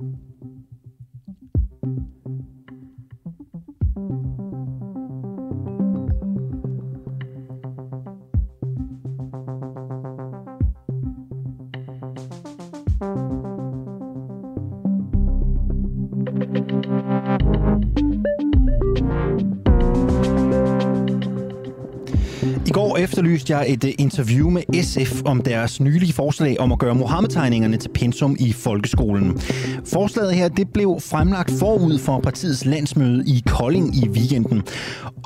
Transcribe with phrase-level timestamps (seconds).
[0.00, 0.14] Thank
[1.82, 2.19] you.
[23.20, 27.76] Efterlyste jeg et øh, interview med SF om deres nylige forslag om at gøre Mohammed-tegningerne
[27.76, 29.40] til pensum i folkeskolen.
[29.84, 34.62] Forslaget her det blev fremlagt forud for partiets landsmøde i Kolding i weekenden.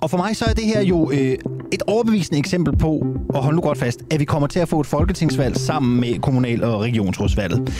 [0.02, 1.36] Og for mig så er det her jo øh,
[1.72, 4.80] et overbevisende eksempel på, og hold nu godt fast, at vi kommer til at få
[4.80, 7.72] et folketingsvalg sammen med kommunal- og regionsrådsvalget.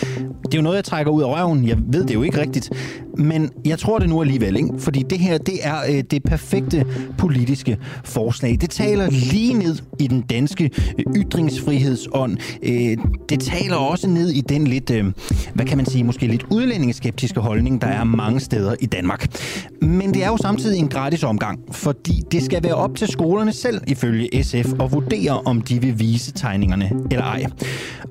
[0.44, 1.68] Det er jo noget, jeg trækker ud af røven.
[1.68, 2.70] Jeg ved det jo ikke rigtigt.
[3.18, 4.68] Men jeg tror det nu alligevel, ikke?
[4.78, 6.84] Fordi det her, det er øh, det perfekte
[7.18, 8.58] politiske forslag.
[8.60, 12.36] Det taler lige ned i den danske øh, ytringsfrihedsånd.
[12.62, 12.96] Øh,
[13.28, 15.04] det taler også ned i den lidt, øh,
[15.54, 19.26] hvad kan man sige, måske lidt udlændingeskeptiske holdning, der er mange steder i Danmark.
[19.82, 23.52] Men det er jo samtidig en gratis omgang, fordi det skal være op til skolerne
[23.52, 27.44] selv, ifølge SF, at vurdere, om de vil vise tegningerne eller ej.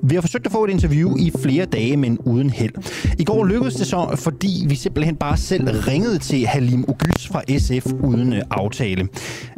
[0.04, 2.74] Vi har forsøgt at få et interview i flere dage, men uden held.
[3.20, 7.42] I går lykkedes det så, fordi vi simpelthen bare selv ringede til Halim Ogys fra
[7.58, 9.08] SF uden øh, aftale.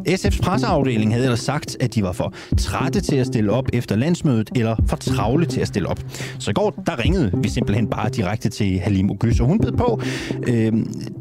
[0.10, 3.96] SF's presseafdeling havde ellers sagt, at de var for trætte til at stille op efter
[3.96, 6.00] landsmødet, eller for travle til at stille op.
[6.40, 9.72] Så i går, der ringede vi simpelthen bare direkte til Halim Ogys, og hun bed
[9.72, 10.02] på.
[10.48, 10.74] Øh,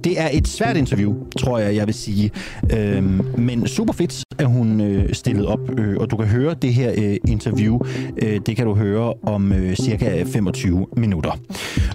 [0.05, 2.31] det er et svært interview, tror jeg, jeg vil sige.
[2.73, 6.75] Øh, men super fedt, at hun øh, stillede op, øh, og du kan høre det
[6.75, 7.79] her øh, interview.
[8.23, 11.33] Øh, det kan du høre om øh, cirka 25 minutter.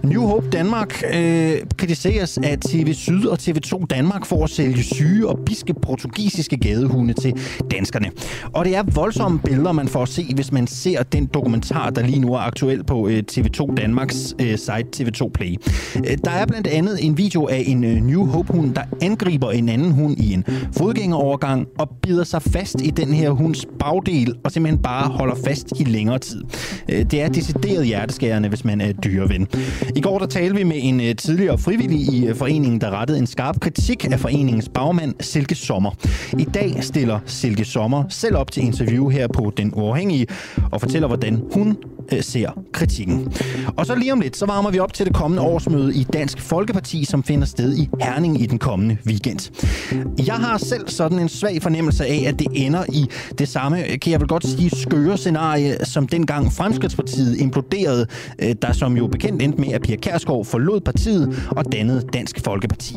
[0.04, 5.28] New Hope Danmark øh, kritiseres af TV Syd og TV2 Danmark for at sælge syge
[5.28, 7.34] og biske portugisiske gadehunde til
[7.72, 8.12] danskerne.
[8.54, 12.02] Og det er voldsomme billeder, man får at se, hvis man ser den dokumentar, der
[12.02, 15.56] lige nu er aktuel på øh, TV2 Danmarks øh, site TV2 Play.
[15.98, 19.70] Øh, der er blandt andet en video af en øh, New Hope-hund, der angriber en
[19.70, 20.44] anden hund i en
[20.78, 25.68] fodgængerovergang og bider sig fast i den her hunds bagdel og simpelthen bare holder fast
[25.80, 26.44] i længere tid.
[26.90, 29.48] Øh, det er decideret hjerteskærende, hvis man er dyreven.
[29.96, 33.20] I går der talte vi med en øh, tidligere frivillig i øh, foreningen, der rettede
[33.20, 35.92] en skarp kritik af foreningens bagmand, Silke Sommer.
[36.40, 40.28] I dag stiller Silke Sommer selv op til interview her på Den Uafhængige
[40.72, 41.78] og fortæller, hvordan hun
[42.22, 43.34] ser kritikken.
[43.78, 46.42] Og så lige om lidt, så varmer vi op til det kommende årsmøde i Dansk
[46.42, 49.52] Folkeparti, som finder sted i Herning i den kommende weekend.
[50.26, 53.06] Jeg har selv sådan en svag fornemmelse af, at det ender i
[53.40, 58.06] det samme, kan jeg vel godt sige, skøre scenarie, som dengang Fremskridspartiet imploderede,
[58.40, 62.40] øh, der som jo bekendt endte med, at Pia Kærsgaard forlod partiet og dannede Dansk
[62.44, 62.96] Folkeparti.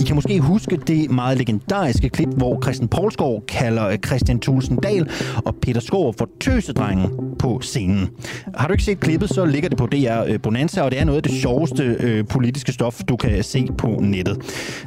[0.00, 4.76] I kan måske huske det meget legendariske klip, hvor Christian Poulsgaard kalder øh, Christian Thulsen
[4.76, 5.10] Dahl
[5.44, 8.08] og Peter Skov for tøsedrengen på scenen.
[8.54, 11.04] Har du ikke set klippet, så ligger det på DR øh, Bonanza, og det er
[11.04, 14.38] noget af det sjoveste øh, politiske stof, du kan se på nettet.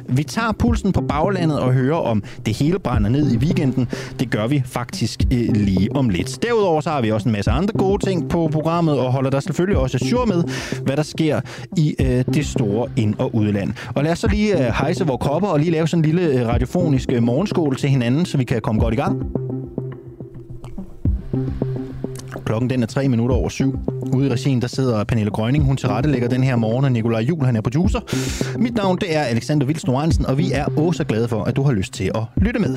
[0.08, 3.69] Vi tager pulsen på baglandet og hører om det hele brænder ned i weekenden.
[4.20, 6.42] Det gør vi faktisk øh, lige om lidt.
[6.42, 9.40] Derudover så har vi også en masse andre gode ting på programmet, og holder der
[9.40, 10.44] selvfølgelig også sur med,
[10.82, 11.40] hvad der sker
[11.76, 13.72] i øh, det store ind- og udland.
[13.94, 16.40] Og lad os så lige øh, hejse vores kopper og lige lave sådan en lille
[16.40, 19.22] øh, radiofonisk øh, morgenskål til hinanden, så vi kan komme godt i gang.
[22.44, 23.78] Klokken den er tre minutter over syv.
[24.12, 25.64] Ude i regien, der sidder Pernille Grønning.
[25.64, 28.00] Hun tilrettelægger den her morgen, og Nikolaj Jul, han er producer.
[28.58, 29.84] Mit navn, det er Alexander Vils
[30.28, 32.76] og vi er også glade for, at du har lyst til at lytte med.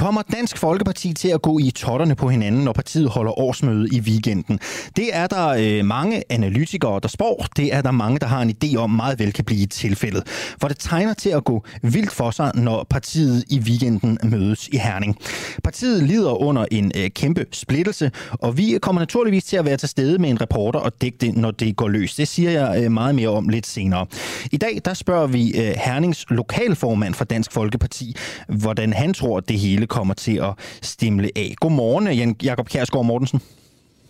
[0.00, 4.00] Kommer Dansk Folkeparti til at gå i totterne på hinanden, når partiet holder årsmøde i
[4.00, 4.60] weekenden?
[4.96, 7.46] Det er der øh, mange analytikere, der spår.
[7.56, 10.22] Det er der mange, der har en idé om meget vel kan blive tilfældet.
[10.60, 14.76] For det tegner til at gå vildt for sig, når partiet i weekenden mødes i
[14.76, 15.16] Herning.
[15.64, 19.88] Partiet lider under en øh, kæmpe splittelse, og vi kommer naturligvis til at være til
[19.88, 22.14] stede med en reporter og dække det, når det går løs.
[22.14, 24.06] Det siger jeg øh, meget mere om lidt senere.
[24.52, 28.16] I dag der spørger vi øh, Hernings lokalformand for Dansk Folkeparti,
[28.48, 30.52] hvordan han tror, det hele kommer til at
[30.82, 31.54] stimle af.
[31.60, 33.40] Godmorgen, Jan Jakob Kjærsgaard Mortensen.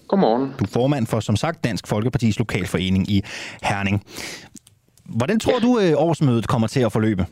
[0.09, 0.55] Godmorgen.
[0.59, 3.23] Du er formand for, som sagt, Dansk Folkepartis lokalforening i
[3.62, 4.05] Herning.
[5.05, 7.27] Hvordan tror du, at årsmødet kommer til at forløbe?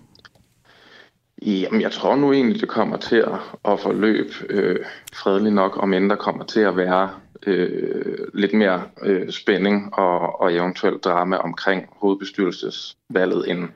[1.43, 4.77] Jamen, jeg tror nu egentlig, det kommer til at, at forløbe øh,
[5.15, 7.11] fredeligt nok, om end der kommer til at være
[7.47, 13.69] øh, lidt mere øh, spænding og, og eventuelt drama omkring hovedbestyrelsesvalget, end,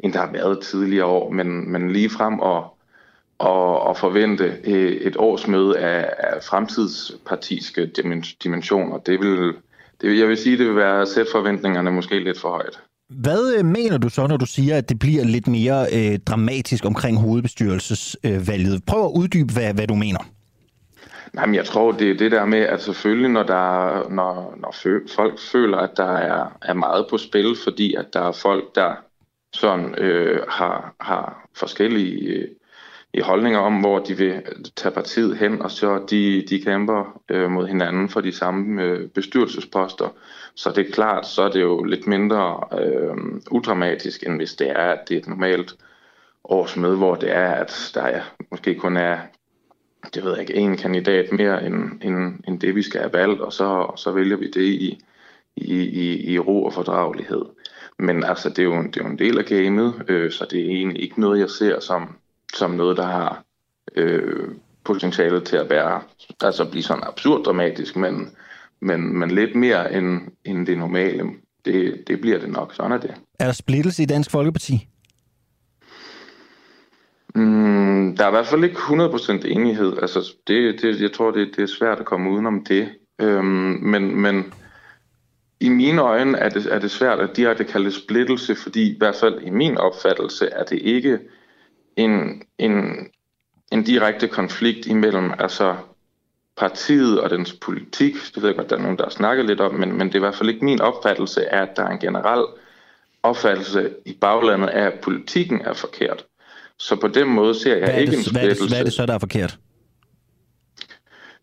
[0.00, 1.30] end der har været tidligere år.
[1.32, 2.76] Men, men lige frem og
[3.40, 4.66] og, og forvente
[5.02, 7.86] et årsmøde af, af fremtidspartiske
[8.44, 8.98] dimensioner.
[8.98, 9.52] Det vil,
[10.00, 12.80] det, jeg vil sige, det vil være at sætte forventningerne måske lidt for højt.
[13.08, 16.84] Hvad øh, mener du så, når du siger, at det bliver lidt mere øh, dramatisk
[16.84, 18.74] omkring hovedbestyrelsesvalget?
[18.74, 20.18] Øh, Prøv at uddybe, hvad, hvad du mener.
[21.32, 24.74] Nej, men jeg tror, det er det der med, at selvfølgelig, når, der, når, når
[25.16, 28.94] folk føler, at der er, er meget på spil, fordi at der er folk, der
[29.52, 32.46] sådan øh, har, har forskellige
[33.14, 34.42] i holdninger om, hvor de vil
[34.76, 39.08] tage partiet hen, og så de, de kæmper øh, mod hinanden for de samme øh,
[39.08, 40.08] bestyrelsesposter.
[40.54, 43.16] Så det er klart, så er det jo lidt mindre øh,
[43.50, 45.74] udramatisk, end hvis det er, at det er et normalt
[46.44, 49.18] årsmøde, hvor det er, at der er, måske kun er
[50.14, 53.40] det ved jeg ikke, en kandidat mere end, end, end det, vi skal have valgt,
[53.40, 55.04] og så, så vælger vi det i,
[55.56, 57.42] i, i, i ro og fordragelighed.
[57.98, 60.60] Men altså, det er jo, det er jo en del af gamet, øh, så det
[60.60, 62.16] er egentlig ikke noget, jeg ser som,
[62.56, 63.44] som noget, der har
[63.96, 64.48] øh,
[64.84, 66.02] potentiale til at være,
[66.40, 68.30] altså blive sådan absurd dramatisk, men,
[68.80, 71.24] men, men lidt mere end, end det normale.
[71.64, 73.14] Det, det bliver det nok, sådan er det.
[73.38, 74.88] Er der splittelse i Dansk Folkeparti?
[77.34, 79.92] Mm, der er i hvert fald ikke 100% enighed.
[80.02, 82.88] Altså, det, det, jeg tror, det, det er svært at komme udenom det.
[83.20, 84.52] Øhm, men, men
[85.60, 88.98] i mine øjne er det, er det svært at direkte kalde det splittelse, fordi i
[88.98, 91.18] hvert fald i min opfattelse er det ikke
[91.96, 93.08] en, en,
[93.72, 95.76] en direkte konflikt imellem altså
[96.56, 98.14] partiet og dens politik.
[98.34, 100.14] Det ved jeg godt, der er nogen, der har snakket lidt om, men, men det
[100.14, 102.44] er i hvert fald ikke min opfattelse, at der er en generel
[103.22, 106.24] opfattelse i baglandet af, at politikken er forkert.
[106.76, 108.40] Så på den måde ser jeg hvad ikke det, en splittelse.
[108.40, 109.58] Hvad er, det, hvad er det så, der er forkert?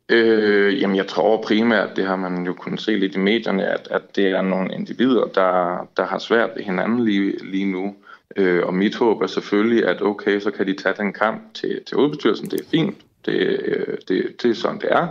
[0.09, 3.87] Øh, jamen, jeg tror primært, det har man jo kunnet se lidt i medierne, at,
[3.91, 7.95] at det er nogle individer, der, der har svært ved hinanden lige, lige nu.
[8.35, 11.81] Øh, og mit håb er selvfølgelig, at okay, så kan de tage den kamp til,
[11.87, 12.51] til udbestyrelsen.
[12.51, 12.97] Det er fint.
[13.25, 15.07] Det, øh, det, det er sådan, det er.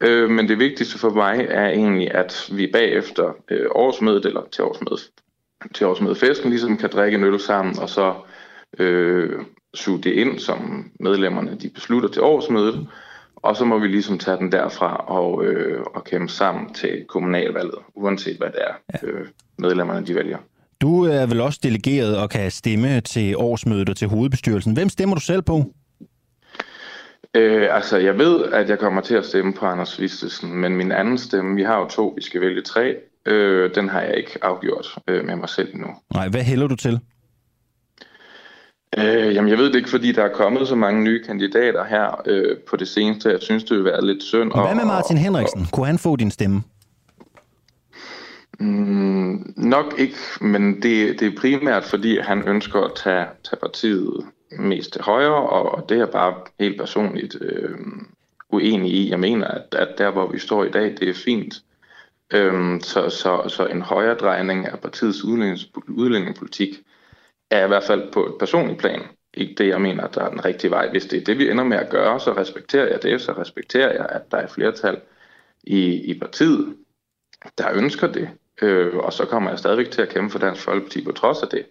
[0.00, 4.64] Øh, men det vigtigste for mig er egentlig, at vi bagefter øh, årsmødet, eller til
[4.64, 5.10] årsmødet,
[5.74, 8.14] til årsmødefesten, ligesom kan drikke en øl sammen, og så
[8.78, 9.40] øh,
[9.74, 12.88] suge det ind, som medlemmerne de beslutter til årsmødet,
[13.36, 17.78] og så må vi ligesom tage den derfra og, øh, og kæmpe sammen til kommunalvalget,
[17.94, 19.08] uanset hvad det er, ja.
[19.08, 19.26] øh,
[19.58, 20.38] medlemmerne de vælger.
[20.80, 24.72] Du er vel også delegeret og kan stemme til årsmødet og til hovedbestyrelsen.
[24.72, 25.72] Hvem stemmer du selv på?
[27.34, 30.92] Øh, altså, jeg ved, at jeg kommer til at stemme på Anders Vistesen, men min
[30.92, 32.96] anden stemme, vi har jo to, vi skal vælge tre,
[33.26, 35.88] øh, den har jeg ikke afgjort øh, med mig selv endnu.
[36.14, 37.00] Nej, hvad hælder du til?
[38.98, 42.22] Øh, jamen, jeg ved det ikke, fordi der er kommet så mange nye kandidater her
[42.26, 43.30] øh, på det seneste.
[43.30, 44.52] Jeg synes, det vil være lidt synd.
[44.52, 45.60] Hvad med Martin Henriksen?
[45.60, 46.62] Og, Kunne han få din stemme?
[48.60, 49.05] Mm,
[49.56, 54.26] nok ikke, men det, det er primært, fordi han ønsker at tage, tage partiet
[54.58, 57.78] mest til højre, og, og det er bare helt personligt øh,
[58.50, 59.10] uenig i.
[59.10, 61.54] Jeg mener, at, at der, hvor vi står i dag, det er fint.
[62.32, 65.24] Øhm, så, så, så en højre drejning af partiets
[65.88, 66.82] udlændingepolitik
[67.50, 69.02] er i hvert fald på et personligt plan
[69.36, 70.90] ikke det, jeg mener, der er den rigtige vej.
[70.90, 73.20] Hvis det er det, vi ender med at gøre, så respekterer jeg det.
[73.20, 75.00] Så respekterer jeg, at der er flertal
[75.62, 76.76] i, i partiet,
[77.58, 78.30] der ønsker det.
[78.62, 81.48] Øh, og så kommer jeg stadigvæk til at kæmpe for Dansk Folkeparti på trods af
[81.48, 81.66] det.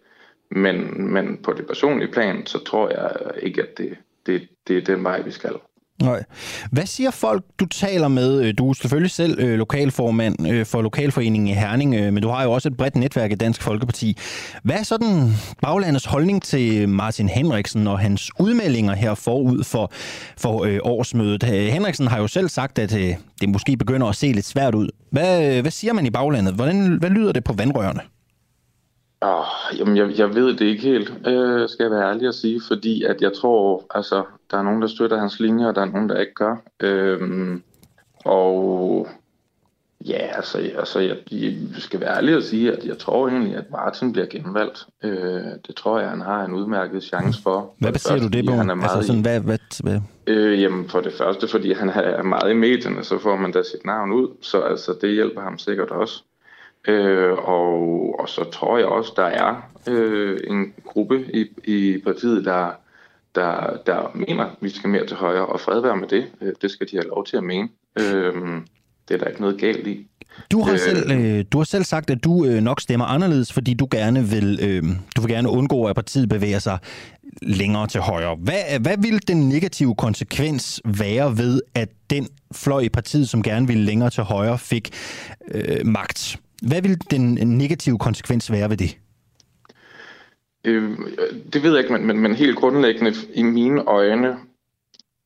[0.49, 4.81] Men, men på det personlige plan, så tror jeg ikke, at det, det, det er
[4.81, 5.55] den vej, vi skal.
[6.01, 6.23] Nej.
[6.71, 8.41] Hvad siger folk, du taler med?
[8.41, 12.29] Øh, du er selvfølgelig selv øh, lokalformand øh, for Lokalforeningen i Herning, øh, men du
[12.29, 14.17] har jo også et bredt netværk i Dansk Folkeparti.
[14.63, 19.91] Hvad er så den baglandets holdning til Martin Henriksen og hans udmeldinger her forud for,
[20.37, 21.43] for øh, årsmødet?
[21.43, 24.75] Øh, Henriksen har jo selv sagt, at øh, det måske begynder at se lidt svært
[24.75, 24.89] ud.
[25.11, 26.53] Hvad, øh, hvad siger man i baglandet?
[26.53, 28.01] Hvordan, hvad lyder det på vandrørene?
[29.21, 32.61] Oh, jamen, jeg, jeg ved det ikke helt, øh, skal jeg være ærlig at sige,
[32.67, 35.85] fordi at jeg tror, altså, der er nogen, der støtter hans linje, og der er
[35.85, 36.55] nogen, der ikke gør.
[36.79, 37.63] Øhm,
[38.25, 39.07] og
[40.05, 43.71] ja, altså, altså jeg, jeg skal være ærlig at sige, at jeg tror egentlig, at
[43.71, 44.85] Martin bliver genvalgt.
[45.03, 47.73] Øh, det tror jeg, han har en udmærket chance for.
[47.79, 48.51] Hvad baserer du det på?
[48.51, 49.99] Han er meget altså sådan, hvad, hvad, hvad?
[50.27, 53.63] Øh, jamen, for det første, fordi han er meget i medierne, så får man da
[53.63, 56.23] sit navn ud, så altså, det hjælper ham sikkert også.
[56.87, 62.45] Øh, og, og så tror jeg også, der er øh, en gruppe i, i partiet,
[62.45, 62.71] der,
[63.35, 66.25] der, der mener, at vi skal mere til højre, og fred være med det.
[66.41, 67.69] Øh, det skal de have lov til at mene.
[67.99, 68.33] Øh,
[69.07, 70.07] det er der ikke noget galt i.
[70.51, 73.53] Du har, øh, selv, øh, du har selv sagt, at du øh, nok stemmer anderledes,
[73.53, 74.83] fordi du gerne vil, øh,
[75.15, 76.77] du vil gerne undgå, at partiet bevæger sig
[77.41, 78.35] længere til højre.
[78.35, 83.67] Hvad, hvad vil den negative konsekvens være ved, at den fløj i partiet, som gerne
[83.67, 84.89] ville længere til højre, fik
[85.47, 86.39] øh, magt?
[86.67, 88.97] Hvad vil den negative konsekvens være ved det?
[90.63, 90.97] Øh,
[91.53, 94.37] det ved jeg ikke, men, men, men helt grundlæggende i mine øjne,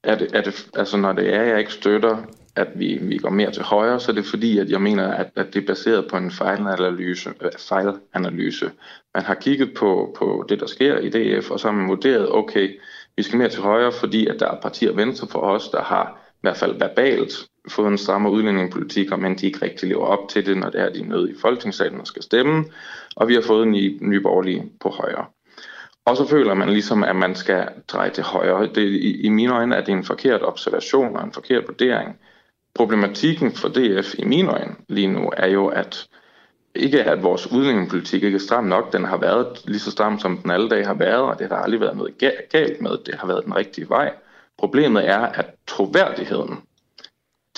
[0.03, 2.17] er det, er det, altså når det er, jeg ikke støtter,
[2.55, 5.31] at vi, vi går mere til højre, så er det fordi, at jeg mener, at,
[5.36, 8.72] at det er baseret på en fejlanalyse, øh, fejlanalyse.
[9.15, 12.31] Man har kigget på, på det, der sker i DF, og så har man vurderet,
[12.31, 12.79] okay,
[13.15, 16.31] vi skal mere til højre, fordi at der er partier venstre for os, der har
[16.34, 20.45] i hvert fald verbalt, fået en strammere udlændingepolitik, men de ikke rigtig lever op til
[20.45, 22.65] det, når det er, de er nede i folketingssalen og skal stemme.
[23.15, 25.25] Og vi har fået en ny, ny borgerlige på højre.
[26.05, 28.69] Og så føler man ligesom, at man skal dreje til højre.
[28.75, 32.19] Det, i, I mine øjne er det en forkert observation og en forkert vurdering.
[32.73, 36.07] Problematikken for DF i mine øjne lige nu er jo, at
[36.75, 38.93] ikke at vores udlændingepolitik ikke er stram nok.
[38.93, 41.55] Den har været lige så stram, som den alle dage har været, og det har
[41.55, 42.17] aldrig været noget
[42.51, 42.91] galt med.
[43.05, 44.13] Det har været den rigtige vej.
[44.57, 46.59] Problemet er, at troværdigheden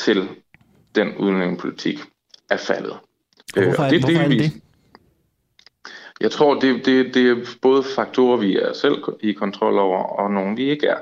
[0.05, 0.27] til
[0.95, 1.99] den udlændingepolitik
[2.49, 2.91] er faldet.
[3.55, 4.51] Og hvorfor er, det, hvorfor er det det?
[6.21, 10.31] Jeg tror, det, det, det er både faktorer, vi er selv i kontrol over, og
[10.31, 10.97] nogle, vi ikke er.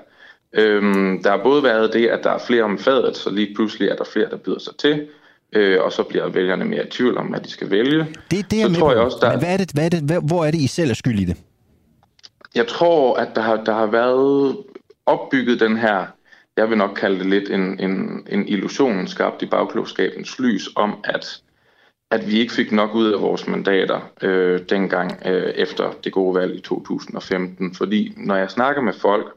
[0.53, 3.89] Øhm, der har både været det, at der er flere om fadet, så lige pludselig
[3.89, 5.07] er der flere, der byder sig til,
[5.53, 8.07] øh, og så bliver vælgerne mere i tvivl om, hvad de skal vælge.
[8.31, 9.37] Det, det er så tror jeg også, der...
[9.37, 11.25] Hvad er det, hvad er det, hvad, hvor er det, I selv er skyld i
[11.25, 11.37] det?
[12.55, 14.57] Jeg tror, at der har, der har været
[15.05, 16.05] opbygget den her,
[16.59, 20.93] jeg vil nok kalde det lidt en, en, en illusion skabt i bagklogskabens lys om,
[21.03, 21.41] at
[22.11, 26.35] at vi ikke fik nok ud af vores mandater øh, dengang øh, efter det gode
[26.35, 27.75] valg i 2015.
[27.75, 29.35] Fordi når jeg snakker med folk,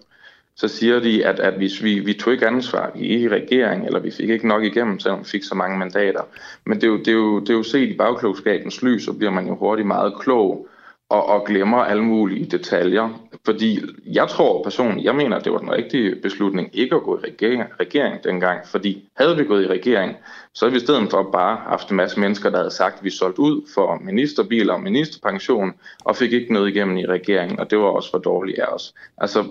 [0.57, 3.29] så siger de, at, at hvis vi, vi tog ikke ansvar, vi er ikke i
[3.29, 6.23] regering, eller vi fik ikke nok igennem, selvom vi fik så mange mandater.
[6.67, 9.13] Men det er jo, det er jo, det er jo set i bagklogskabens lys, så
[9.13, 10.69] bliver man jo hurtigt meget klog
[11.13, 13.09] og, og glemmer alle mulige detaljer.
[13.45, 17.19] Fordi jeg tror personligt, jeg mener, at det var den rigtige beslutning ikke at gå
[17.19, 18.67] i regering, regering dengang.
[18.67, 20.17] Fordi havde vi gået i regering,
[20.55, 23.05] så havde vi i stedet for bare haft en masse mennesker, der havde sagt, at
[23.05, 25.73] vi solgte ud for ministerbiler og ministerpension,
[26.05, 28.95] og fik ikke noget igennem i regeringen, og det var også for dårligt af os.
[29.19, 29.45] Altså,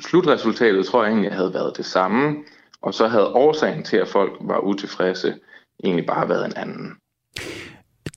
[0.00, 2.36] slutresultatet tror jeg egentlig havde været det samme,
[2.82, 5.34] og så havde årsagen til, at folk var utilfredse,
[5.84, 6.96] egentlig bare været en anden.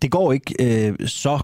[0.02, 1.40] Det går ikke øh, så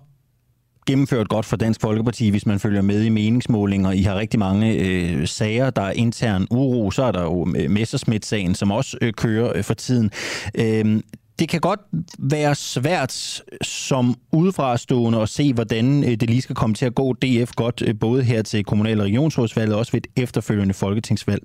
[0.90, 3.92] gennemført godt for Dansk Folkeparti, hvis man følger med i meningsmålinger.
[3.92, 6.92] I har rigtig mange øh, sager, der er intern uro.
[6.92, 10.12] Så er der jo øh, Messersmith-sagen, som også øh, kører øh, for tiden.
[10.56, 11.02] Øh,
[11.40, 11.80] det kan godt
[12.20, 17.14] være svært som udefrastående at se, hvordan øh, det lige skal komme til at gå
[17.14, 21.44] DF godt, øh, både her til kommunal- og regionsrådsvalget og også ved et efterfølgende folketingsvalg.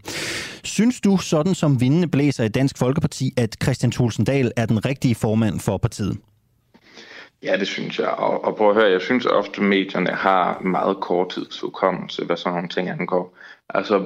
[0.65, 5.15] Synes du, sådan som vindende blæser i Dansk Folkeparti, at Christian Tulsendal er den rigtige
[5.15, 6.17] formand for partiet?
[7.45, 8.09] Ja, det synes jeg.
[8.09, 12.37] Og, og prøv at høre, jeg synes ofte, at medierne har meget kort tidsudkommelse, hvad
[12.37, 13.37] sådan nogle ting angår.
[13.69, 14.03] Altså,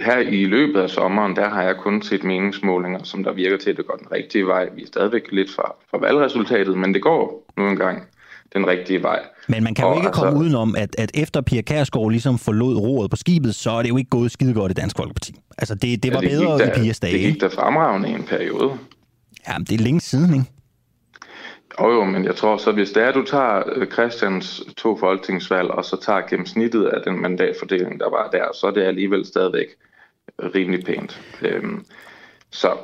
[0.00, 3.70] her i løbet af sommeren, der har jeg kun set meningsmålinger, som der virker til,
[3.70, 4.68] at det går den rigtige vej.
[4.74, 8.02] Vi er stadigvæk lidt fra, fra valgresultatet, men det går nu engang
[8.52, 9.20] den rigtige vej.
[9.48, 12.38] Men man kan jo og ikke altså, komme udenom, at, at efter Pia Kærsgaard ligesom
[12.38, 15.34] forlod roret på skibet, så er det jo ikke gået skide godt i Dansk Folkeparti.
[15.58, 17.12] Altså, det, det var ja, det bedre der, i Pias dage.
[17.12, 18.70] Det gik der fremragende i en periode.
[19.48, 20.46] Jamen, det er længe siden, ikke?
[21.80, 24.96] Jo, jo, men jeg tror så, hvis det er, at du tager øh, Christians to
[24.96, 29.26] folketingsvalg, og så tager gennemsnittet af den mandatfordeling, der var der, så er det alligevel
[29.26, 29.66] stadigvæk
[30.54, 31.20] rimelig pænt.
[31.42, 31.84] Øhm,
[32.50, 32.76] så.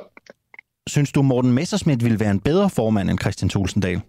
[0.87, 4.01] Synes du, Morten Messersmith ville være en bedre formand end Christian Tulsendal?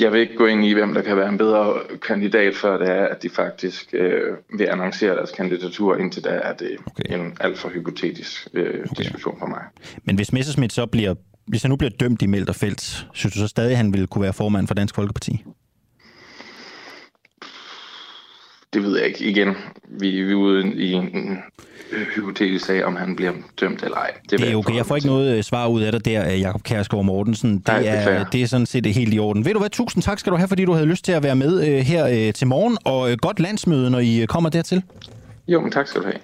[0.00, 1.74] Jeg vil ikke gå ind i, hvem der kan være en bedre
[2.06, 5.96] kandidat, før det er, at de faktisk øh, vil annoncere deres kandidatur.
[5.96, 7.18] Indtil da er det okay.
[7.18, 8.84] en alt for hypotetisk øh, okay.
[8.96, 9.62] diskussion for mig.
[10.04, 11.14] Men hvis Messersmith så bliver
[11.46, 14.22] hvis han nu bliver dømt i Melterfelt, synes du så stadig, at han ville kunne
[14.22, 15.44] være formand for Dansk Folkeparti?
[18.72, 19.24] Det ved jeg ikke.
[19.24, 19.54] Igen,
[19.88, 21.38] vi, vi er ude i en
[22.14, 24.10] hypotetisk sag, om han bliver dømt eller ej.
[24.30, 24.76] Det, det er okay.
[24.76, 27.58] Jeg får ikke noget øh, svar ud af dig der, øh, Jakob Kærsgaard Mortensen.
[27.58, 29.44] Det, Nej, det, er, det er sådan set helt i orden.
[29.44, 29.70] Ved du hvad?
[29.70, 32.32] Tusind tak skal du have, fordi du havde lyst til at være med uh, her
[32.32, 34.82] til morgen, og godt landsmøde, når I kommer dertil.
[35.48, 36.18] Jo, men tak skal du have.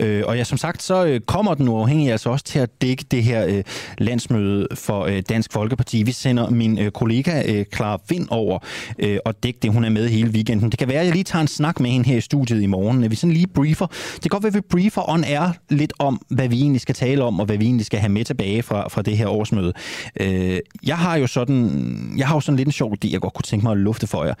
[0.00, 3.04] Øh, og ja, som sagt, så øh, kommer den uafhængige altså også til at dække
[3.10, 3.64] det her øh,
[3.98, 6.02] landsmøde for øh, Dansk Folkeparti.
[6.02, 8.58] Vi sender min øh, kollega øh, Clara Vind over
[8.98, 9.72] øh, og dække det.
[9.72, 10.70] Hun er med hele weekenden.
[10.70, 12.66] Det kan være, at jeg lige tager en snak med hende her i studiet i
[12.66, 13.10] morgen.
[13.10, 13.86] Vi sådan lige briefer.
[13.86, 16.94] Det kan godt være, at vi briefer on air lidt om, hvad vi egentlig skal
[16.94, 19.72] tale om, og hvad vi egentlig skal have med tilbage fra, fra det her årsmøde.
[20.20, 23.34] Øh, jeg har jo sådan, jeg har jo sådan lidt en sjov idé, jeg godt
[23.34, 24.34] kunne tænke mig at lufte for jer.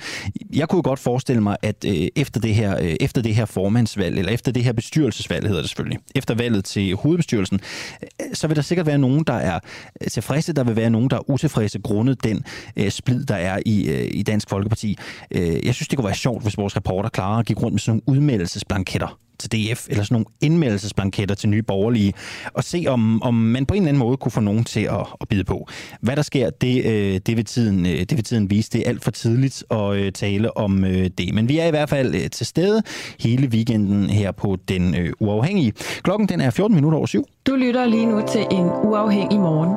[0.54, 4.18] Jeg kunne godt forestille mig, at øh, efter, det her, øh, efter det her formandsvalg,
[4.18, 7.60] eller efter det her bestyr bestyrelsesvalg hedder det selvfølgelig, efter valget til hovedbestyrelsen,
[8.02, 9.60] øh, så vil der sikkert være nogen, der er
[10.02, 12.44] øh, tilfredse, der vil være nogen, der er utilfredse grundet den
[12.76, 14.98] øh, splid, der er i, øh, i Dansk Folkeparti.
[15.30, 18.02] Øh, jeg synes, det kunne være sjovt, hvis vores reporter klarer gik rundt med sådan
[18.06, 22.12] nogle udmeldelsesblanketter til DF, eller sådan nogle indmeldelsesblanketter til nye borgerlige,
[22.54, 25.06] og se, om, om man på en eller anden måde kunne få nogen til at,
[25.20, 25.68] at bide på.
[26.00, 28.70] Hvad der sker, det, øh, det, vil tiden, øh, det vil tiden vise.
[28.70, 31.34] Det er alt for tidligt at øh, tale om øh, det.
[31.34, 32.82] Men vi er i hvert fald øh, til stede
[33.20, 35.72] hele weekenden her på Den øh, Uafhængige.
[36.02, 37.24] Klokken den er 14 minutter over syv.
[37.46, 39.76] Du lytter lige nu til en uafhængig morgen.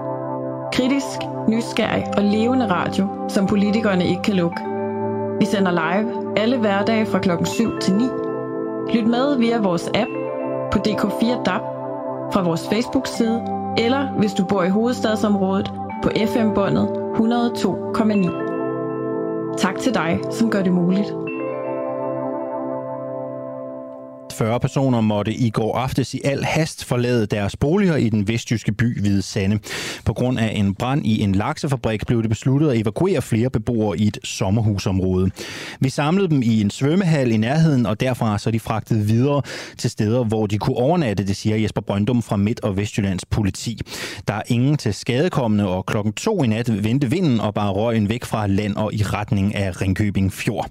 [0.73, 1.19] Kritisk,
[1.49, 4.57] nysgerrig og levende radio, som politikerne ikke kan lukke.
[5.39, 8.24] Vi sender live alle hverdage fra klokken 7 til 9
[8.93, 10.09] Lyt med via vores app
[10.71, 11.61] på DK4 DAB,
[12.33, 13.41] fra vores Facebook-side,
[13.77, 15.73] eller hvis du bor i hovedstadsområdet
[16.03, 19.57] på FM-båndet 102,9.
[19.57, 21.24] Tak til dig, som gør det muligt.
[24.37, 28.71] 40 personer måtte i går aftes i al hast forlade deres boliger i den vestjyske
[28.71, 29.59] by Hvide Sande.
[30.05, 33.97] På grund af en brand i en laksefabrik blev det besluttet at evakuere flere beboere
[33.97, 35.31] i et sommerhusområde.
[35.79, 39.41] Vi samlede dem i en svømmehal i nærheden, og derfra så de fragtet videre
[39.77, 43.79] til steder, hvor de kunne overnatte, det siger Jesper Brøndum fra Midt- og Vestjyllands politi.
[44.27, 48.09] Der er ingen til skadekommende, og klokken to i nat vendte vinden og bare røgen
[48.09, 50.69] væk fra land og i retning af Ringkøbing Fjord.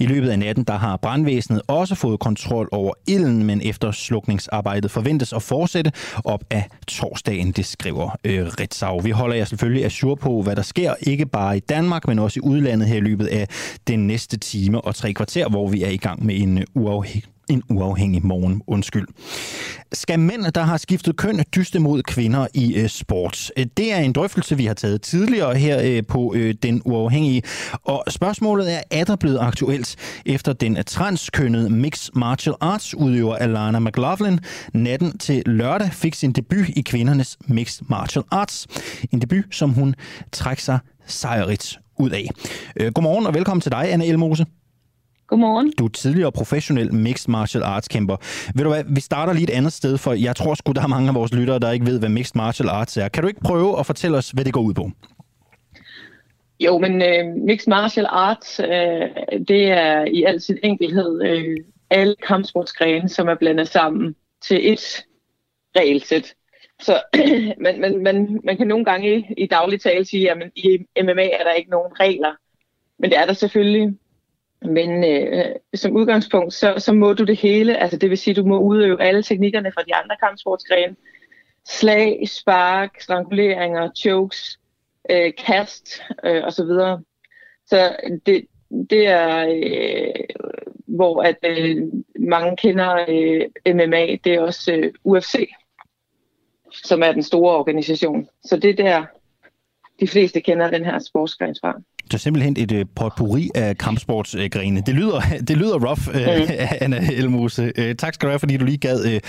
[0.00, 4.90] I løbet af natten der har brandvæsenet også fået kontrol over ilden, men efter slukningsarbejdet
[4.90, 5.92] forventes at fortsætte
[6.24, 9.00] op af torsdagen, det skriver øh, Ritzau.
[9.00, 12.40] Vi holder jer selvfølgelig assur på, hvad der sker, ikke bare i Danmark, men også
[12.40, 13.48] i udlandet her i løbet af
[13.86, 17.62] den næste time og tre kvarter, hvor vi er i gang med en uafhængig en
[17.70, 18.62] uafhængig morgen.
[18.66, 19.06] Undskyld.
[19.92, 23.50] Skal mænd, der har skiftet køn, dyste mod kvinder i øh, sport?
[23.56, 27.42] Øh, det er en drøftelse, vi har taget tidligere her øh, på øh, Den Uafhængige.
[27.84, 29.96] Og spørgsmålet er, er der blevet aktuelt
[30.26, 34.40] efter den transkønnede Mixed Martial Arts udøver Alana McLaughlin
[34.74, 38.66] natten til lørdag fik sin debut i kvindernes Mixed Martial Arts.
[39.12, 39.94] En debut, som hun
[40.32, 42.28] trækker sig sejrigt ud af.
[42.76, 44.46] Øh, godmorgen og velkommen til dig, Anne Elmose.
[45.32, 45.72] Godmorgen.
[45.78, 48.16] Du er tidligere professionel mixed martial arts kæmper.
[48.54, 50.86] Ved du hvad, vi starter lige et andet sted, for jeg tror sgu, der er
[50.86, 53.08] mange af vores lyttere, der ikke ved, hvad mixed martial arts er.
[53.08, 54.90] Kan du ikke prøve at fortælle os, hvad det går ud på?
[56.60, 58.66] Jo, men uh, mixed martial arts, uh,
[59.48, 64.14] det er i al sin enkelhed uh, alle kampsportsgrene, som er blandet sammen
[64.48, 65.04] til et
[65.76, 66.34] regelsæt.
[66.80, 67.02] Så
[67.64, 71.24] man, man, man, man kan nogle gange i, i daglig tale sige, at i MMA
[71.24, 72.32] er der ikke nogen regler.
[72.98, 73.98] Men det er der selvfølgelig.
[74.64, 77.76] Men øh, som udgangspunkt, så, så må du det hele.
[77.76, 80.96] Altså det vil sige, du må udøve alle teknikkerne fra de andre kampsportsgrene.
[81.68, 84.58] Slag, spark, stranguleringer, chokes,
[85.10, 86.66] øh, kast øh, osv.
[86.66, 86.98] Så,
[87.66, 88.46] så det,
[88.90, 90.24] det er, øh,
[90.86, 91.82] hvor at øh,
[92.18, 95.50] mange kender øh, MMA, det er også øh, UFC,
[96.72, 98.28] som er den store organisation.
[98.44, 99.04] Så det der,
[100.02, 101.72] de fleste kender den her sportsgren fra.
[102.04, 104.80] Det er simpelthen et uh, potpourri af kampsportsgrene.
[104.80, 106.54] Uh, det lyder, det lyder rough, uh, mm.
[106.84, 107.72] Anna Elmose.
[107.78, 109.20] Uh, tak skal du have, fordi du lige gad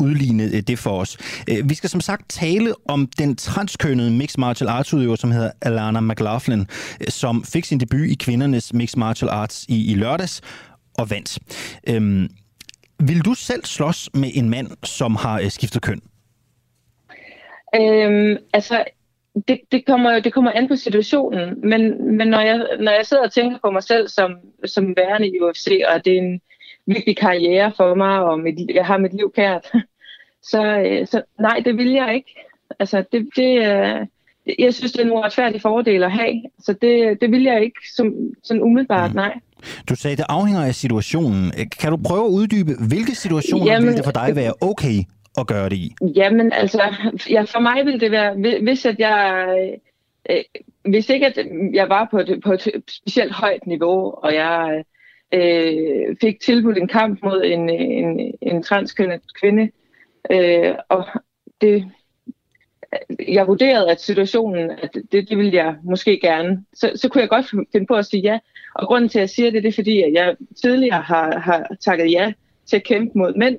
[0.00, 1.16] udligne det for os.
[1.64, 6.00] Vi skal som sagt tale om den transkønnede mixed martial arts udøver, som hedder Alana
[6.00, 6.66] McLaughlin,
[7.08, 10.40] som fik sin debut i kvindernes mixed martial arts i, i lørdags
[10.98, 11.38] og vandt.
[11.90, 12.26] Uh,
[13.08, 16.00] vil du selv slås med en mand, som har skiftet køn?
[17.74, 18.84] Øhm, altså,
[19.48, 23.22] det, det, kommer, det kommer an på situationen, men, men når, jeg, når jeg sidder
[23.22, 26.40] og tænker på mig selv som, som værende i UFC, og det er en
[26.86, 29.72] vigtig karriere for mig, og mit, jeg har mit liv kært,
[30.50, 32.34] så, øh, så nej, det vil jeg ikke.
[32.78, 33.54] Altså, det, det,
[34.58, 37.80] jeg synes, det er en uretfærdig fordel at have, så det, det vil jeg ikke
[37.96, 39.16] som, sådan umiddelbart, mm.
[39.16, 39.34] nej.
[39.88, 41.52] Du sagde, det afhænger af situationen.
[41.80, 45.04] Kan du prøve at uddybe, hvilke situationer Jamen, vil det for dig være okay
[45.38, 45.94] at gøre det i?
[46.16, 46.82] Jamen altså,
[47.30, 49.78] ja, for mig ville det være, hvis at jeg...
[50.30, 50.42] Øh,
[50.84, 51.38] hvis ikke at
[51.72, 54.84] jeg var på et, på et specielt højt niveau, og jeg
[55.34, 59.70] øh, fik tilbudt en kamp mod en, en, en transkønnet kvinde,
[60.30, 61.06] øh, og
[61.60, 61.90] det,
[63.28, 67.28] jeg vurderede, at situationen, at det, det ville jeg måske gerne, så, så kunne jeg
[67.28, 68.38] godt finde på at sige ja.
[68.74, 71.76] Og grunden til, at jeg siger det, det er fordi, at jeg tidligere har, har
[71.80, 72.32] takket ja
[72.66, 73.58] til at kæmpe mod mænd,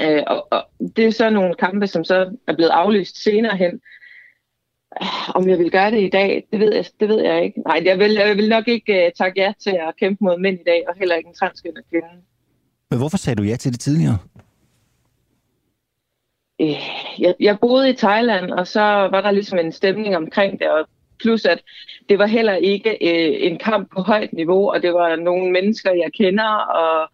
[0.00, 0.64] Øh, og, og
[0.96, 3.80] det er så nogle kampe, som så er blevet aflyst senere hen.
[5.34, 7.60] Om jeg vil gøre det i dag, det ved jeg, det ved jeg ikke.
[7.60, 10.60] Nej, jeg vil, jeg vil nok ikke uh, takke ja til at kæmpe mod mænd
[10.60, 12.08] i dag, og heller ikke en transkønnet kvinde.
[12.90, 14.18] Men hvorfor sagde du ja til det tidligere?
[16.60, 16.80] Øh,
[17.18, 20.88] jeg, jeg boede i Thailand, og så var der ligesom en stemning omkring det, og
[21.20, 21.62] plus at
[22.08, 25.92] det var heller ikke øh, en kamp på højt niveau, og det var nogle mennesker,
[25.92, 27.10] jeg kender, og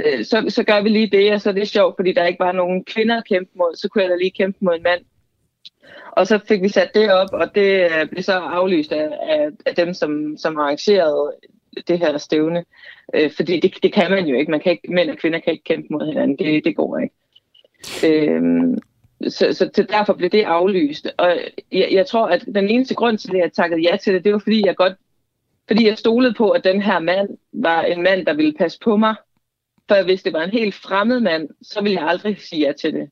[0.00, 2.40] øh, så, så gør vi lige det, og så er det sjovt, fordi der ikke
[2.40, 5.00] var nogen kvinder at kæmpe mod, så kunne jeg da lige kæmpe mod en mand.
[6.12, 9.48] Og så fik vi sat det op, og det øh, blev så aflyst af, af,
[9.66, 11.32] af dem, som, som arrangerede
[11.88, 12.64] det her stævne.
[13.14, 14.50] Øh, fordi det, det kan man jo ikke.
[14.50, 14.94] Man kan ikke.
[14.94, 16.36] Mænd og kvinder kan ikke kæmpe mod hinanden.
[16.38, 17.14] Det, det går ikke.
[18.06, 18.42] Øh,
[19.28, 21.08] så, så, så derfor blev det aflyst.
[21.16, 21.38] Og
[21.72, 24.32] jeg, jeg tror, at den eneste grund til, at jeg takkede ja til det, det
[24.32, 24.92] var, fordi jeg godt
[25.66, 28.96] fordi jeg stolede på, at den her mand var en mand, der ville passe på
[28.96, 29.14] mig,
[29.88, 32.92] for hvis det var en helt fremmed mand, så ville jeg aldrig sige ja til
[32.92, 33.08] det.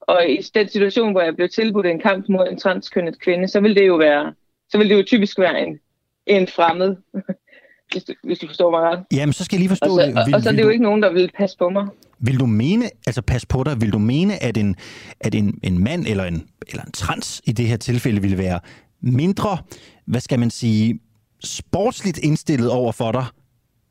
[0.00, 3.60] Og i den situation, hvor jeg blev tilbudt en kamp mod en transkønnet kvinde, så
[3.60, 4.34] ville det jo være,
[4.70, 5.78] så ville det jo typisk være en,
[6.26, 6.96] en fremmed,
[7.92, 9.04] hvis du, hvis du forstår mig ret.
[9.12, 10.26] Jamen, så skal jeg lige forstå og så, det.
[10.26, 11.86] Vil, og så er det jo ikke nogen, der vil passe på mig.
[12.18, 14.76] Vil du mene, altså pas på dig, vil du mene, at en,
[15.20, 18.60] at en, en mand eller en, eller en trans i det her tilfælde ville være
[19.00, 19.58] mindre,
[20.06, 21.00] hvad skal man sige,
[21.44, 23.24] sportsligt indstillet over for dig,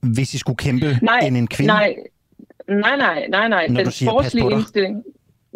[0.01, 1.73] hvis I skulle kæmpe nej, end en kvinde?
[1.73, 1.95] Nej,
[2.79, 3.67] nej, nej, nej, nej.
[3.67, 5.03] Når Den sportslige indstilling.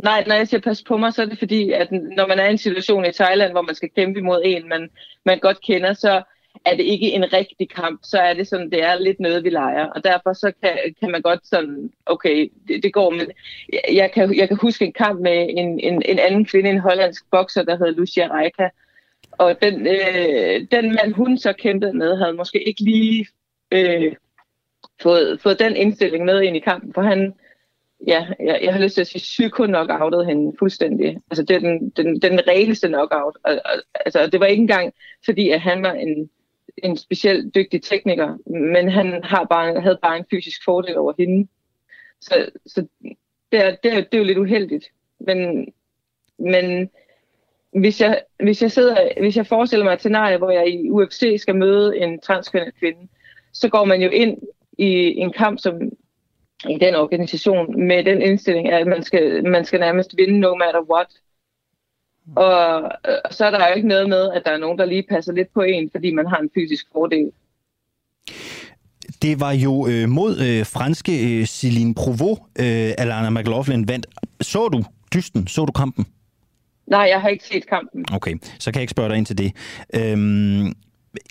[0.04, 2.48] Nej, når jeg siger pas på mig, så er det fordi, at når man er
[2.48, 4.90] i en situation i Thailand, hvor man skal kæmpe imod en, man,
[5.26, 6.24] man godt kender, så
[6.66, 9.50] er det ikke en rigtig kamp, så er det sådan, det er lidt noget, vi
[9.50, 9.86] leger.
[9.86, 13.32] Og derfor så kan, kan man godt sådan, okay, det, det går, men
[13.94, 17.26] jeg kan, jeg kan huske en kamp med en, en, en anden kvinde, en hollandsk
[17.32, 18.70] bokser, der hedder Lucia Reika.
[19.32, 23.28] Og den, øh, den mand, hun så kæmpede med, havde måske ikke lige
[23.72, 24.16] øh,
[25.02, 27.34] fået, fået den indstilling med ind i kampen, for han,
[28.08, 31.18] ja, jeg, jeg har lyst til at sige, psyko knockoutet hende fuldstændig.
[31.32, 33.38] Altså det er den, den, den reneste knockout.
[33.44, 33.72] Og, og,
[34.06, 34.94] altså det var ikke engang,
[35.26, 36.30] fordi at han var en,
[36.78, 38.38] en specielt dygtig tekniker,
[38.74, 41.48] men han har bare, havde bare en fysisk fordel over hende.
[42.22, 42.88] Så, så
[43.52, 44.86] det, er, det, er, det er jo lidt uheldigt.
[45.20, 45.68] Men,
[46.40, 46.90] men
[47.80, 51.36] hvis jeg, hvis jeg, sidder, hvis jeg forestiller mig et scenarie, hvor jeg i UFC
[51.38, 53.08] skal møde en transkønnet kvinde,
[53.54, 54.38] så går man jo ind
[54.78, 55.74] i en kamp som
[56.70, 60.82] i den organisation med den indstilling, at man skal, man skal nærmest vinde no matter
[60.92, 61.08] what.
[62.36, 62.92] Og,
[63.26, 65.34] og så er der jo ikke noget med, at der er nogen, der lige passer
[65.34, 67.32] lidt på en, fordi man har en fysisk fordel.
[69.22, 74.08] Det var jo øh, mod øh, franske øh, Celine Provo, øh, Alana McLaughlin vandt.
[74.42, 74.84] Så du
[75.14, 75.48] dysten?
[75.48, 76.06] Så du kampen?
[76.88, 78.06] Nej, jeg har ikke set kampen.
[78.14, 79.52] Okay, så kan jeg ikke spørge dig ind til det.
[79.94, 80.74] Øhm,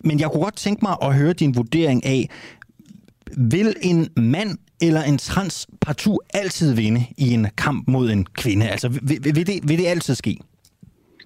[0.05, 2.29] men jeg kunne godt tænke mig at høre din vurdering af,
[3.37, 8.69] vil en mand eller en trans partout altid vinde i en kamp mod en kvinde?
[8.69, 10.39] Altså, vil, vil, det, vil det altid ske?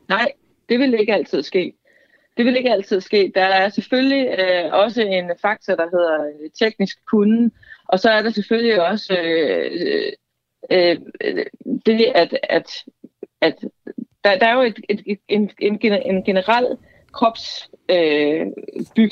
[0.09, 0.33] Nej,
[0.69, 1.73] det vil ikke altid ske.
[2.37, 3.33] Det vil ikke altid ske.
[3.35, 7.51] Der er selvfølgelig øh, også en faktor, der hedder øh, teknisk kunde,
[7.89, 10.13] og så er der selvfølgelig også øh,
[10.71, 11.47] øh, øh,
[11.87, 12.85] det, at, at,
[13.41, 13.55] at
[14.25, 16.77] der, der er jo et, et, et, en, en, en generel
[17.13, 18.47] krops øh,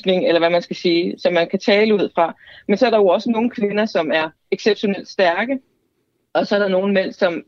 [0.07, 2.35] eller hvad man skal sige, som man kan tale ud fra.
[2.69, 5.59] Men så er der jo også nogle kvinder, som er exceptionelt stærke,
[6.35, 7.43] og så er der nogle mænd, som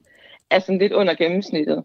[0.51, 1.85] er sådan lidt under gennemsnittet.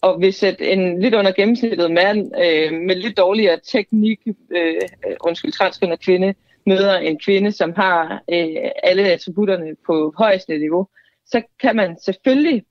[0.00, 4.80] Og hvis et, en lidt under gennemsnittet mand øh, med lidt dårligere teknik, øh,
[5.20, 6.34] undskyld, transkønnet kvinde,
[6.66, 10.88] møder en kvinde, som har øh, alle attributterne på højeste niveau,
[11.26, 12.64] så kan man selvfølgelig,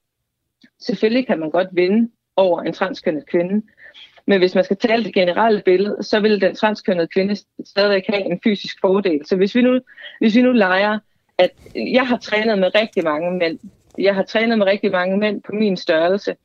[0.82, 3.62] selvfølgelig kan man godt vinde over en transkønnet kvinde.
[4.28, 8.32] Men hvis man skal tale det generelle billede, så vil den transkønnede kvinde stadigvæk have
[8.32, 9.26] en fysisk fordel.
[9.26, 9.80] Så hvis vi nu,
[10.20, 11.00] hvis vi nu leger,
[11.38, 13.60] at jeg har trænet med rigtig mange mænd,
[13.98, 16.36] jeg har trænet med rigtig mange mænd på min størrelse,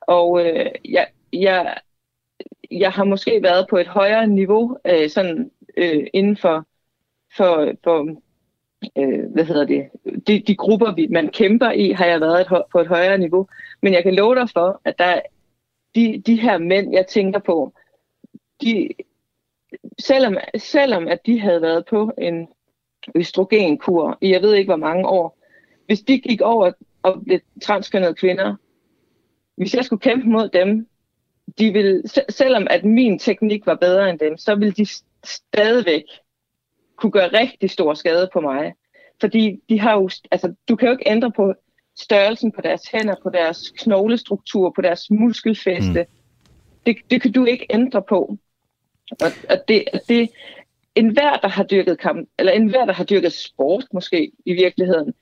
[0.00, 1.78] og øh, jeg, jeg,
[2.70, 6.66] jeg har måske været på et højere niveau, øh, sådan øh, inden for,
[7.36, 8.08] for, for
[8.98, 9.88] øh, hvad hedder det,
[10.26, 13.48] de, de grupper, vi, man kæmper i, har jeg været et, på et højere niveau.
[13.82, 15.20] Men jeg kan love dig for, at der
[15.94, 17.74] de, de her mænd, jeg tænker på,
[18.62, 18.88] de,
[19.98, 22.48] selvom, selvom at de havde været på en
[23.14, 25.38] østrogenkur i jeg ved ikke hvor mange år,
[25.86, 26.72] hvis de gik over
[27.02, 28.56] og blev transkønnede kvinder,
[29.56, 30.86] hvis jeg skulle kæmpe mod dem,
[31.58, 34.86] de vil, selvom at min teknik var bedre end dem, så ville de
[35.24, 36.04] stadigvæk
[36.96, 38.74] kunne gøre rigtig stor skade på mig.
[39.20, 41.54] Fordi de har jo, altså, du kan jo ikke ændre på
[42.02, 46.00] størrelsen på deres hænder, på deres knoglestruktur, på deres muskelfæste.
[46.02, 46.16] Mm.
[46.86, 48.36] Det, det kan du ikke ændre på.
[49.10, 50.30] Og, og det, det,
[50.94, 55.14] enhver, der har dyrket kamp, eller enhver, der har dyrket sport måske i virkeligheden,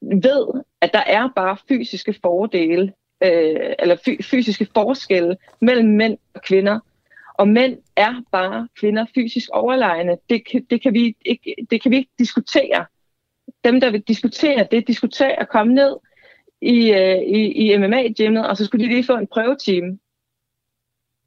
[0.00, 2.92] ved, at der er bare fysiske fordele,
[3.24, 6.78] øh, eller fy, fysiske forskelle mellem mænd og kvinder.
[7.34, 10.16] Og mænd er bare kvinder fysisk overlegne.
[10.30, 12.86] Det, det, kan vi ikke, det kan vi ikke diskutere
[13.64, 15.96] dem, der vil diskutere det, diskutere at komme ned
[16.60, 19.98] i, øh, i, i MMA-gymmet, og så skulle de lige få en prøvetime.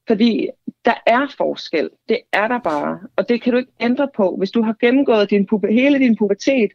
[0.08, 0.50] Fordi
[0.86, 1.90] der er forskel.
[2.10, 3.00] Det er der bare.
[3.16, 4.36] Og det kan du ikke ændre på.
[4.38, 6.72] Hvis du har gennemgået din puber, hele din pubertet,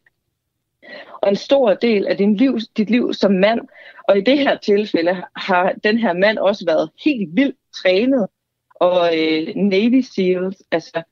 [1.21, 3.61] og en stor del af din liv, dit liv som mand,
[4.07, 8.27] og i det her tilfælde har den her mand også været helt vildt trænet,
[8.75, 11.03] og øh, Navy SEALs, altså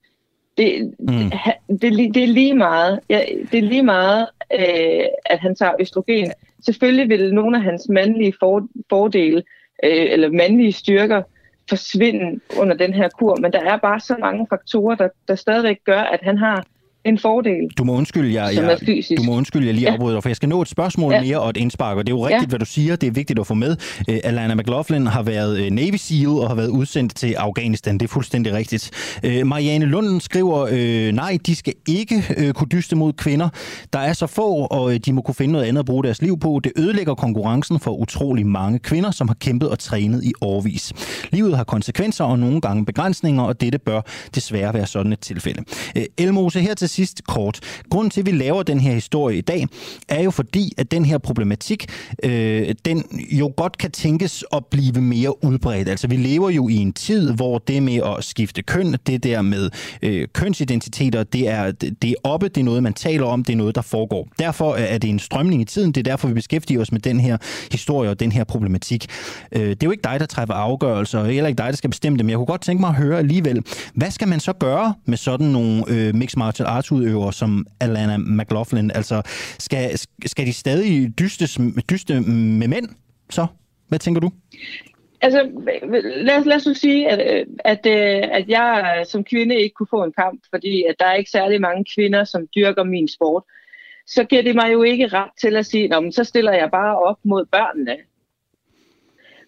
[0.60, 1.32] det, mm.
[1.82, 6.32] det, det, er lige meget, ja, det er lige meget øh, at han tager østrogen.
[6.66, 9.44] Selvfølgelig vil nogle af hans mandlige for, fordele,
[9.84, 11.22] øh, eller mandlige styrker,
[11.70, 15.78] forsvinde under den her kur, men der er bare så mange faktorer, der, der stadigvæk
[15.84, 16.66] gør, at han har
[17.06, 17.70] en fordel.
[17.78, 19.94] Du må undskylde, jeg, jeg, du må undskylde, jeg lige Ja.
[19.94, 21.22] afbryder dig, for jeg skal nå et spørgsmål Ja.
[21.22, 22.48] mere og et indspark, og det er jo rigtigt, Ja.
[22.48, 22.96] hvad du siger.
[22.96, 23.76] Det er vigtigt at få med.
[24.10, 27.98] Uh, Alana McLaughlin har været uh, Navy SEAL og har været udsendt til Afghanistan.
[27.98, 28.92] Det er fuldstændig rigtigt.
[29.28, 33.50] Uh, Marianne Lunden skriver, uh, nej, de skal ikke uh, kunne dyste mod kvinder.
[33.94, 36.22] Der er så få, og uh, de må kunne finde noget andet at bruge deres
[36.22, 36.62] liv på.
[36.64, 40.94] Det ødelægger konkurrencen for utrolig mange kvinder, som har kæmpet og trænet i årvis.
[41.32, 44.02] Livet har konsekvenser og nogle gange begrænsninger, og dette bør
[44.36, 45.64] desværre være sådan et tilfælde.
[45.96, 47.60] Øh, Elmose, her til sidst kort.
[47.90, 49.68] Grunden til, at vi laver den her historie i dag,
[50.10, 51.86] er jo fordi, at den her problematik,
[52.24, 55.90] øh, den jo godt kan tænkes at blive mere udbredt.
[55.90, 59.42] Altså, vi lever jo i en tid, hvor det med at skifte køn, det der
[59.42, 59.70] med
[60.02, 63.58] øh, kønsidentiteter, det er, det er oppe, det er noget, man taler om, det er
[63.58, 64.28] noget, der foregår.
[64.40, 67.20] Derfor er det en strømning i tiden, det er derfor, vi beskæftiger os med den
[67.20, 67.38] her
[67.72, 69.06] historie og den her problematik.
[69.52, 71.90] Øh, det er jo ikke dig, der træffer afgørelser, og heller ikke dig, der skal
[71.90, 74.54] bestemme det, men jeg kunne godt tænke mig at høre alligevel, hvad skal man så
[74.54, 78.92] gøre med sådan nogle øh, mixed martial arts som Alana McLaughlin?
[78.92, 79.22] Altså,
[79.60, 82.90] skal, skal de stadig dystes, dyste med mænd
[83.30, 83.48] så?
[83.88, 84.32] Hvad tænker du?
[85.22, 85.50] Altså,
[86.16, 90.04] lad, lad os nu sige, at, at, øh, at jeg som kvinde ikke kunne få
[90.04, 93.44] en kamp, fordi at der er ikke særlig mange kvinder, som dyrker min sport.
[94.08, 97.00] Så giver det mig jo ikke ret til at sige, men så stiller jeg bare
[97.00, 97.98] op mod børnene.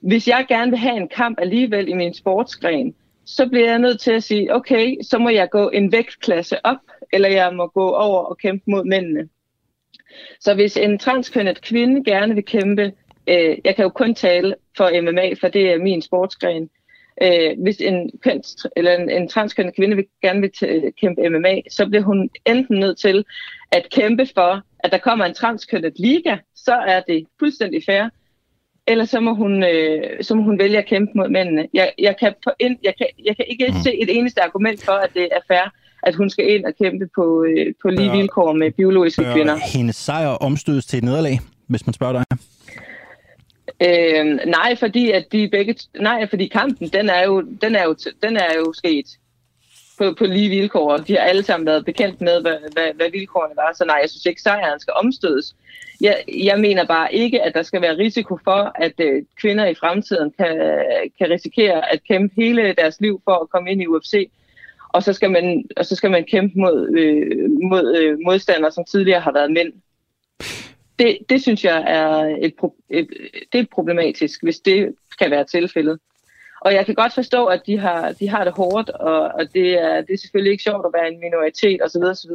[0.02, 4.00] Hvis jeg gerne vil have en kamp alligevel i min sportsgren, så bliver jeg nødt
[4.00, 6.78] til at sige, okay, så må jeg gå en vægtklasse op,
[7.14, 9.30] eller jeg må gå over og kæmpe mod mændene.
[10.40, 12.94] Så hvis en transkønnet kvinde gerne vil kæmpe,
[13.28, 16.70] øh, jeg kan jo kun tale for MMA, for det er min sportsgren.
[17.24, 21.62] Øh, hvis en, køns, eller en, en transkønnet kvinde vil, gerne vil t- kæmpe MMA,
[21.70, 23.26] så bliver hun enten nødt til
[23.72, 28.10] at kæmpe for, at der kommer en transkønnet liga, så er det fuldstændig fair.
[28.88, 31.68] Eller så må hun, øh, så må hun vælge at kæmpe mod mændene.
[31.74, 33.74] Jeg, jeg, kan, på jeg, kan, jeg kan ikke Mm.
[33.84, 35.72] se et eneste argument for, at det er fair,
[36.04, 39.54] at hun skal ind og kæmpe på, øh, på lige Bør- vilkår med biologiske kvinder.
[39.54, 42.38] Bør hendes sejr omstødes til et nederlag, hvis man spørger dig?
[43.88, 47.96] Øh, nej, fordi at de begge, nej, fordi kampen, den er jo, den er jo,
[48.24, 49.06] den er jo sket
[49.98, 53.12] på, på lige vilkår, og de har alle sammen været bekendt med, hvad, hvad, hvad
[53.12, 53.74] vilkårene var.
[53.76, 55.56] Så nej, jeg synes ikke, sejren skal omstødes.
[56.02, 59.76] Jeg, jeg mener bare ikke, at der skal være risiko for, at øh, kvinder i
[59.76, 60.58] fremtiden kan,
[61.18, 64.30] kan risikere at kæmpe hele deres liv for at komme ind i UFC,
[64.94, 68.86] og så skal man, og så skal man kæmpe mod, øh, mod øh, modstandere, som
[68.86, 69.74] tidligere har været mænd.
[71.00, 73.08] Det, det synes jeg er et, pro- et,
[73.54, 76.00] det er problematisk, hvis det kan være tilfældet.
[76.62, 79.82] Og jeg kan godt forstå, at de har, de har det hårdt, og, og det,
[79.82, 82.04] er, det er selvfølgelig ikke sjovt at være en minoritet osv.
[82.04, 82.32] osv.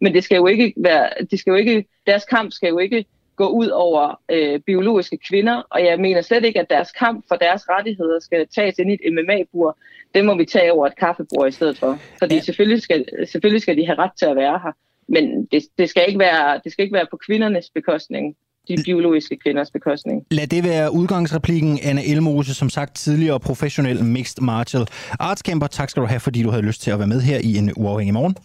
[0.00, 3.04] Men det skal jo ikke være, de skal jo ikke, deres kamp skal jo ikke
[3.36, 7.36] gå ud over øh, biologiske kvinder, og jeg mener slet ikke, at deres kamp for
[7.36, 9.78] deres rettigheder skal tages ind i et MMA-bur.
[10.14, 11.98] Det må vi tage over et kaffebord i stedet for.
[12.18, 12.40] Fordi Ja.
[12.40, 14.72] selvfølgelig, skal, selvfølgelig skal de have ret til at være her.
[15.08, 18.34] Men det, det, skal ikke være, det skal ikke være på kvindernes bekostning,
[18.68, 20.26] de biologiske kvinders bekostning.
[20.30, 24.86] Lad det være udgangsreplikken, Anna Elmose, som sagt tidligere professionel mixed martial
[25.20, 25.66] arts kæmper.
[25.66, 27.72] Tak skal du have, fordi du havde lyst til at være med her i en
[27.76, 28.36] uafhængig morgen.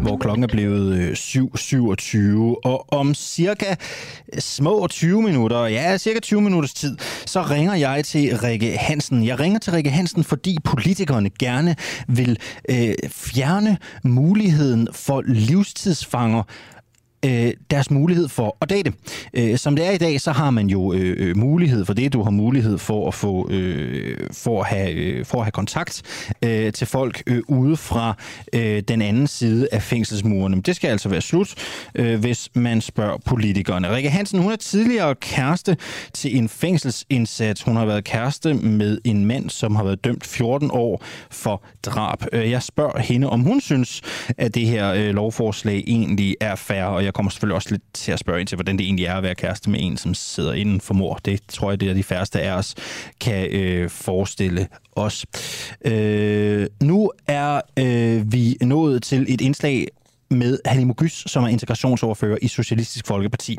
[0.00, 2.28] Hvor klokken er blevet øh, 7.27,
[2.64, 3.74] og om cirka
[4.38, 9.26] små 20 minutter, ja, cirka 20 minutters tid, så ringer jeg til Rikke Hansen.
[9.26, 11.76] Jeg ringer til Rikke Hansen, fordi politikerne gerne
[12.08, 12.38] vil
[12.70, 16.42] øh, fjerne muligheden for livstidsfanger
[17.24, 18.92] øh, deres mulighed for at date.
[19.34, 22.12] Øh, som det er i dag, så har man jo øh, øh, mulighed for det.
[22.12, 26.02] Du har mulighed for at få øh, for at have øh, for at have kontakt
[26.44, 28.14] øh, til folk øh, ude fra
[28.52, 30.56] øh, den anden side af fængselsmurene.
[30.56, 31.54] Men det skal altså være slut,
[31.94, 33.94] øh, hvis man spørger politikerne.
[33.94, 35.76] Rikke Hansen, hun er tidligere kæreste
[36.12, 37.62] til en fængselsindsats.
[37.62, 42.24] Hun har været kæreste med en mand, som har været dømt 14 år for drab.
[42.32, 44.02] Øh, jeg spørger hende, om hun synes,
[44.38, 48.12] at det her øh, lovforslag egentlig er fair, og jeg kommer selvfølgelig også lidt til
[48.12, 50.52] at spørge ind til, hvordan det egentlig er at være kæreste med en, som sidder
[50.52, 51.14] inden for mor.
[51.24, 52.74] Det tror jeg, det er de færreste af os
[53.20, 55.26] kan øh, forestille os.
[55.84, 59.86] Øh, nu er øh, vi nået til et indslag
[60.30, 63.58] med Halimo Gys, som er integrationsordfører i Socialistisk Folkeparti.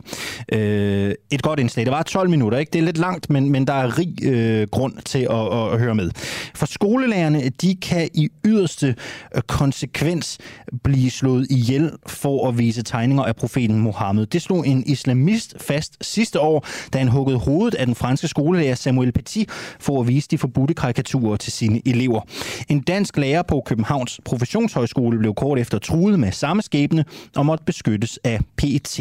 [0.53, 1.86] Øh, et godt indslag.
[1.86, 2.69] Det var 12 minutter, ikke?
[2.69, 5.79] Det er lidt langt, men, men der er rig øh, grund til at, at, at
[5.79, 6.12] høre med.
[6.55, 8.95] For skolelærerne, de kan i yderste
[9.36, 10.38] øh, konsekvens
[10.84, 14.25] blive slået ihjel for at vise tegninger af profeten Mohammed.
[14.25, 18.75] Det slog en islamist fast sidste år, da han huggede hovedet af den franske skolelærer
[18.75, 22.21] Samuel Petit for at vise de forbudte karikaturer til sine elever.
[22.69, 27.63] En dansk lærer på Københavns Professionshøjskole blev kort efter truet med samme skæbne og måtte
[27.63, 29.00] beskyttes af PET.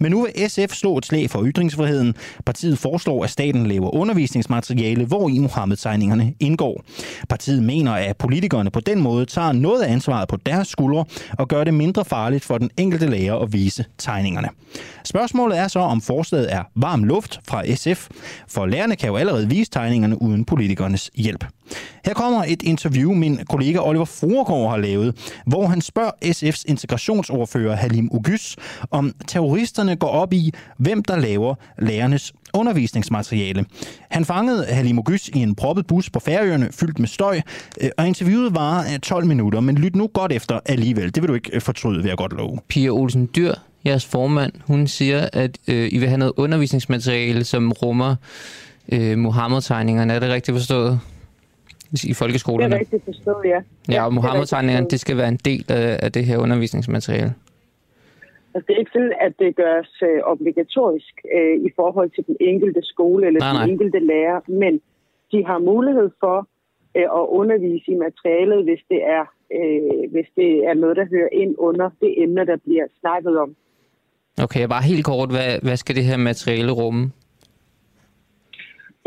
[0.00, 2.14] Men nu vil SF slå et slag for ytringsfriheden.
[2.46, 6.84] Partiet foreslår, at staten laver undervisningsmateriale, hvor i Mohammed-tegningerne indgår.
[7.28, 11.04] Partiet mener, at politikerne på den måde tager noget af ansvaret på deres skuldre
[11.38, 14.48] og gør det mindre farligt for den enkelte lærer at vise tegningerne.
[15.04, 18.08] Spørgsmålet er så, om forslaget er varm luft fra SF,
[18.48, 21.44] for lærerne kan jo allerede vise tegningerne uden politikernes hjælp.
[22.04, 27.76] Her kommer et interview, min kollega Oliver Foregård har lavet, hvor han spørger SF's integrationsordfører
[27.76, 28.56] Halim Ugys,
[28.90, 33.64] om terroristerne går op i, hvem der laver lærernes undervisningsmateriale.
[34.10, 37.40] Han fangede Halim Ugys i en proppet bus på Færøerne, fyldt med støj,
[37.80, 41.14] øh, og interviewet var 12 øh, minutter, men lyt nu godt efter alligevel.
[41.14, 42.58] Det vil du ikke øh, fortryde, vil jeg godt love.
[42.68, 47.72] Pia Olsen Dyr, jeres formand, hun siger, at øh, I vil have noget undervisningsmateriale, som
[47.72, 48.16] rummer
[48.92, 50.12] øh, Mohammed-tegningerne.
[50.12, 51.00] Er det rigtigt forstået?
[52.04, 52.70] I folkeskolerne?
[52.70, 53.60] Det er rigtigt forstået, ja.
[53.94, 57.34] Ja, og Mohammed-tegningerne, det skal være en del af, det her undervisningsmateriale.
[58.54, 62.36] Altså, det er ikke sådan, at det gøres øh, obligatorisk øh, i forhold til den
[62.40, 63.68] enkelte skole eller Nej, den nej.
[63.72, 64.80] enkelte lærer, men
[65.32, 66.48] de har mulighed for
[66.96, 69.24] øh, at undervise i materialet, hvis det er
[69.58, 73.56] øh, hvis det er noget, der hører ind under det emne, der bliver snakket om.
[74.42, 77.12] Okay, bare helt kort, hvad, hvad skal det her materiale rumme?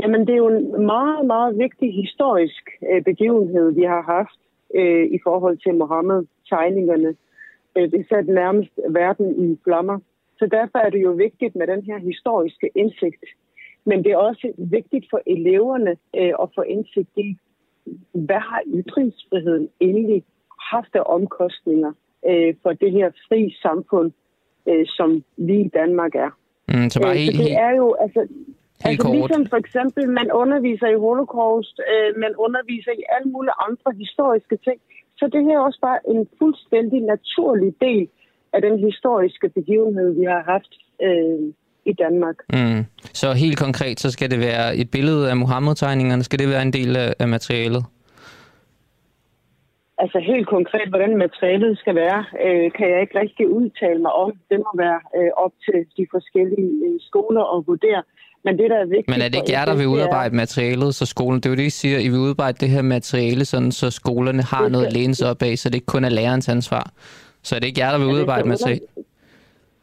[0.02, 4.40] Jamen, det er jo en meget, meget vigtig historisk øh, begivenhed, vi har haft
[4.76, 7.16] øh, i forhold til Mohammed-tegningerne.
[7.78, 10.00] Øh, det satte nærmest verden i flammer.
[10.40, 13.26] Så derfor er det jo vigtigt med den her historiske indsigt.
[13.86, 17.38] Men det er også vigtigt for eleverne øh, at få indsigt i,
[18.12, 20.24] hvad har ytringsfriheden egentlig
[20.72, 21.92] haft af omkostninger
[22.30, 24.12] øh, for det her fri samfund,
[24.70, 26.32] øh, som vi i Danmark er.
[26.68, 28.28] Mm, så bare Øh, så det er jo, altså,
[28.86, 29.16] altså kort.
[29.18, 34.58] ligesom for eksempel, man underviser i holocaust, øh, man underviser i alle mulige andre historiske
[34.68, 34.80] ting,
[35.20, 38.08] så det her er også bare en fuldstændig naturlig del
[38.54, 41.54] af den historiske begivenhed, vi har haft øh,
[41.86, 42.38] i Danmark.
[42.54, 42.86] Mm.
[43.14, 46.24] Så helt konkret, så skal det være et billede af Mohammed-tegningerne.
[46.24, 47.84] Skal det være en del af, af materialet?
[50.04, 54.32] Altså helt konkret, hvordan materialet skal være, øh, kan jeg ikke rigtig udtale mig om.
[54.50, 58.04] Det må være øh, op til de forskellige øh, skoler at vurdere.
[58.44, 59.10] Men det, der er vigtigt...
[59.10, 61.40] Men er det ikke jer, der vil det er- udarbejde materialet, så skolen...
[61.40, 62.00] Det er jo det, I siger.
[62.00, 65.30] I vil udarbejde det her materiale, sådan, så skolerne har Det noget at læne sig
[65.30, 66.92] op af, så det ikke kun er lærerens ansvar.
[67.44, 68.82] Så er det ikke jer, der vil udarbejde så materiale?
[68.98, 69.04] under-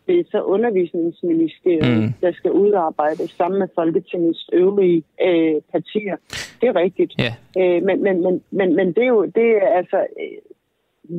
[0.06, 2.12] Det er så undervisningsministeriet, Mm.
[2.20, 6.16] der skal udarbejde sammen med Folketingets øvrige øh, partier.
[6.60, 7.12] Det er rigtigt.
[7.18, 7.34] Ja.
[7.60, 10.38] Øh, men, men, men, men, men det er jo, det er altså, øh,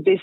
[0.03, 0.21] hvis,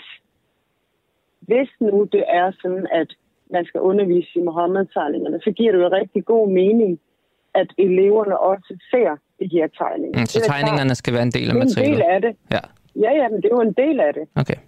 [1.41, 3.07] hvis nu det er sådan, at
[3.51, 6.99] man skal undervise i Mohammed-tegningerne, så giver det jo rigtig god mening,
[7.55, 10.19] at eleverne også ser de her tegninger.
[10.19, 11.67] Mm, så er tegningerne skal være en del af klart.
[11.67, 12.15] Det er en del materialet?
[12.15, 12.35] af det.
[12.51, 12.59] Ja,
[12.95, 14.25] Ja, ja, men det er jo en del af det.
[14.35, 14.59] okay.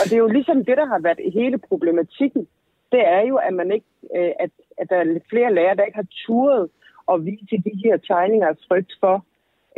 [0.00, 2.46] Og det er jo ligesom det, der har været hele problematikken.
[2.92, 3.86] Det er jo, at man ikke,
[4.16, 6.68] øh, at, at der er flere lærere, der ikke har turet
[7.12, 9.24] at vise de her tegninger af frygt for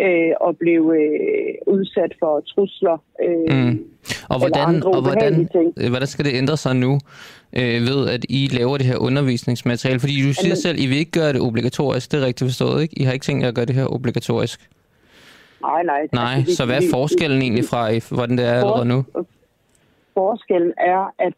[0.01, 2.99] øh, at blive øh, udsat for trusler.
[3.25, 3.85] Øh, Mm.
[4.31, 5.75] Og hvordan, og hvordan, ting.
[5.81, 6.93] øh, hvordan skal det ændre sig nu,
[7.57, 10.01] øh, ved at I laver det her undervisningsmateriale?
[10.01, 12.13] Fordi du siger Jamen- selv, I vil ikke gøre det obligatorisk.
[12.13, 12.99] Det er rigtigt forstået, ikke?
[13.01, 14.71] I har ikke tænkt jer at gøre det her obligatorisk.
[15.63, 16.09] Nej, nej.
[16.13, 19.05] Nej, Altså, så hvad er forskellen egentlig fra, hvordan det er allerede nu?
[20.15, 21.35] Forskellen er, at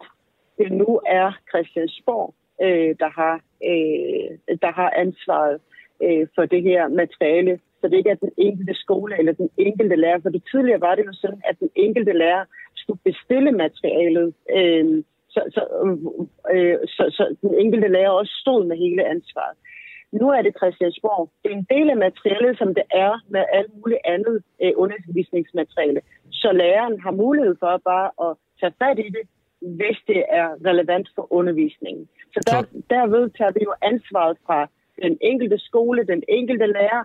[0.59, 3.35] det nu er Christiansborg, øh, der, har,
[3.71, 5.57] øh, der har ansvaret
[6.05, 7.59] øh, for det her materiale.
[7.81, 10.21] Så det ikke er den enkelte skole eller den enkelte lærer.
[10.23, 12.45] For det tidligere var det jo sådan, at den enkelte lærer
[12.77, 14.35] skulle bestille materialet.
[14.57, 15.62] Øh, så, så,
[16.53, 19.57] øh, så, så den enkelte lærer også stod med hele ansvaret.
[20.12, 21.31] Nu er det Christiansborg.
[21.43, 26.01] Det er en del af materialet, som det er med alt muligt andet øh, undervisningsmateriale.
[26.31, 29.25] Så læreren har mulighed for bare at tage fat i det,
[29.61, 32.09] hvis det er relevant for undervisningen.
[32.35, 32.59] Så der,
[32.95, 34.69] derved tager vi jo ansvaret fra
[35.03, 37.03] den enkelte skole, den enkelte lærer,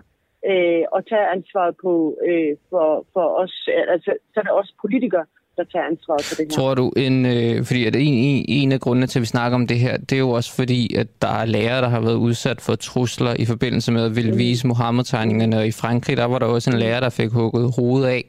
[0.50, 1.92] øh, og tager ansvaret på
[2.28, 3.54] øh, for, for os,
[3.94, 5.26] altså så er det også politikere,
[5.56, 6.56] der tager ansvaret for det her.
[6.58, 9.54] Tror du, en, øh, fordi at en, en, en af grundene til, at vi snakker
[9.54, 12.14] om det her, det er jo også fordi, at der er lærere, der har været
[12.14, 15.58] udsat for trusler i forbindelse med at ville vise Mohammed-tegningerne.
[15.58, 18.24] Og i Frankrig, der var der også en lærer, der fik hugget hovedet af,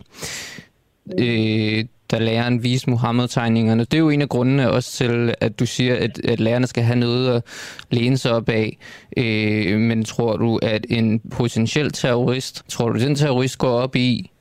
[1.19, 3.83] øh, da læreren viste Mohammed-tegningerne.
[3.83, 6.83] Det er jo en af grundene også til, at du siger, at, at lærerne skal
[6.83, 7.43] have noget at
[7.91, 8.77] læne sig op af.
[9.17, 14.31] Øh, men tror du, at en potentiel terrorist, tror du, den terrorist går op i,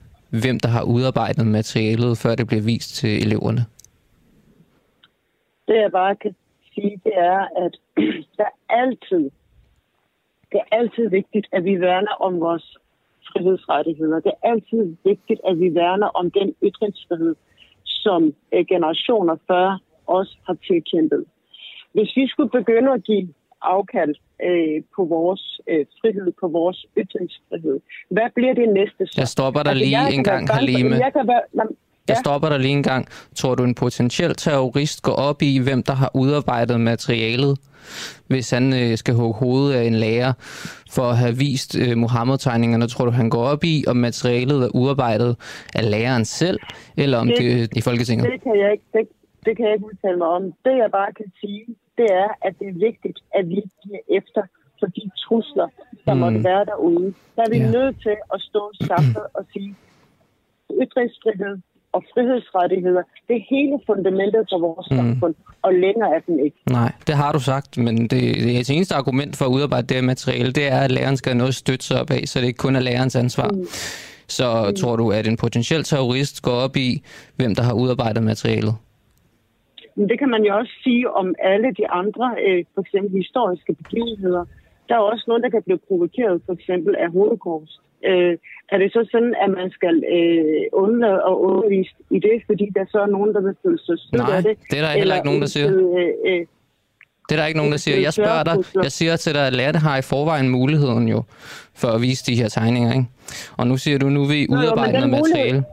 [0.42, 3.64] hvem der har udarbejdet materialet, før det bliver vist til eleverne?
[5.68, 6.34] Det jeg bare kan
[6.74, 7.74] sige, det er, at
[8.38, 9.30] der altid,
[10.52, 12.76] det er altid vigtigt, at vi værner om vores
[13.32, 14.20] frihedsrettigheder.
[14.20, 17.34] Det er altid vigtigt, at vi værner om den ytringsfrihed,
[18.06, 18.20] som
[18.54, 19.66] øh, generationer før
[20.06, 21.24] os har tilkæmpet.
[21.94, 23.28] hvis vi skulle begynde at give
[23.62, 24.14] afkald
[24.48, 27.76] øh, på vores øh, frihed, på vores ytringsfrihed,
[28.14, 29.14] hvad bliver det næste så?
[29.22, 30.94] Jeg stopper dig altså, lige en gang, Halime.
[31.06, 31.44] Jeg kan være,
[32.08, 33.08] jeg stopper dig lige en gang.
[33.34, 37.58] Tror du, en potentiel terrorist går op i, hvem der har udarbejdet materialet,
[38.26, 40.32] hvis han øh, skal hugge hovedet af en lærer
[40.90, 42.86] for at have vist øh, Mohammed-tegningerne?
[42.86, 45.36] Tror du, han går op i, om materialet er udarbejdet
[45.74, 46.58] af læreren selv,
[46.96, 48.32] eller om det, det er i Folketinget?
[48.32, 49.08] Det kan, jeg ikke, det,
[49.46, 50.42] det kan jeg ikke udtale mig om.
[50.42, 51.64] Det, jeg bare kan sige,
[51.98, 54.42] det er, at det er vigtigt, at vi giver efter
[54.78, 55.68] for de trusler,
[56.06, 56.20] der mm.
[56.20, 57.14] måtte være derude.
[57.36, 57.70] Der er vi ja.
[57.70, 59.74] nødt til at stå sammen og sige,
[60.82, 61.56] ytringsfrihed,
[61.94, 64.96] og frihedsrettigheder, det er hele fundamentet for vores mm.
[64.96, 66.56] samfund, og længere er den ikke.
[66.70, 68.22] Nej, det har du sagt, men det,
[68.58, 71.38] det eneste argument for at udarbejde det her materiale, det er, at læreren skal have
[71.38, 73.48] noget støtte sig op af, så det ikke kun er lærerens ansvar.
[73.48, 73.66] Mm.
[74.38, 74.74] Så mm.
[74.80, 76.90] tror du, at en potentiel terrorist går op i,
[77.36, 78.74] hvem der har udarbejdet materialet?
[79.96, 83.72] Men det kan man jo også sige om alle de andre, øh, for eksempel historiske
[83.80, 84.44] begivenheder.
[84.88, 87.80] Der er også nogen, der kan blive provokeret, for eksempel af holocaust
[88.10, 88.34] øh,
[88.72, 92.84] er det så sådan, at man skal øh, undlade at undervise i det, fordi der
[92.92, 94.54] så er nogen, der vil føle sig stødt af det?
[94.70, 95.68] det er der heller Eller ikke nogen, der siger.
[95.70, 96.46] Øh, øh,
[97.28, 97.96] det er der ikke nogen, der siger.
[98.00, 101.22] Jeg spørger dig, jeg siger til dig, at lærte har i forvejen muligheden jo
[101.74, 103.06] for at vise de her tegninger, ikke?
[103.58, 105.64] Og nu siger du, nu vil I udarbejde noget materiale.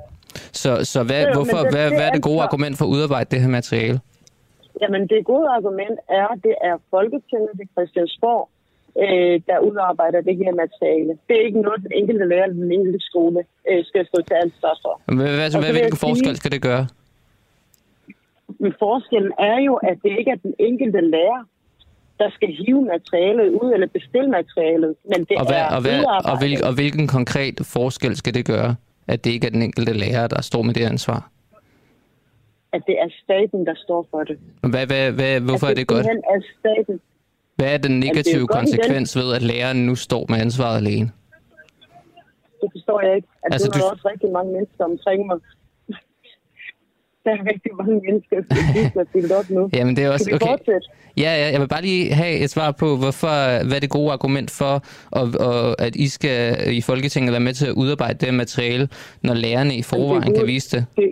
[0.61, 2.89] Så, så hvad, jo, hvorfor, det, hvad, det hvad er det gode argument for at
[2.89, 3.99] udarbejde det her materiale?
[4.82, 8.49] Jamen, det gode argument er, at det er Folketinget, er Christiansborg,
[9.03, 11.13] øh, der udarbejder det her materiale.
[11.27, 13.39] Det er ikke noget, den enkelte lærer eller den enkelte skole
[13.69, 14.93] øh, skal stå til ansvar for.
[15.05, 16.87] Hvad, hvad, hvilken forskel skal det gøre?
[18.63, 21.41] Men forskellen er jo, at det ikke er den enkelte lærer,
[22.21, 25.99] der skal hive materialet ud eller bestille materialet, men det og hvad, er og, hvad,
[26.31, 28.75] og, hvil, og hvilken konkret forskel skal det gøre,
[29.07, 31.29] at det ikke er den enkelte lærer, der står med det ansvar?
[32.73, 34.37] At det er staten, der står for det.
[34.61, 36.05] Hvad, hvad, hvad, hvorfor at det er det godt?
[36.35, 37.01] er staten,
[37.55, 41.11] hvad er den negative er konsekvens ved, at læreren nu står med ansvaret alene?
[42.61, 43.27] Det forstår jeg ikke.
[43.45, 43.89] At altså, der er du...
[43.89, 45.37] også rigtig mange mennesker omkring mig.
[47.23, 48.35] Der er rigtig mange mennesker,
[49.21, 49.69] der er op nu.
[49.77, 50.29] Jamen, det er også...
[50.33, 50.79] Okay.
[51.17, 54.11] Ja, ja, jeg vil bare lige have et svar på, hvorfor, hvad er det gode
[54.11, 58.33] argument for, og, og, at I skal i Folketinget være med til at udarbejde det
[58.33, 58.89] materiale,
[59.21, 60.85] når lærerne i forvejen kan vise det?
[60.97, 61.11] det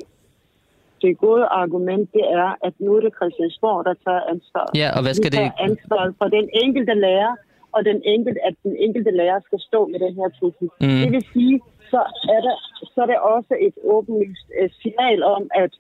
[1.02, 4.66] det gode argument, det er, at nu er det Christiansborg, der tager ansvar.
[4.82, 5.52] Ja, og hvad skal det?
[5.68, 7.34] ansvar for den enkelte lærer,
[7.76, 10.68] og den enkelte, at den enkelte lærer skal stå med den her trussel.
[10.82, 11.00] Mm.
[11.04, 11.56] Det vil sige,
[11.92, 12.02] så
[12.36, 12.56] er, der,
[12.94, 15.72] så er det også et åbenlyst uh, signal om, at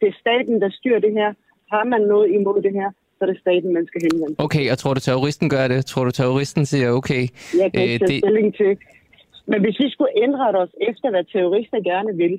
[0.00, 1.30] det er staten, der styrer det her.
[1.74, 4.34] Har man noget imod det her, så er det staten, man skal henvende.
[4.38, 5.86] Okay, og tror du, terroristen gør det?
[5.86, 7.22] Tror du, terroristen siger, okay...
[7.62, 8.18] Jeg kan ikke øh, det...
[8.24, 8.72] stilling til.
[9.50, 12.34] Men hvis vi skulle ændre os efter, hvad terrorister gerne vil,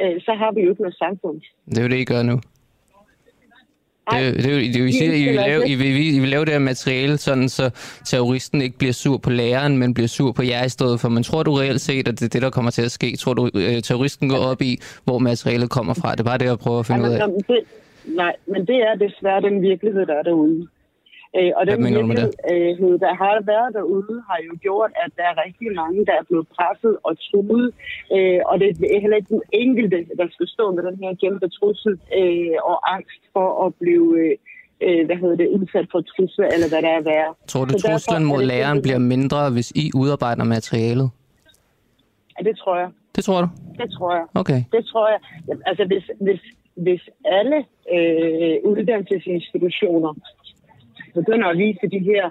[0.00, 1.40] øh, så har vi jo ikke noget samfund.
[1.68, 2.40] Det er jo det, I gør nu.
[4.10, 6.44] Det, det, det, det, det, I siger, I vil, lave, I, vil, I vil lave
[6.44, 7.70] det her materiale, sådan så
[8.04, 11.08] terroristen ikke bliver sur på læreren, men bliver sur på jer i stedet for.
[11.08, 13.16] Men tror du reelt set, at det er det, der kommer til at ske?
[13.16, 16.12] Tror du, at øh, terroristen går op i, hvor materialet kommer fra?
[16.12, 17.62] Det er bare det, jeg prøver at finde ja, ud af.
[18.04, 20.68] Nej, men det er desværre den virkelighed, der er derude.
[21.38, 25.68] Øh, og den virkelighed, der har været derude, har jo gjort, at der er rigtig
[25.80, 27.66] mange, der er blevet presset og truet.
[28.14, 31.48] Øh, og det er heller ikke den enkelte, der skal stå med den her kæmpe
[31.56, 34.06] trussel øh, og angst for at blive...
[34.20, 34.36] Øh,
[35.06, 37.36] hvad hedder det, udsat for trusler, eller hvad der er værd.
[37.46, 41.10] Tror du, truslen mod læreren bliver mindre, hvis I udarbejder materialet?
[42.34, 42.88] Ja, det tror jeg.
[43.16, 43.48] Det tror du?
[43.80, 44.24] Det tror jeg.
[44.34, 44.60] Okay.
[44.72, 45.20] Det tror jeg.
[45.66, 46.40] Altså, hvis, hvis,
[46.74, 47.58] hvis alle
[47.94, 50.12] øh, uddannelsesinstitutioner
[51.20, 52.24] begynder at vise de her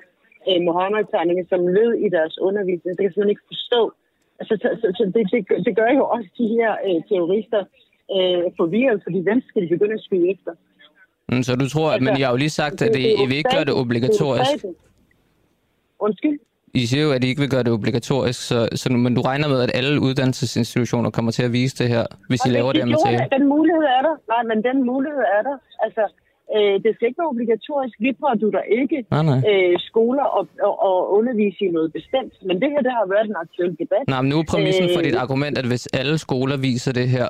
[0.49, 2.89] øh, Mohammed-tegninger som led i deres undervisning.
[2.91, 3.81] Det kan jeg simpelthen ikke forstå.
[4.39, 7.61] Altså, så, så, så det, det, det gør jo også de her øh, terrorister
[8.15, 10.51] øh, forvirret, fordi hvem skal de begynde at skyde efter?
[11.29, 13.25] Mm, så du tror, at, altså, men jeg har jo lige sagt, at det, I
[13.29, 14.65] vil ikke gøre det obligatorisk.
[15.99, 16.39] Undskyld?
[16.81, 19.47] I siger jo, at I ikke vil gøre det obligatorisk, så, så, men du regner
[19.47, 22.89] med, at alle uddannelsesinstitutioner kommer til at vise det her, hvis I laver det her
[22.95, 23.27] materiale?
[23.37, 24.15] Den mulighed er der.
[24.33, 25.57] Nej, men den mulighed er der.
[25.85, 26.03] Altså,
[26.57, 27.95] Øh, det skal ikke være obligatorisk.
[27.99, 28.09] Vi
[28.57, 29.39] der ikke nej, nej.
[29.49, 32.33] Øh, skoler og, og, og undervise i noget bestemt.
[32.47, 34.03] Men det her, det har været en aktuel debat.
[34.07, 37.07] Nej, men nu er præmissen øh, for dit argument, at hvis alle skoler viser det
[37.09, 37.27] her,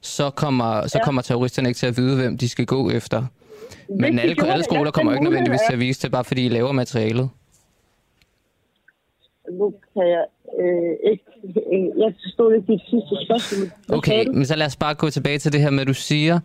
[0.00, 1.04] så kommer, så ja.
[1.04, 3.22] kommer terroristerne ikke til at vide, hvem de skal gå efter.
[3.88, 6.72] Men alle, alle skoler kommer ikke nødvendigvis til at vise det, bare fordi I laver
[6.72, 7.30] materialet.
[9.50, 10.24] Nu kan jeg
[10.60, 11.24] øh, ikke...
[11.98, 13.96] Jeg forstod ikke dit sidste spørgsmål.
[13.98, 16.40] Okay, men så lad os bare gå tilbage til det her med, at du siger,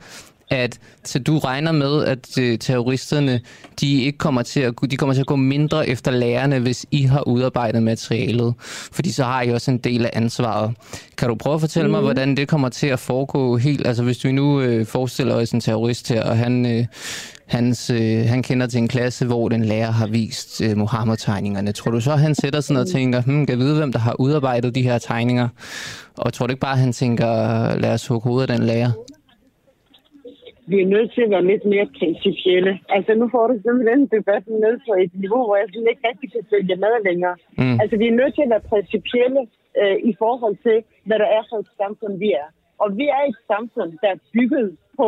[0.49, 3.41] at så du regner med, at uh, terroristerne
[3.79, 7.03] de ikke kommer til at de kommer til at gå mindre efter lærerne, hvis I
[7.03, 8.53] har udarbejdet materialet,
[8.91, 10.73] fordi så har I også en del af ansvaret.
[11.17, 11.91] Kan du prøve at fortælle mm.
[11.91, 13.87] mig, hvordan det kommer til at foregå helt?
[13.87, 16.85] Altså hvis vi nu uh, forestiller os en terrorist her, og han uh,
[17.45, 21.71] hans, øh, han kender til en klasse, hvor den lærer har vist øh, Mohammed-tegningerne.
[21.71, 24.75] Tror du så, han sætter sådan og tænker, hmm, kan vide, hvem der har udarbejdet
[24.75, 25.47] de her tegninger?
[26.17, 27.25] Og tror du ikke bare, han tænker,
[27.75, 28.91] lad os hugge hovedet af den lærer?
[30.71, 32.73] Vi er nødt til at være lidt mere principielle.
[32.95, 36.31] Altså nu får du simpelthen debatten ned på et niveau, hvor jeg sådan ikke rigtig
[36.31, 37.35] kan følge med længere.
[37.57, 37.77] Mm.
[37.81, 39.41] Altså vi er nødt til at være principielle
[39.81, 42.47] øh, i forhold til, hvad der er for et samfund, vi er.
[42.83, 44.67] Og vi er et samfund, der er bygget
[44.99, 45.07] på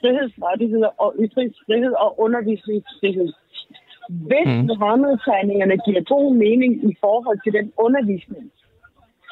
[0.00, 3.30] frihedsrettigheder og ytringsfrihed og undervisningsfrihed.
[4.28, 4.66] Hvis mm.
[4.70, 8.44] Mohammed-tegningerne giver god mening i forhold til den undervisning,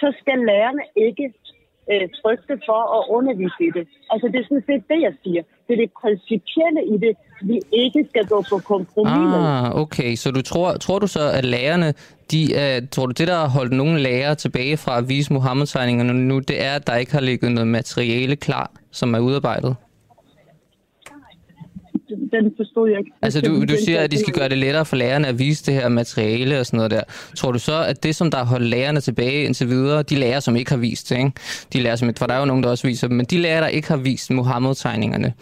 [0.01, 1.27] så skal lærerne ikke
[1.93, 3.85] øh, frygte for at undervise i det.
[4.13, 5.43] Altså det er sådan set det, jeg siger.
[5.67, 7.13] Det er det principielle i det,
[7.51, 9.41] vi ikke skal gå på kompromis med.
[9.55, 10.15] Ah, okay.
[10.15, 11.95] Så du tror, tror du så, at lærerne,
[12.33, 16.13] de, uh, tror du det, der har holdt nogle lærere tilbage fra at vise Mohammed-tegningerne
[16.13, 19.77] nu, det er, at der ikke har ligget noget materiale klar, som er udarbejdet?
[22.09, 23.11] Den forstod jeg ikke.
[23.23, 25.75] Altså, du, du siger, at de skal gøre det lettere for lærerne at vise det
[25.75, 27.01] her materiale og sådan noget der.
[27.37, 30.41] Tror du så, at det, som der har holdt lærerne tilbage indtil videre, de lærer,
[30.41, 31.33] som ikke har vist det, ikke?
[31.73, 33.61] De lærer, som, for der er jo nogen, der også viser dem, men de lærer,
[33.61, 35.33] der ikke har vist Mohammed-tegningerne.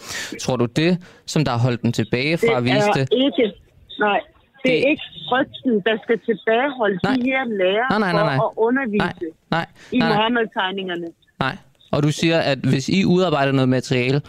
[0.41, 3.09] Tror du det, som der har holdt dem tilbage fra at vise det?
[3.13, 3.55] Er ikke,
[3.99, 4.21] nej,
[4.63, 7.15] det, det er ikke frygten, der skal tilbageholde nej.
[7.15, 8.37] de her lærere nej, nej, nej, nej.
[8.37, 11.07] for at undervise nej, nej, nej, i Mohammed-tegningerne.
[11.41, 11.57] Nej,
[11.91, 14.21] og du siger, at hvis I udarbejder noget materiale,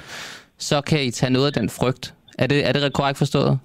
[0.57, 3.59] så kan I tage noget af den frygt, er det, er det korrekt forstået?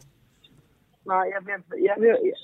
[1.07, 1.55] Nej, jeg vil,
[1.89, 2.37] jeg vil, jeg,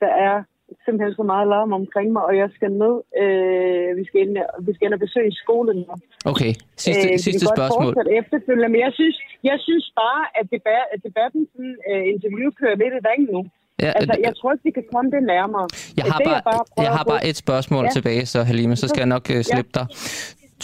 [0.00, 0.36] der er
[0.84, 2.94] simpelthen så meget larm omkring mig, og jeg skal ned.
[3.22, 4.32] Øh, vi, skal ind,
[4.66, 5.94] vi skal ind og besøge skolen nu.
[6.32, 6.52] Okay,
[6.84, 7.92] sidste, øh, sidste spørgsmål.
[8.20, 9.16] efterfølgende, men jeg synes,
[9.50, 13.42] jeg synes bare, at, debat, at debatten sådan, uh, interview kører lidt i ringen nu.
[13.84, 15.66] Ja, altså, jeg tror ikke, vi kan komme det nærmere.
[15.96, 17.90] Jeg har, det, bare, jeg bare, jeg har bare et spørgsmål ja.
[17.96, 19.78] tilbage, så Halime, så skal jeg nok uh, slippe ja.
[19.78, 19.86] dig.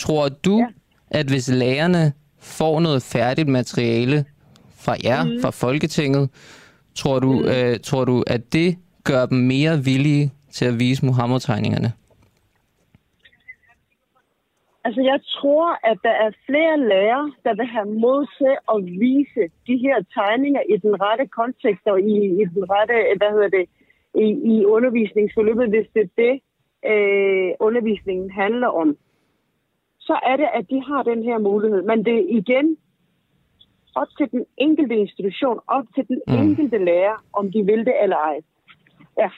[0.04, 0.68] Tror du, ja.
[1.18, 2.04] at hvis lærerne
[2.40, 4.24] får noget færdigt materiale
[4.84, 5.40] fra jer, mm.
[5.42, 6.30] fra Folketinget,
[6.94, 7.44] tror du, mm.
[7.44, 11.92] øh, tror du, at det gør dem mere villige til at vise Mohammed-tegningerne?
[14.84, 19.42] Altså, jeg tror, at der er flere lærere, der vil have mod til at vise
[19.68, 23.64] de her tegninger i den rette kontekst og i, i den rette, hvad hedder det,
[24.24, 26.34] i, i undervisningsforløbet, hvis det er det,
[26.92, 28.96] øh, undervisningen handler om
[30.08, 31.82] så er det, at de har den her mulighed.
[31.90, 32.66] Men det er igen
[34.02, 36.34] op til den enkelte institution, op til den mm.
[36.44, 38.36] enkelte lærer, om de vil det eller ej.
[39.22, 39.30] Ja,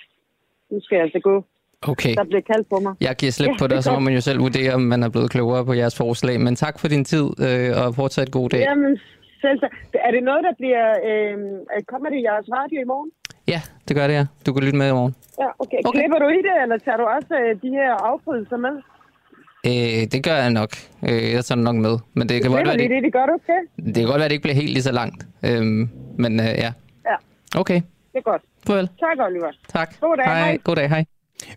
[0.70, 1.44] nu skal jeg altså gå.
[1.92, 2.14] Okay.
[2.20, 2.92] Der bliver kaldt på mig.
[3.00, 5.10] Jeg giver slip ja, på det så må man jo selv vurdere, om man er
[5.14, 6.40] blevet klogere på jeres forslag.
[6.40, 8.60] Men tak for din tid, øh, og fortsat god dag.
[8.60, 8.98] Jamen,
[9.40, 9.60] selv
[10.06, 10.86] Er det noget, der bliver...
[11.08, 11.36] Øh,
[11.92, 13.10] kommer det i jeres radio i morgen?
[13.52, 14.26] Ja, det gør det, ja.
[14.46, 15.14] Du kan lytte med i morgen.
[15.42, 15.80] Ja, okay.
[15.84, 15.98] okay.
[15.98, 18.74] Klipper du i det, eller tager du også øh, de her afbrydelser med?
[19.66, 20.70] Øh, det gør jeg nok.
[21.02, 21.98] Øh, jeg tager det nok med.
[22.14, 23.86] Men det kan godt være, det, det, det gør du okay?
[23.86, 25.26] Det kan godt være, det ikke bliver helt lige så langt.
[25.44, 25.88] Øhm,
[26.18, 26.72] men øh, ja.
[27.10, 27.16] Ja.
[27.56, 27.80] Okay.
[28.12, 28.42] Det er godt.
[28.66, 28.86] Farvel.
[28.86, 29.52] Tak, Oliver.
[29.68, 30.00] Tak.
[30.00, 30.26] God dag.
[30.26, 30.38] Hej.
[30.38, 30.58] hej.
[30.64, 30.88] God dag.
[30.88, 31.04] Hej.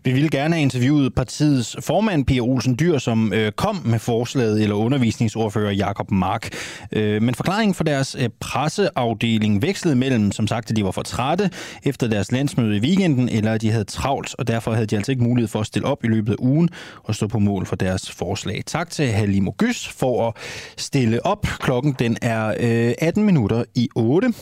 [0.04, 4.62] Vi ville gerne have interviewet partiets formand, Pia Olsen Dyr, som øh, kom med forslaget,
[4.62, 6.48] eller undervisningsordfører Jakob Mark.
[6.92, 11.02] Øh, men forklaringen for deres øh, presseafdeling vekslede mellem, som sagt, at de var for
[11.02, 11.50] trætte
[11.82, 15.12] efter deres landsmøde i weekenden, eller at de havde travlt, og derfor havde de altså
[15.12, 16.68] ikke mulighed for at stille op i løbet af ugen
[17.04, 18.62] og stå på mål for deres forslag.
[18.66, 20.34] Tak til Halimo Gys for at
[20.76, 21.42] stille op.
[21.42, 24.32] Klokken den er øh, 18 minutter i 8.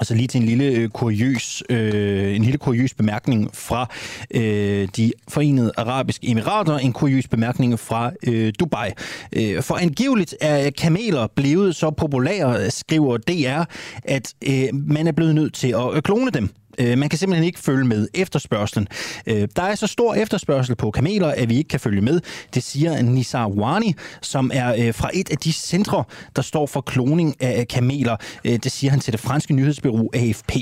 [0.00, 3.90] Altså lige til en lille øh, kuriøs, øh, en lille kuriøs bemærkning fra
[4.30, 8.90] øh, de forenede arabiske emirater, en kuriøs bemærkning fra øh, Dubai.
[9.32, 13.64] Øh, for angiveligt er kameler blevet så populære, skriver DR,
[14.04, 16.50] at øh, man er blevet nødt til at øh, klone dem.
[16.78, 18.88] Øh, man kan simpelthen ikke følge med efterspørgselen.
[19.26, 22.20] Øh, der er så stor efterspørgsel på kameler, at vi ikke kan følge med.
[22.54, 26.04] Det siger Nisar Wani, som er øh, fra et af de centre,
[26.36, 28.16] der står for kloning af kameler.
[28.44, 30.52] Øh, det siger han til det franske nyhedsbyrå AFP.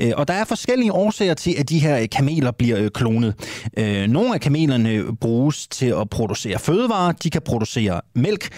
[0.00, 3.34] Øh, og der er forskellige årsager til, at de her øh, kameler bliver klonet.
[4.08, 7.12] Nogle af kamelerne bruges til at producere fødevarer.
[7.12, 8.48] De kan producere mælk.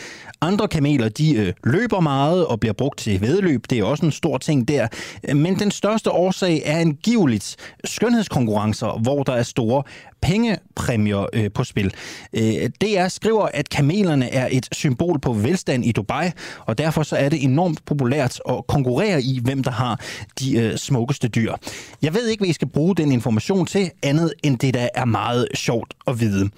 [0.41, 3.65] Andre kameler, de øh, løber meget og bliver brugt til vedløb.
[3.71, 4.89] Det er også en stor ting der.
[5.29, 9.83] Øh, men den største årsag er angiveligt skønhedskonkurrencer, hvor der er store
[10.23, 11.95] pengepræmier øh, på spil.
[12.33, 16.31] Øh, DR skriver, at kamelerne er et symbol på velstand i Dubai,
[16.67, 20.01] og derfor så er det enormt populært at konkurrere i, hvem der har
[20.41, 21.55] de øh, smukkeste dyr.
[22.03, 25.05] Jeg ved ikke, hvad I skal bruge den information til, andet end det, der er
[25.05, 26.51] meget sjovt at vide.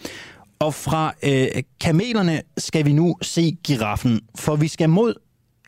[0.61, 5.15] Og fra øh, kamelerne skal vi nu se giraffen, for vi skal mod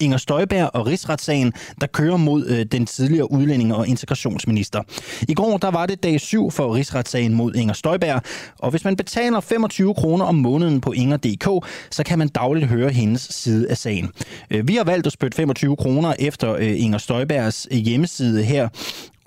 [0.01, 4.82] Inger Støjberg og rigsretssagen, der kører mod øh, den tidligere udlændinge- og integrationsminister.
[5.28, 8.22] I går der var det dag 7 for rigsretssagen mod Inger Støjberg,
[8.59, 12.91] og hvis man betaler 25 kroner om måneden på Inger.dk, så kan man dagligt høre
[12.91, 14.11] hendes side af sagen.
[14.51, 18.68] Øh, vi har valgt at spytte 25 kroner efter øh, Inger Støjbergs øh, hjemmeside her,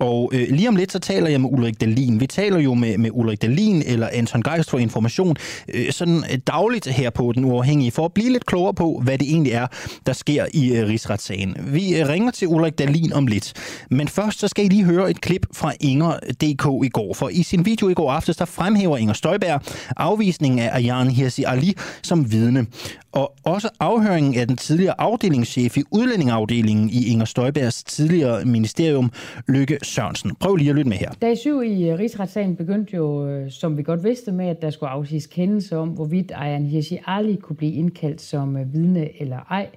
[0.04, 2.20] og øh, lige om lidt, så taler jeg med Ulrik Dalin.
[2.20, 5.36] Vi taler jo med, med Ulrik Dalin eller Anton Geist for Information
[5.74, 9.18] øh, sådan øh, dagligt her på Den Uafhængige, for at blive lidt klogere på, hvad
[9.18, 9.66] det egentlig er,
[10.06, 11.56] der sker i øh, rigsretssagen.
[11.66, 13.52] Vi øh, ringer til Ulrik Dalin om lidt.
[13.90, 17.14] Men først så skal I lige høre et klip fra Inger.dk i går.
[17.14, 19.60] For i sin video i går aftes, der fremhæver Inger Støjberg
[19.96, 22.66] afvisningen af Ayan Hirsi Ali som vidne.
[23.12, 29.12] Og også afhøringen af den tidligere afdelingschef i udlændingeafdelingen i Inger Støjbergs tidligere ministerium,
[29.48, 30.34] Lykke Sørensen.
[30.40, 31.12] Prøv lige at lytte med her.
[31.22, 34.70] Dag 7 i øh, rigsretssagen begyndte jo, øh, som vi godt vidste med, at der
[34.70, 39.38] skulle afsiges kendelse om, hvorvidt Ayan Hirsi Ali kunne blive indkaldt som øh, vidne eller
[39.50, 39.68] ej.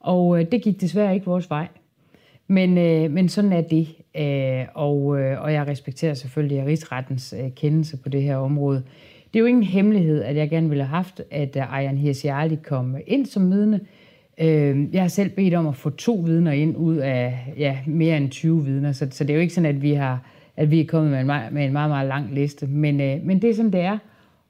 [0.00, 1.68] Og det gik desværre ikke vores vej.
[2.48, 2.74] Men,
[3.12, 3.88] men sådan er det.
[4.74, 4.98] Og,
[5.38, 8.82] og jeg respekterer selvfølgelig rigsrettens kendelse på det her område.
[9.32, 12.56] Det er jo ingen hemmelighed, at jeg gerne ville have haft, at Ayan Hirsi Ali
[12.64, 13.80] kom ind som vidne.
[14.40, 18.16] Øh, jeg har selv bedt om at få to vidner ind ud af ja, mere
[18.16, 20.20] end 20 vidner, så, så det er jo ikke sådan, at vi, har,
[20.56, 22.66] at vi er kommet med en, meget, med en meget, meget lang liste.
[22.66, 23.98] Men, øh, men det er sådan, det er,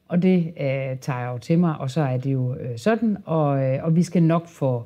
[0.09, 3.17] og det øh, tager jeg jo til mig, og så er det jo øh, sådan,
[3.25, 4.85] og, øh, og vi skal nok få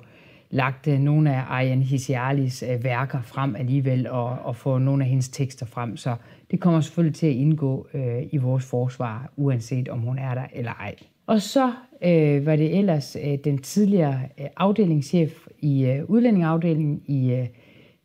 [0.51, 5.11] lagt øh, nogle af Arjen Hisialis øh, værker frem alligevel, og, og få nogle af
[5.11, 6.16] hendes tekster frem, så
[6.51, 10.44] det kommer selvfølgelig til at indgå øh, i vores forsvar, uanset om hun er der
[10.53, 10.94] eller ej.
[11.31, 11.72] Og så
[12.03, 17.47] øh, var det ellers øh, den tidligere øh, afdelingschef i øh, udlændingeafdelingen i øh,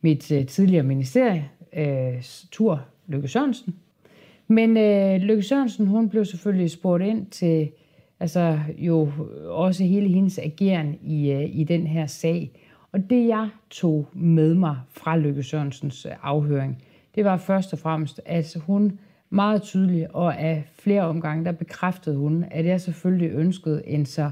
[0.01, 3.75] mit øh, tidligere ministerie, øh, Tur Lykke Sørensen.
[4.47, 7.69] Men øh, Lykke Sørensen, hun blev selvfølgelig spurgt ind til
[8.19, 9.11] altså jo
[9.45, 12.51] også hele hendes ageren i, øh, i den her sag.
[12.91, 16.83] Og det jeg tog med mig fra Lykke Sørensens øh, afhøring,
[17.15, 18.99] det var først og fremmest, at hun
[19.35, 24.31] meget tydeligt, og af flere omgange, der bekræftede hun, at jeg selvfølgelig ønskede en så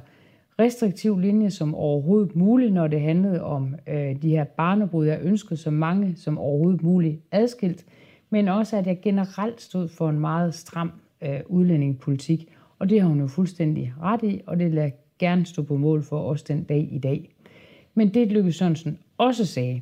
[0.60, 5.06] restriktiv linje som overhovedet muligt, når det handlede om øh, de her barnebrud.
[5.06, 7.86] Jeg ønskede så mange som overhovedet muligt adskilt,
[8.30, 10.92] men også at jeg generelt stod for en meget stram
[11.22, 12.48] øh, udlændingepolitik,
[12.80, 15.78] og det har hun jo fuldstændig ret i, og det lader jeg gerne stå på
[15.78, 17.30] mål for os den dag i dag.
[17.94, 19.82] Men det Lykke Sørensen også sagde,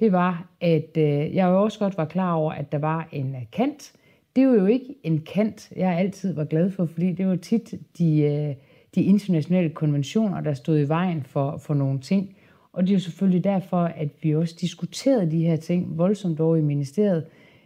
[0.00, 3.34] det var, at øh, jeg jo også godt var klar over, at der var en
[3.34, 3.92] øh, kant,
[4.38, 7.74] det var jo ikke en kant, jeg altid var glad for, fordi det var tit
[7.98, 8.54] de, øh,
[8.94, 12.36] de internationale konventioner, der stod i vejen for, for nogle ting.
[12.72, 16.56] Og det er jo selvfølgelig derfor, at vi også diskuterede de her ting voldsomt over
[16.56, 17.24] i ministeriet,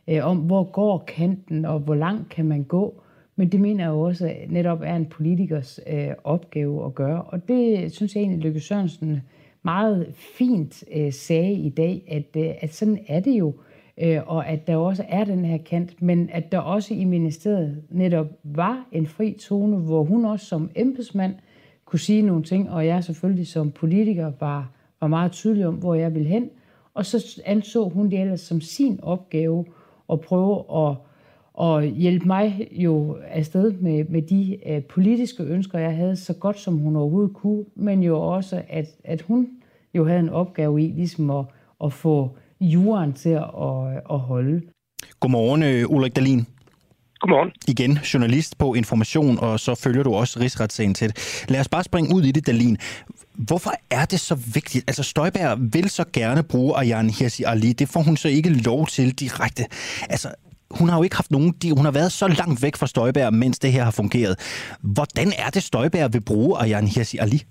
[0.09, 3.03] øh, om hvor går kanten, og hvor langt kan man gå.
[3.37, 7.23] Men det mener jeg jo også netop er en politikers øh, opgave at gøre.
[7.23, 9.21] Og det synes jeg egentlig, Lykke Sørensen
[9.63, 13.72] meget fint øh, sagde i dag, at, øh, at sådan er det jo øh,
[14.03, 17.83] Øh, og at der også er den her kant, men at der også i ministeriet
[17.91, 21.35] netop var en fri tone, hvor hun også som embedsmand
[21.85, 25.95] kunne sige nogle ting, og jeg selvfølgelig som politiker var, var meget tydelig om, hvor
[25.95, 26.51] jeg ville hen.
[26.95, 29.65] Og så anså hun det ellers som sin opgave
[30.13, 30.97] at prøve at,
[31.67, 36.59] at hjælpe mig jo afsted med, med de øh, politiske ønsker, jeg havde, så godt
[36.59, 39.49] som hun overhovedet kunne, men jo også, at, at hun
[39.95, 41.45] jo havde en opgave i ligesom at,
[41.85, 43.45] at få jorden til at,
[44.11, 44.61] at holde.
[45.21, 46.47] Godmorgen, øh, Ulrik Dalin.
[47.21, 47.51] Godmorgen.
[47.69, 51.45] Igen, journalist på Information, og så følger du også rigsretssagen tæt.
[51.49, 52.77] Lad os bare springe ud i det, Dalin.
[53.35, 54.85] Hvorfor er det så vigtigt?
[54.87, 57.73] Altså, Støjberg vil så gerne bruge Ayan Hirsi Ali.
[57.73, 59.65] Det får hun så ikke lov til direkte.
[60.09, 60.35] Altså,
[60.71, 61.55] hun har jo ikke haft nogen...
[61.77, 64.39] Hun har været så langt væk fra Støjberg, mens det her har fungeret.
[64.81, 67.43] Hvordan er det, Støjberg vil bruge Ayan Hirsi Ali?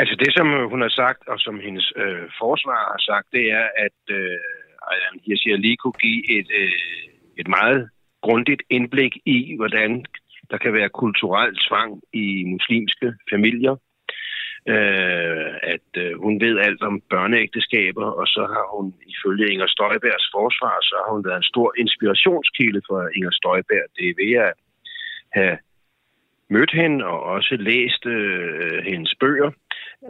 [0.00, 3.44] Altså det, som øh, hun har sagt, og som hendes øh, forsvar har sagt, det
[3.50, 4.38] er, at øh,
[4.90, 6.72] Ayan Hirsi lige kunne give et, øh,
[7.36, 7.90] et meget
[8.22, 10.04] grundigt indblik i, hvordan
[10.50, 13.76] der kan være kulturel tvang i muslimske familier.
[14.68, 20.28] Øh, at øh, hun ved alt om børneægteskaber, og så har hun ifølge Inger Støjbergs
[20.36, 23.86] forsvar, så har hun været en stor inspirationskilde for Inger Støjberg.
[23.96, 24.52] Det er ved at
[25.32, 25.58] have
[26.50, 29.50] mødt hende og også læst øh, hendes bøger,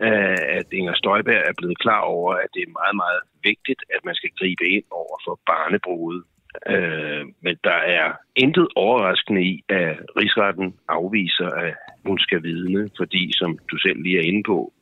[0.03, 4.05] Øh, at Inger Støjberg er blevet klar over, at det er meget, meget vigtigt, at
[4.05, 6.25] man skal gribe ind over for barnebruget.
[6.67, 11.75] Øh, men der er intet overraskende i, at rigsretten afviser, at
[12.07, 14.73] hun skal vidne, fordi, som du selv lige er inde på,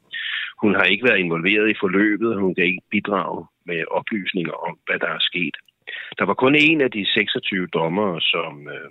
[0.63, 4.79] hun har ikke været involveret i forløbet, og hun kan ikke bidrage med oplysninger om,
[4.87, 5.57] hvad der er sket.
[6.19, 8.91] Der var kun en af de 26 dommere, som øh,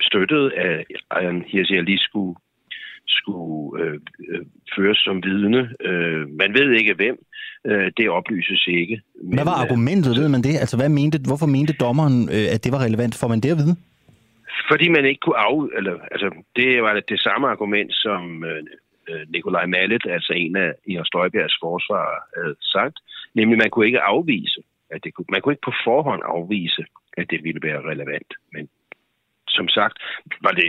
[0.00, 2.36] støttede, at Ayan Hirsi Ali skulle
[3.06, 4.44] skulle øh, øh,
[4.76, 5.60] føres som vidne.
[5.80, 7.16] Øh, man ved ikke hvem.
[7.66, 9.00] Øh, det oplyses ikke.
[9.22, 10.54] Men, hvad var argumentet, ved man det?
[10.62, 13.14] Altså, hvad mente, hvorfor mente dommeren, øh, at det var relevant?
[13.20, 13.76] Får man det at vide?
[14.70, 15.70] Fordi man ikke kunne af...
[15.78, 18.62] Eller, altså, det var det samme argument, som øh,
[19.28, 22.96] Nikolaj Mallet, altså en af Inger Støjbergs forsvar, havde sagt.
[23.34, 26.84] Nemlig, man kunne ikke afvise, at det kunne, man kunne ikke på forhånd afvise,
[27.16, 28.30] at det ville være relevant.
[28.52, 28.68] Men
[29.58, 29.96] som sagt,
[30.46, 30.68] var det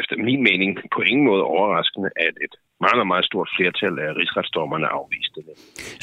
[0.00, 4.86] efter min mening på ingen måde overraskende, at et meget, meget stort flertal af rigsretsdommerne
[4.98, 5.54] afviste det.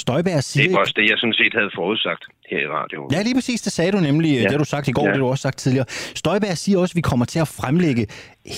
[0.04, 0.64] Støjberg siger...
[0.64, 3.10] Det var også det, jeg sådan set havde forudsagt her i radioen.
[3.14, 3.62] Ja, lige præcis.
[3.62, 4.32] Det sagde du nemlig.
[4.34, 4.44] Ja.
[4.44, 5.08] Det har du sagt i går, ja.
[5.08, 5.88] det har du også sagt tidligere.
[6.22, 8.04] Støjberg siger også, at vi kommer til at fremlægge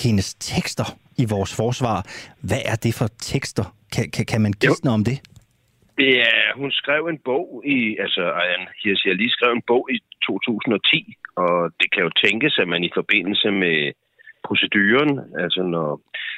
[0.03, 1.97] hendes tekster i vores forsvar.
[2.49, 3.65] Hvad er det for tekster?
[3.93, 5.17] Kan, kan, kan man gisne om det?
[5.99, 9.97] Ja, hun skrev en bog i, altså Ayan Hirsi lige skrev en bog i
[10.27, 13.91] 2010, og det kan jo tænkes, at man i forbindelse med
[14.47, 15.13] proceduren,
[15.43, 15.89] altså når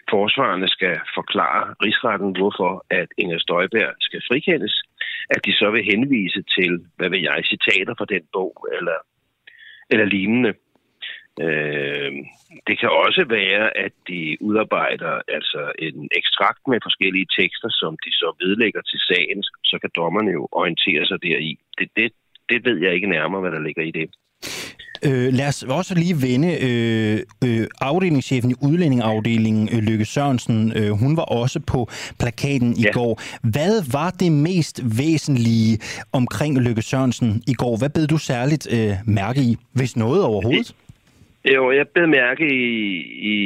[0.09, 4.75] forsvarerne skal forklare rigsretten, hvorfor at Inger Støjberg skal frikendes,
[5.29, 8.97] at de så vil henvise til, hvad vil jeg, citater fra den bog eller,
[9.89, 10.53] eller lignende.
[11.45, 12.11] Øh,
[12.67, 18.11] det kan også være, at de udarbejder altså en ekstrakt med forskellige tekster, som de
[18.21, 21.59] så vedlægger til sagen, så kan dommerne jo orientere sig deri.
[21.77, 22.11] Det, det,
[22.49, 24.09] det ved jeg ikke nærmere, hvad der ligger i det.
[25.05, 30.73] Øh, lad os også lige vende øh, øh, afdelingschefen i udlændingeafdelingen, øh, Lykke Sørensen.
[30.77, 31.79] Øh, hun var også på
[32.19, 32.91] plakaten i ja.
[32.91, 33.13] går.
[33.53, 35.73] Hvad var det mest væsentlige
[36.13, 37.77] omkring Lykke Sørensen i går?
[37.77, 40.75] Hvad bed du særligt øh, mærke i, hvis noget overhovedet?
[41.55, 42.67] Jo, jeg bed mærke i,
[43.35, 43.37] i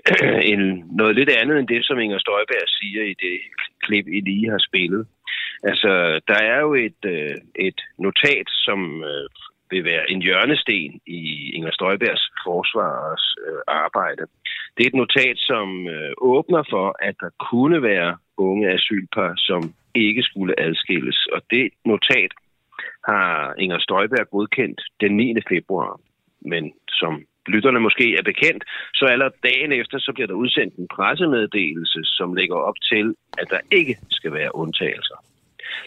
[0.52, 3.36] en, noget lidt andet end det, som Inger Støjberg siger i det
[3.84, 5.06] klip, I lige har spillet.
[5.70, 7.36] Altså, der er jo et, øh,
[7.68, 9.28] et notat, som øh,
[9.72, 11.22] vil være en hjørnesten i
[11.56, 14.22] Inger Støjbergs forsvars øh, arbejde.
[14.74, 19.62] Det er et notat, som øh, åbner for, at der kunne være unge asylpar, som
[19.94, 21.18] ikke skulle adskilles.
[21.34, 22.32] Og det notat
[23.10, 25.34] har Inger Støjberg godkendt den 9.
[25.48, 26.00] februar.
[26.40, 27.12] Men som
[27.46, 28.64] lytterne måske er bekendt,
[28.94, 33.46] så allerede dagen efter, så bliver der udsendt en pressemeddelelse, som lægger op til, at
[33.50, 35.18] der ikke skal være undtagelser.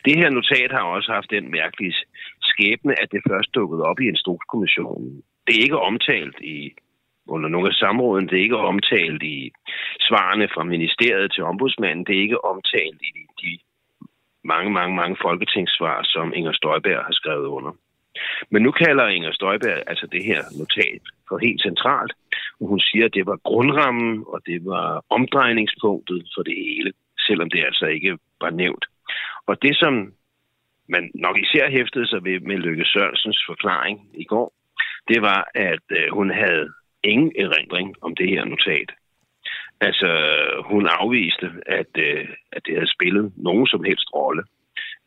[0.06, 1.96] Det her notat har også haft den mærkelige
[2.42, 5.24] skæbne, at det først dukkede op i instrukskommissionen.
[5.48, 6.74] Det er ikke omtalt i
[7.28, 9.52] under nogle af samråden, det er ikke omtalt i
[10.00, 13.12] svarene fra ministeriet til ombudsmanden, det er ikke omtalt i
[13.42, 13.60] de
[14.44, 17.72] mange, mange, mange folketingssvar, som Inger Støjberg har skrevet under.
[18.52, 22.14] Men nu kalder Inger Støjberg altså det her notat for helt centralt,
[22.60, 26.94] og hun siger, at det var grundrammen, og det var omdrejningspunktet for det hele,
[27.28, 28.86] selvom det altså ikke var nævnt.
[29.48, 30.14] Og det, som
[30.90, 34.54] man nok især hæftede sig ved med Lykke Sørensens forklaring i går,
[35.08, 36.70] det var, at øh, hun havde
[37.04, 38.90] ingen erindring om det her notat.
[39.82, 40.10] Altså,
[40.66, 44.44] hun afviste, at, øh, at det havde spillet nogen som helst rolle.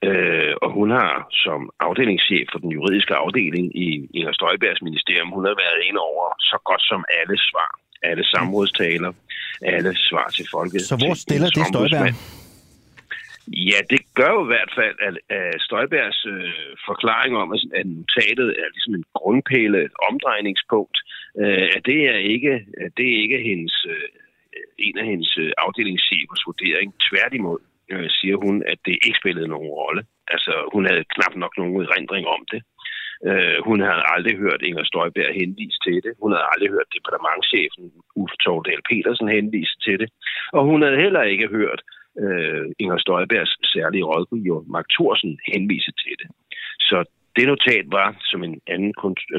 [0.04, 5.44] Øh, og hun har som afdelingschef for den juridiske afdeling i Inger Støjbergs ministerium, hun
[5.44, 7.70] har været ind over så godt som alle svar,
[8.02, 9.12] alle samrådstaler,
[9.62, 10.80] alle svar til folket.
[10.80, 12.14] Så hvor stiller det Støjberg?
[13.52, 16.52] Ja, det gør jo i hvert fald, at, at Støjbergs øh,
[16.86, 20.98] forklaring om, at notatet er ligesom en grundpæle, et omdrejningspunkt,
[21.42, 22.52] øh, at det er ikke,
[22.84, 24.08] at det er ikke hendes, øh,
[24.78, 26.94] en af hendes øh, afdelingschefers vurdering.
[27.08, 27.60] Tværtimod
[27.92, 30.02] øh, siger hun, at det ikke spillede nogen rolle.
[30.28, 32.62] Altså, hun havde knap nok nogen erindring om det.
[33.28, 36.12] Øh, hun havde aldrig hørt Inger Støjberg henvise til det.
[36.22, 37.84] Hun havde aldrig hørt departementchefen
[38.20, 40.08] Uffe Tordal Petersen henvise til det.
[40.52, 41.80] Og hun havde heller ikke hørt
[42.22, 46.28] øh, Inger Støjbergs særlige rådgiver, Mark Thorsen, henvise til det.
[46.80, 47.04] Så
[47.36, 48.94] det notat var, som en, anden,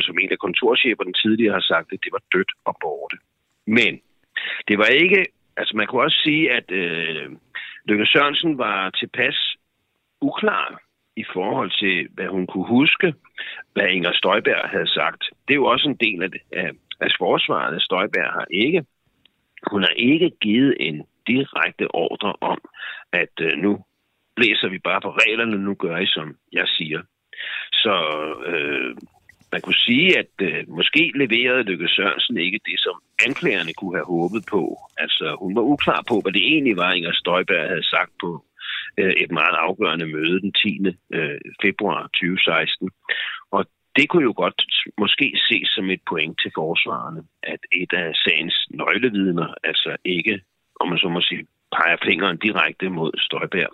[0.07, 3.17] som en af kontorcheferne tidligere har sagt, at det var dødt og borte.
[3.67, 4.01] Men
[4.67, 5.25] det var ikke,
[5.57, 7.30] altså man kunne også sige, at øh,
[7.86, 9.55] Løkke Sørensen var tilpas
[10.21, 10.82] uklar
[11.15, 13.13] i forhold til, hvad hun kunne huske,
[13.73, 15.21] hvad Inger Støjberg havde sagt.
[15.47, 16.69] Det er jo også en del af, det, af,
[16.99, 17.82] af forsvaret.
[17.82, 18.86] Støjberg har ikke,
[19.71, 22.59] hun har ikke givet en direkte ordre om,
[23.13, 23.71] at øh, nu
[24.36, 27.01] blæser vi bare på reglerne, nu gør I, som jeg siger.
[27.84, 27.95] Så
[28.51, 28.95] øh,
[29.51, 32.95] man kunne sige, at øh, måske leverede Lykke Sørensen ikke det, som
[33.27, 34.77] anklagerne kunne have håbet på.
[34.97, 38.45] Altså, hun var uklar på, hvad det egentlig var, Inger Støjberg havde sagt på
[38.97, 40.80] øh, et meget afgørende møde den 10.
[41.13, 42.89] Øh, februar 2016.
[43.51, 43.65] Og
[43.95, 44.61] det kunne jo godt
[44.97, 50.41] måske ses som et point til forsvarerne, at et af sagens nøglevidner altså ikke
[50.80, 53.71] om man så må sige, peger fingeren direkte mod Støjberg.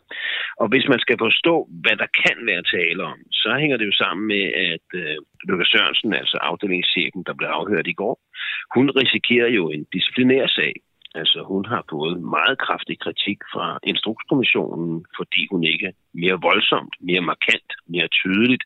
[0.62, 3.96] Og hvis man skal forstå, hvad der kan være tale om, så hænger det jo
[4.04, 4.44] sammen med,
[4.74, 8.16] at øh, Lukas Sørensen, altså afdelingschefen, der blev afhørt i går,
[8.76, 10.74] hun risikerer jo en disciplinær sag.
[11.16, 17.22] Altså hun har fået meget kraftig kritik fra Instrukskommissionen, fordi hun ikke mere voldsomt, mere
[17.22, 18.64] markant, mere tydeligt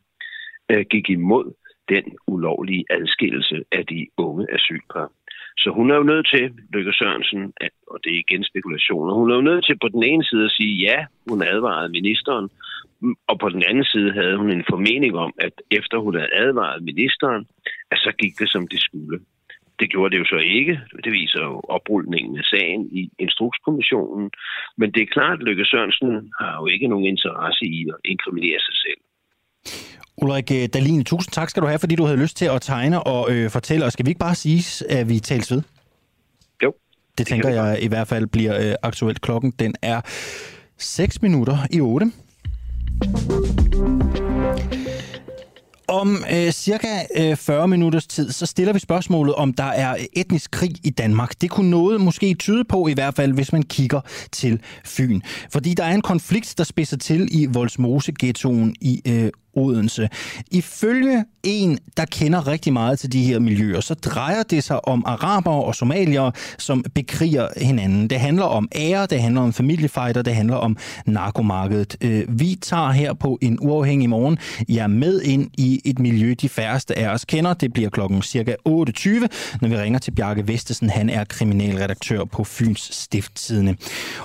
[0.71, 1.53] øh, gik imod
[1.89, 5.11] den ulovlige adskillelse af de unge asylpar.
[5.61, 6.43] Så hun er jo nødt til,
[6.73, 10.03] Lykke Sørensen, at, og det er igen spekulationer, hun er jo nødt til på den
[10.03, 12.49] ene side at sige, ja, hun advarede ministeren,
[13.01, 16.33] mm, og på den anden side havde hun en formening om, at efter hun havde
[16.33, 17.47] advaret ministeren,
[17.91, 19.19] at så gik det, som det skulle.
[19.79, 20.79] Det gjorde det jo så ikke.
[21.03, 24.31] Det viser jo oprulningen af sagen i Instrukskommissionen.
[24.77, 28.59] Men det er klart, at Lykke Sørensen har jo ikke nogen interesse i at inkriminere
[28.59, 29.01] sig selv.
[30.17, 33.03] Ulrik øh, Dalin, tusind tak skal du have, fordi du havde lyst til at tegne
[33.03, 33.85] og øh, fortælle.
[33.85, 35.61] Og skal vi ikke bare sige, at vi tales ved?
[36.63, 36.71] Jo.
[36.71, 39.21] Det, det tænker jeg i hvert fald bliver øh, aktuelt.
[39.21, 40.01] Klokken den er
[40.77, 42.11] 6 minutter i 8.
[45.89, 50.51] Om øh, cirka øh, 40 minutters tid, så stiller vi spørgsmålet, om der er etnisk
[50.51, 51.41] krig i Danmark.
[51.41, 54.01] Det kunne noget måske tyde på, i hvert fald, hvis man kigger
[54.31, 55.21] til Fyn.
[55.51, 60.09] Fordi der er en konflikt, der spidser til i Voldsmose-ghettoen i øh, Odense.
[60.51, 65.03] Ifølge en, der kender rigtig meget til de her miljøer, så drejer det sig om
[65.05, 68.09] arabere og somalier, som bekriger hinanden.
[68.09, 71.97] Det handler om ære, det handler om familiefejder, det handler om narkomarkedet.
[72.01, 74.37] Øh, vi tager her på en uafhængig morgen
[74.69, 77.53] jer med ind i et miljø, de færreste af os kender.
[77.53, 79.27] Det bliver klokken cirka 8.20,
[79.61, 80.89] når vi ringer til Bjarke Vestesen.
[80.89, 83.75] Han er kriminalredaktør på Fyns Stifttidene.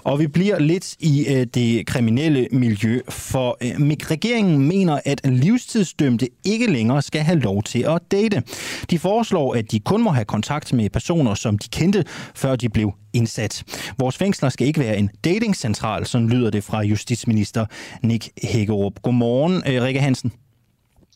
[0.05, 3.71] Og vi bliver lidt i øh, det kriminelle miljø, for øh,
[4.11, 8.43] regeringen mener, at livstidsdømte ikke længere skal have lov til at date.
[8.91, 12.05] De foreslår, at de kun må have kontakt med personer, som de kendte,
[12.35, 13.65] før de blev indsat.
[13.99, 17.67] Vores fængsler skal ikke være en datingcentral, sådan lyder det fra justitsminister
[18.03, 19.03] Nick Hækkerup.
[19.03, 20.33] Godmorgen, øh, Rikke Hansen.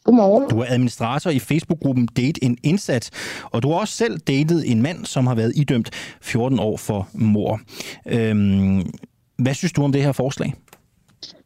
[0.04, 0.50] Godmorgen.
[0.50, 3.10] Du er administrator i Facebook-gruppen Date en Indsat,
[3.44, 5.90] og du har også selv datet en mand, som har været idømt
[6.22, 7.60] 14 år for mor.
[8.06, 8.90] Øhm,
[9.38, 10.54] hvad synes du om det her forslag?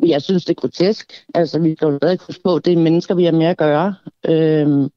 [0.07, 1.13] Jeg synes, det er grotesk.
[1.35, 3.95] Altså, vi skal jo stadig huske på, det er mennesker, vi har med at gøre.
[4.29, 4.91] Øhm,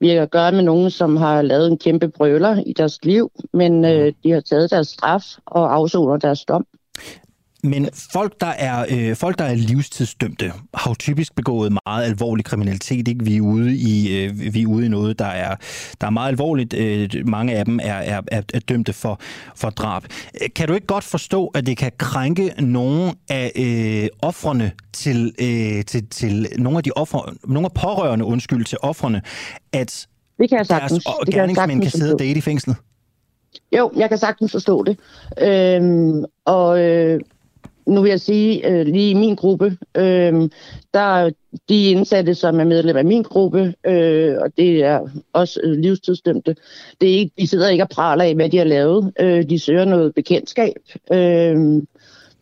[0.00, 3.30] vi har at gøre med nogen, som har lavet en kæmpe brøler i deres liv,
[3.52, 6.66] men øh, de har taget deres straf og afsoner deres dom.
[7.62, 12.44] Men folk, der er, øh, folk, der er livstidsdømte, har jo typisk begået meget alvorlig
[12.44, 13.08] kriminalitet.
[13.08, 13.24] Ikke?
[13.24, 15.56] Vi, er ude i, øh, vi er ude i noget, der er,
[16.00, 16.74] der er meget alvorligt.
[16.74, 19.20] Øh, mange af dem er, er, er, er dømte for,
[19.56, 20.02] for drab.
[20.54, 25.84] Kan du ikke godt forstå, at det kan krænke nogle af øh, offrene til, øh,
[25.84, 29.22] til, til nogle af de ofre, nogle af pårørende, undskyld, til offrene,
[29.72, 30.06] at
[30.38, 31.04] det kan jeg sagtens.
[31.04, 32.76] deres det kan, jeg sagtens kan sidde og date i fængslet?
[33.76, 34.98] Jo, jeg kan sagtens forstå det.
[35.38, 37.20] Øhm, og øh,
[37.90, 40.48] nu vil jeg sige, øh, lige i min gruppe, øh,
[40.94, 41.30] der er
[41.68, 45.00] de indsatte, som er medlem af min gruppe, øh, og det er
[45.32, 46.56] også øh, livstidsdømte,
[47.00, 49.12] det er ikke, de sidder ikke og praler af, hvad de har lavet.
[49.20, 50.74] Øh, de søger noget bekendtskab,
[51.12, 51.82] øh,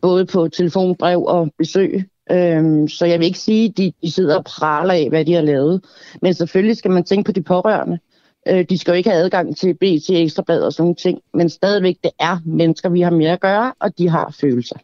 [0.01, 2.03] både på telefonbrev og besøg.
[2.31, 5.33] Øh, så jeg vil ikke sige, at de, de sidder og praler af, hvad de
[5.33, 5.85] har lavet.
[6.21, 7.99] Men selvfølgelig skal man tænke på de pårørende.
[8.47, 11.49] Øh, de skal jo ikke have adgang til BT, Ekstrablad og sådan nogle ting, men
[11.49, 14.75] stadigvæk, det er mennesker, vi har med at gøre, og de har følelser.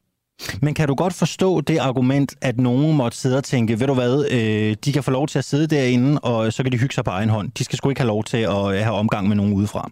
[0.62, 3.94] Men kan du godt forstå det argument, at nogen måtte sidde og tænke, ved du
[3.94, 6.94] hvad, øh, de kan få lov til at sidde derinde, og så kan de hygge
[6.94, 7.52] sig på egen hånd.
[7.52, 9.92] De skal sgu ikke have lov til at øh, have omgang med nogen udefra.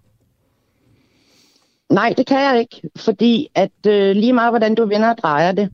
[1.89, 5.51] Nej, det kan jeg ikke, fordi at øh, lige meget hvordan du vender og drejer
[5.51, 5.69] det,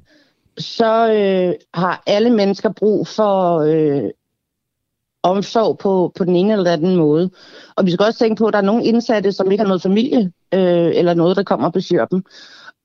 [0.58, 4.10] så øh, har alle mennesker brug for øh,
[5.24, 7.30] omsorg på, på den ene eller anden måde.
[7.76, 9.82] Og vi skal også tænke på, at der er nogle indsatte, som ikke har noget
[9.82, 12.24] familie, øh, eller noget, der kommer og besøger dem.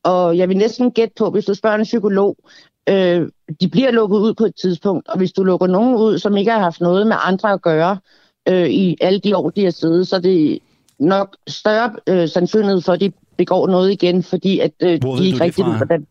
[0.04, 2.36] Og jeg vil næsten gætte på, hvis du spørger en psykolog,
[2.88, 3.28] øh,
[3.60, 6.50] de bliver lukket ud på et tidspunkt, og hvis du lukker nogen ud, som ikke
[6.50, 7.98] har haft noget med andre at gøre
[8.48, 10.58] øh, i alle de år, de har siddet, så er det
[10.98, 15.26] nok større øh, sandsynlighed for, at de begår noget igen, fordi at øh, Hvor de
[15.26, 16.06] ikke rigtig ved, hvordan...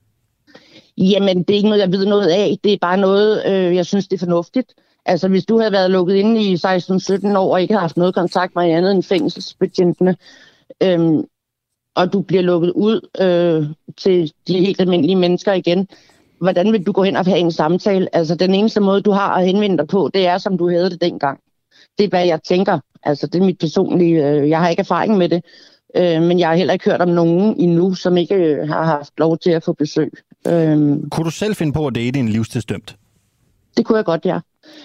[0.98, 2.58] Jamen, det er ikke noget, jeg ved noget af.
[2.64, 4.74] Det er bare noget, øh, jeg synes, det er fornuftigt.
[5.06, 8.16] Altså, hvis du havde været lukket inde i 16-17 år og ikke har haft noget
[8.16, 10.16] kontakt med andet end fængselsbetjentene,
[10.84, 11.24] øh,
[11.96, 13.68] og du bliver lukket ud øh,
[13.98, 15.88] til de helt almindelige mennesker igen,
[16.44, 18.16] hvordan vil du gå hen og have en samtale?
[18.16, 20.90] Altså, den eneste måde, du har at henvende dig på, det er, som du havde
[20.90, 21.40] det dengang.
[21.98, 22.80] Det er, hvad jeg tænker.
[23.04, 24.30] Altså, det er mit personlige...
[24.30, 25.44] Øh, jeg har ikke erfaring med det,
[25.96, 29.14] øh, men jeg har heller ikke hørt om nogen endnu, som ikke øh, har haft
[29.18, 30.12] lov til at få besøg.
[30.48, 30.78] Øh,
[31.12, 32.96] kunne du selv finde på at date en livstidsdømt?
[33.78, 34.40] Det kunne jeg godt, ja.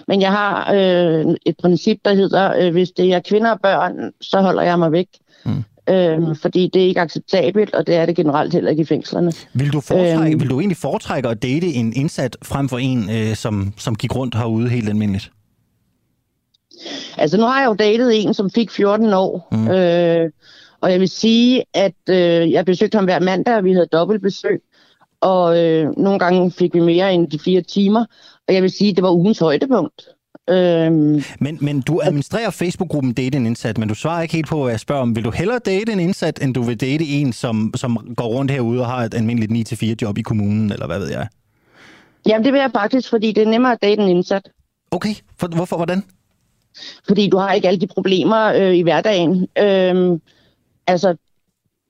[0.08, 4.12] Men jeg har øh, et princip, der hedder, øh, hvis det er kvinder og børn,
[4.20, 5.08] så holder jeg mig væk.
[5.44, 5.64] Mm.
[5.90, 9.32] Øhm, fordi det er ikke acceptabelt, og det er det generelt heller ikke i fængslerne.
[9.52, 13.10] Vil du, foretrække, øhm, vil du egentlig foretrække at date en indsat frem for en,
[13.10, 15.30] øh, som, som gik rundt herude helt almindeligt?
[17.16, 19.68] Altså nu har jeg jo datet en, som fik 14 år, mm.
[19.68, 20.30] øh,
[20.80, 24.60] Og jeg vil sige, at øh, jeg besøgte ham hver mandag, og vi havde dobbeltbesøg.
[25.20, 28.04] Og øh, nogle gange fik vi mere end de fire timer.
[28.48, 30.08] Og jeg vil sige, at det var ugens højdepunkt.
[30.48, 34.62] Øhm, men, men du administrerer Facebook-gruppen Date en Indsat, men du svarer ikke helt på,
[34.62, 35.16] hvad jeg spørger om.
[35.16, 38.50] Vil du hellere date en indsat, end du vil date en, som, som går rundt
[38.50, 41.28] herude og har et almindeligt 9-4 job i kommunen, eller hvad ved jeg?
[42.26, 44.48] Jamen, det vil jeg faktisk, fordi det er nemmere at date en indsat.
[44.90, 45.76] Okay, For, hvorfor?
[45.76, 46.04] Hvordan?
[47.06, 49.46] Fordi du har ikke alle de problemer øh, i hverdagen.
[49.58, 50.20] Øhm,
[50.86, 51.16] altså,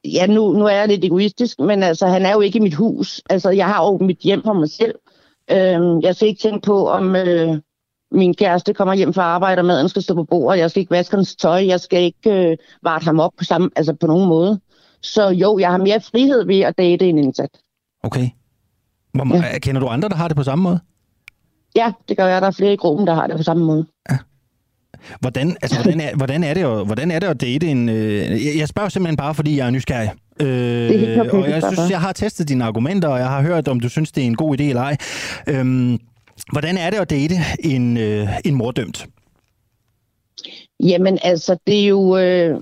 [0.04, 2.74] ja, nu, nu er jeg lidt egoistisk, men altså, han er jo ikke i mit
[2.74, 3.22] hus.
[3.30, 4.94] Altså, jeg har jo mit hjem for mig selv.
[5.50, 7.56] Øhm, jeg skal ikke tænke på, om øh,
[8.12, 10.61] min kæreste kommer hjem fra arbejde, og maden skal stå på bordet.
[10.61, 11.66] Jeg skal ikke vaske hans tøj.
[11.66, 14.61] Jeg skal ikke øh, varte ham op på, samme, altså på nogen måde.
[15.02, 17.50] Så jo, jeg har mere frihed ved at date en indsat.
[18.02, 18.28] Okay.
[19.12, 19.59] Hvor, ja.
[19.59, 20.80] Kender du andre, der har det på samme måde?
[21.76, 22.40] Ja, det gør jeg.
[22.40, 23.86] Der er flere i gruppen, der har det på samme måde.
[24.11, 24.16] Ja.
[25.20, 27.88] Hvordan, altså, hvordan, er, hvordan, er det at, hvordan er det at date en...
[27.88, 30.11] Øh, jeg spørger simpelthen bare, fordi jeg er nysgerrig.
[30.40, 33.88] Øh, og jeg synes, jeg har testet dine argumenter, og jeg har hørt, om du
[33.88, 34.96] synes, det er en god idé eller ej.
[35.46, 35.98] Øh,
[36.53, 39.07] hvordan er det at date en, øh, en mordømt?
[40.80, 42.18] Jamen, altså, det er jo...
[42.18, 42.61] Øh,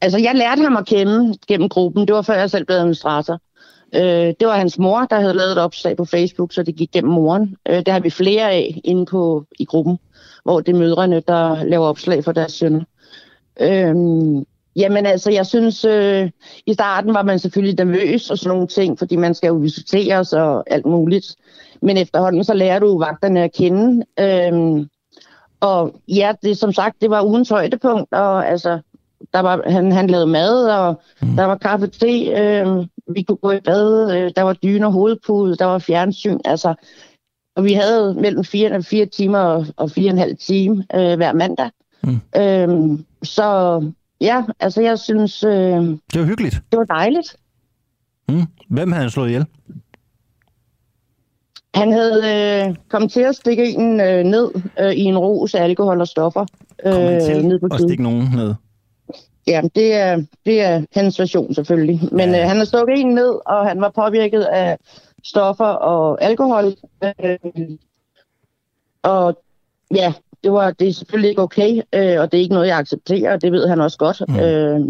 [0.00, 2.06] altså, jeg lærte ham at kende gennem gruppen.
[2.06, 3.40] Det var før jeg selv blev administrator.
[3.94, 6.90] Øh, det var hans mor, der havde lavet et opslag på Facebook, så det gik
[6.92, 7.56] gennem moren.
[7.68, 9.98] Øh, det har vi flere af inde på, i gruppen,
[10.44, 12.82] hvor det er mødrene, der laver opslag for deres søn.
[13.60, 13.94] Øh,
[14.76, 16.30] jamen altså, jeg synes, øh,
[16.66, 20.32] i starten var man selvfølgelig nervøs og sådan nogle ting, fordi man skal jo visiteres
[20.32, 21.36] og alt muligt.
[21.82, 24.04] Men efterhånden så lærer du vagterne at kende.
[24.20, 24.86] Øh,
[25.60, 28.80] og ja, det som sagt, det var ugens højdepunkt, og altså,
[29.32, 31.36] der var, han, han lavede mad, og mm.
[31.36, 34.92] der var kaffe te, øh, vi kunne gå i bad, øh, der var dyne og
[34.92, 36.74] hovedpude, der var fjernsyn, altså,
[37.56, 41.16] og vi havde mellem fire, fire timer og, og fire og en halv time øh,
[41.16, 41.70] hver mandag.
[42.02, 42.20] Mm.
[42.36, 43.80] Øh, så
[44.20, 45.44] ja, altså jeg synes...
[45.44, 46.62] Øh, det var hyggeligt.
[46.72, 47.36] Det var dejligt.
[48.28, 48.46] Mm.
[48.68, 49.46] Hvem havde han slået ihjel?
[51.74, 52.22] Han havde
[52.68, 54.50] øh, kommet til at stikke en øh, ned
[54.80, 56.46] øh, i en ros af alkohol og stoffer.
[56.86, 58.54] Øh, Kom han til ned på at stikke nogen ned?
[59.46, 62.00] Ja, det er, det er hans version selvfølgelig.
[62.12, 62.42] Men ja.
[62.42, 64.78] øh, han har stukket en ned, og han var påvirket af
[65.24, 66.74] stoffer og alkohol.
[67.04, 67.38] Øh,
[69.02, 69.42] og
[69.94, 70.12] ja,
[70.44, 73.32] det, var, det er selvfølgelig ikke okay, øh, og det er ikke noget, jeg accepterer,
[73.32, 74.22] og det ved han også godt.
[74.28, 74.36] Mm.
[74.36, 74.80] Øh,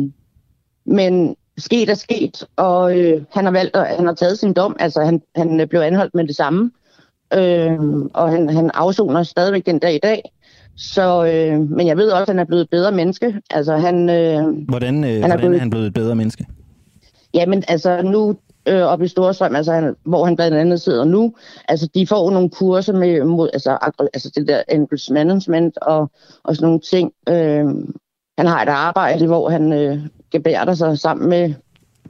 [0.85, 4.77] men sket er sket, og øh, han har valgt, at han har taget sin dom.
[4.79, 6.71] Altså, han, han blev anholdt med det samme,
[7.35, 7.79] øh,
[8.15, 10.33] og han, han afsoner stadigvæk den dag i dag.
[10.77, 13.41] Så, øh, men jeg ved også, at han er blevet et bedre menneske.
[13.51, 15.57] Altså, han, øh, hvordan øh, han er, hvordan blevet...
[15.57, 16.47] er han blevet et bedre menneske?
[17.35, 18.37] Jamen, altså nu
[18.69, 21.35] øh, oppe i Storstrøm, altså, han, hvor han blandt andet sidder nu,
[21.69, 23.79] altså de får nogle kurser med, mod, altså,
[24.15, 26.11] altså det der endless management og,
[26.43, 27.13] og sådan nogle ting.
[27.29, 27.67] Øh,
[28.39, 29.99] han har et arbejde, hvor han øh,
[30.33, 31.55] gebærder sig sammen med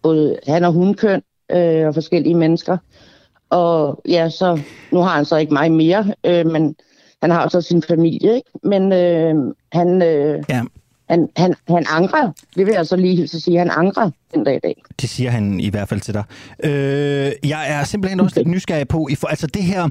[0.03, 2.77] både han og hundkøn øh, og forskellige mennesker.
[3.51, 4.61] Og ja, så
[4.93, 6.77] nu har han så ikke mig mere, øh, men
[7.23, 8.51] han har så sin familie, ikke?
[8.63, 10.63] Men øh, han, øh, ja
[11.13, 12.33] han, han, han angrer.
[12.57, 14.83] Det vil jeg så lige sige, han angrer den dag i dag.
[15.01, 16.25] Det siger han i hvert fald til dig.
[16.65, 19.89] Øh, jeg er simpelthen også lidt nysgerrig på, for, altså det her,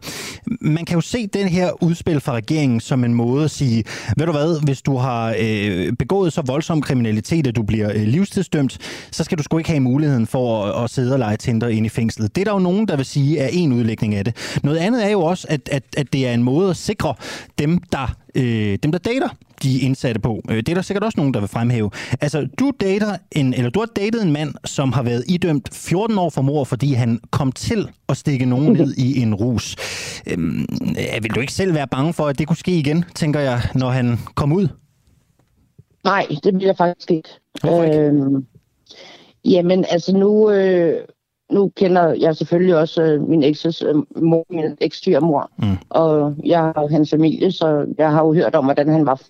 [0.62, 3.84] man kan jo se den her udspil fra regeringen som en måde at sige,
[4.18, 8.02] ved du hvad, hvis du har øh, begået så voldsom kriminalitet, at du bliver øh,
[8.02, 8.78] livstidsdømt,
[9.12, 11.86] så skal du sgu ikke have muligheden for at, at sidde og lege Tinder ind
[11.86, 12.36] i fængslet.
[12.36, 14.60] Det er der jo nogen, der vil sige er en udlægning af det.
[14.64, 17.14] Noget andet er jo også, at, at, at det er en måde at sikre
[17.60, 19.30] dem, der, øh, dem, der dater
[19.64, 20.42] de indsatte på.
[20.50, 21.92] Øh, det er der sikkert også nogen, der vil fremhæve.
[22.22, 26.18] Altså, du dater en, eller du har datet en mand, som har været idømt 14
[26.18, 29.76] år for mor, fordi han kom til at stikke nogen ned i en rus.
[30.28, 30.66] Øhm,
[31.22, 33.90] vil du ikke selv være bange for, at det kunne ske igen, tænker jeg, når
[33.90, 34.68] han kom ud?
[36.04, 37.30] Nej, det bliver faktisk ikke.
[37.64, 38.00] ikke?
[38.00, 38.46] Øhm,
[39.46, 40.52] jamen, altså nu...
[40.52, 41.02] Øh
[41.52, 45.78] nu kender jeg selvfølgelig også øh, min ekses øh, mor, min eks mor, mm.
[45.90, 49.22] og jeg har hans familie, så jeg har jo hørt om, hvordan han var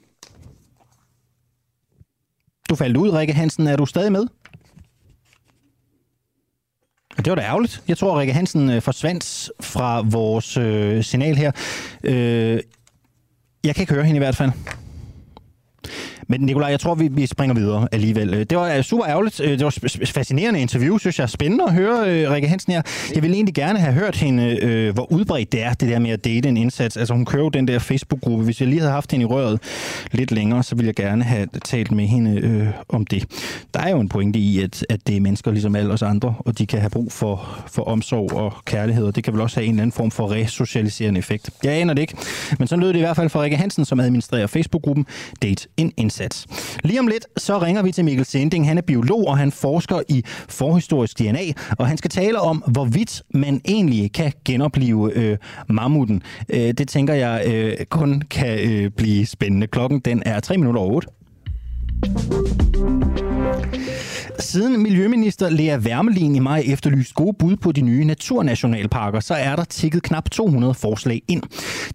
[2.71, 3.67] du faldt ud, Rikke Hansen.
[3.67, 4.25] Er du stadig med?
[7.17, 7.83] Det var da ærgerligt.
[7.87, 11.51] Jeg tror, Rikke Hansen øh, forsvandt fra vores øh, signal her.
[12.03, 12.59] Øh,
[13.63, 14.51] jeg kan ikke høre hende i hvert fald.
[16.31, 18.33] Men Nikolaj, jeg tror, vi, vi springer videre alligevel.
[18.33, 19.39] Øh, det var øh, super ærgerligt.
[19.39, 21.29] Øh, det var fascinerende interview, synes jeg.
[21.29, 22.81] Spændende at høre Rikke Hansen her.
[23.15, 26.25] Jeg ville egentlig gerne have hørt hende, hvor udbredt det er, det der med at
[26.25, 26.97] date en indsats.
[26.97, 28.43] Altså hun kører den der Facebook-gruppe.
[28.45, 29.59] Hvis jeg lige havde haft hende i røret
[30.11, 33.25] lidt længere, så ville jeg gerne have talt med hende øh, om det.
[33.73, 36.35] Der er jo en pointe i, at, at det er mennesker ligesom alle os andre,
[36.39, 39.55] og de kan have brug for, for omsorg og kærlighed, og det kan vel også
[39.55, 41.49] have en eller anden form for resocialiserende effekt.
[41.63, 42.17] Jeg aner det ikke,
[42.59, 45.05] men så lød det i hvert fald fra Rikke Hansen, som administrerer Facebook-gruppen
[45.41, 46.47] Date en Indsats indsats.
[46.83, 48.67] Lige om lidt, så ringer vi til Mikkel Sending.
[48.67, 53.21] Han er biolog, og han forsker i forhistorisk DNA, og han skal tale om, hvorvidt
[53.33, 56.23] man egentlig kan genopleve øh, mammuten.
[56.49, 59.67] Øh, det tænker jeg øh, kun kan øh, blive spændende.
[59.67, 61.07] Klokken den er 3 minutter over 8.
[64.41, 69.55] Siden Miljøminister Lea Wermelin i maj efterlyst gode bud på de nye naturnationalparker, så er
[69.55, 71.43] der tikket knap 200 forslag ind.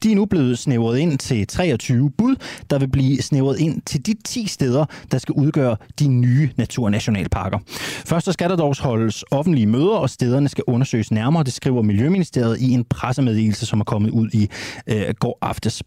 [0.02, 2.36] De er nu blevet snævret ind til 23 bud,
[2.70, 7.58] der vil blive snævret ind til de 10 steder, der skal udgøre de nye naturnationalparker.
[8.06, 11.82] Først så skal der dog holdes offentlige møder, og stederne skal undersøges nærmere, det skriver
[11.82, 14.48] Miljøministeriet i en pressemeddelelse, som er kommet ud i
[14.86, 15.82] øh, går aftes.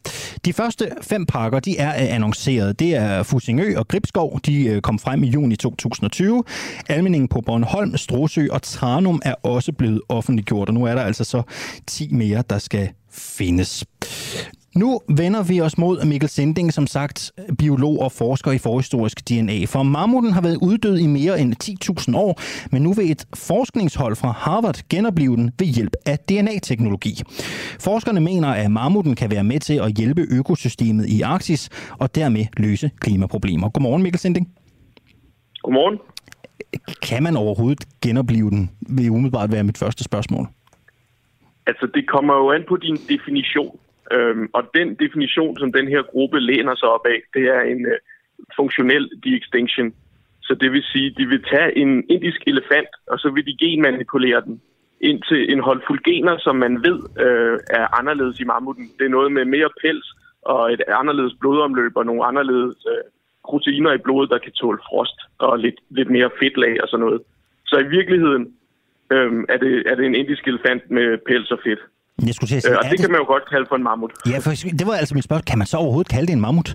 [0.46, 2.80] De første fem parker, de er øh, annonceret.
[2.80, 6.44] Det er Fusingø og Gribskov, de øh, kom frem i juni 2020.
[6.90, 11.24] Almeningen på Bornholm, Strosø og Tranum er også blevet offentliggjort, og nu er der altså
[11.24, 11.42] så
[11.88, 13.86] 10 mere, der skal findes.
[14.76, 19.66] Nu vender vi os mod Mikkel Sending, som sagt biolog og forsker i forhistorisk DNA.
[19.66, 22.40] For mammuten har været uddød i mere end 10.000 år,
[22.72, 27.22] men nu vil et forskningshold fra Harvard genopleve den ved hjælp af DNA-teknologi.
[27.80, 31.70] Forskerne mener, at mammuten kan være med til at hjælpe økosystemet i Arktis
[32.00, 33.70] og dermed løse klimaproblemer.
[33.70, 34.48] Godmorgen, Mikkel Sending.
[35.64, 35.98] Godmorgen.
[37.10, 40.46] Kan man overhovedet genopleve den, vil umiddelbart være mit første spørgsmål.
[41.66, 43.80] Altså, det kommer jo an på din definition.
[44.12, 47.86] Øhm, og den definition, som den her gruppe læner sig op af, det er en
[47.86, 48.00] øh,
[48.56, 49.94] funktionel de-extinction.
[50.42, 54.42] Så det vil sige, de vil tage en indisk elefant, og så vil de genmanipulere
[54.42, 54.62] den
[55.02, 58.86] ind til en håndfuld gener, som man ved øh, er anderledes i mammuten.
[58.98, 60.08] Det er noget med mere pels
[60.42, 63.04] og et anderledes blodomløb og nogle anderledes øh,
[63.50, 67.22] proteiner i blodet, der kan tåle frost og lidt, lidt mere fedtlag og sådan noget.
[67.66, 68.44] Så i virkeligheden
[69.16, 71.82] øhm, er, det, er det en indisk elefant med pels og fedt.
[72.28, 74.12] Jeg skulle sige, øh, og det, det kan man jo godt kalde for en mammut.
[74.32, 75.50] Ja, for det var altså mit spørgsmål.
[75.52, 76.70] Kan man så overhovedet kalde det en mammut?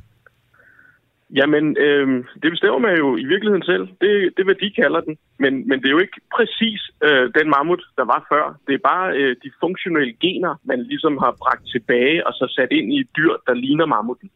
[1.38, 2.06] Jamen, øh,
[2.42, 3.84] det bestemmer man jo i virkeligheden selv.
[4.02, 5.14] Det, det er, hvad de kalder den.
[5.38, 8.44] Men, men det er jo ikke præcis øh, den mammut, der var før.
[8.66, 12.72] Det er bare øh, de funktionelle gener, man ligesom har bragt tilbage og så sat
[12.78, 14.30] ind i et dyr, der ligner mammuten.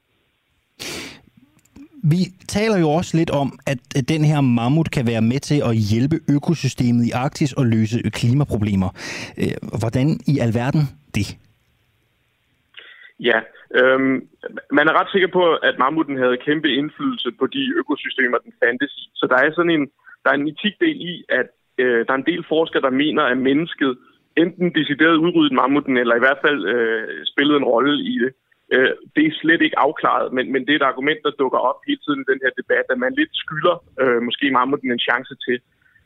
[2.05, 3.78] Vi taler jo også lidt om, at
[4.09, 8.90] den her mammut kan være med til at hjælpe økosystemet i Arktis og løse klimaproblemer.
[9.42, 10.82] Øh, hvordan i alverden
[11.14, 11.26] det?
[13.20, 13.38] Ja,
[13.78, 14.16] øhm,
[14.78, 18.92] man er ret sikker på, at mammuten havde kæmpe indflydelse på de økosystemer, den fandtes
[19.03, 19.05] i.
[19.14, 19.86] Så der er sådan en,
[20.22, 23.38] der er en etikdel i, at øh, der er en del forskere, der mener, at
[23.38, 23.99] mennesket
[24.36, 28.32] enten decideret udryddet mammuten, eller i hvert fald øh, spillede en rolle i det.
[28.72, 31.80] Øh, det er slet ikke afklaret, men, men det er et argument, der dukker op
[31.86, 35.34] hele tiden i den her debat, at man lidt skylder øh, måske mammuten en chance
[35.46, 35.58] til.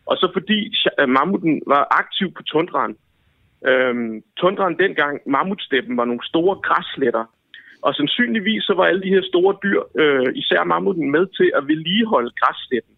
[0.07, 0.59] Og så fordi
[1.01, 2.97] øh, mammuten var aktiv på tundraen.
[3.71, 7.25] Øh, tundraen dengang, mammutsteppen, var nogle store græssletter.
[7.83, 11.69] Og sandsynligvis så var alle de her store dyr, øh, især mammuten, med til at
[11.69, 12.95] vedligeholde græssteppen.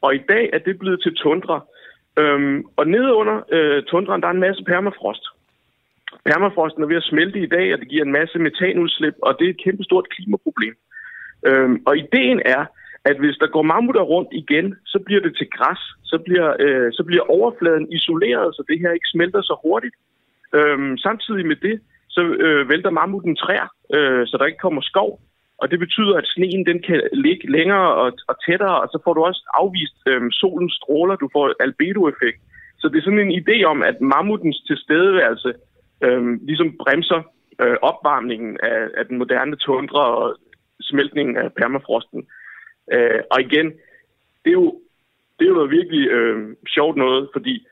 [0.00, 1.66] Og i dag er det blevet til tundra.
[2.18, 5.24] Øhm, og nede under øh, tundraen, der er en masse permafrost.
[6.24, 9.44] Permafrosten er ved at smelte i dag, og det giver en masse metanudslip, og det
[9.46, 10.74] er et kæmpestort klimaproblem.
[11.46, 12.64] Øhm, og ideen er,
[13.04, 16.92] at hvis der går mammutter rundt igen, så bliver det til græs, så bliver, øh,
[16.92, 19.96] så bliver overfladen isoleret, så det her ikke smelter så hurtigt.
[20.54, 25.20] Øhm, samtidig med det, så øh, vælter mammuten træer, øh, så der ikke kommer skov.
[25.58, 29.12] Og det betyder, at sneen den kan ligge længere og, og tættere, og så får
[29.14, 32.40] du også afvist øh, solens stråler, du får albedoeffekt.
[32.80, 35.52] Så det er sådan en idé om, at mammutens tilstedeværelse
[36.04, 37.22] øh, ligesom bremser
[37.62, 40.36] øh, opvarmningen af, af den moderne tundra og
[40.80, 42.26] smeltningen af permafrosten.
[42.92, 43.66] Øh, og igen,
[44.42, 44.80] det er jo,
[45.38, 47.66] det er jo noget virkelig øh, sjovt noget, fordi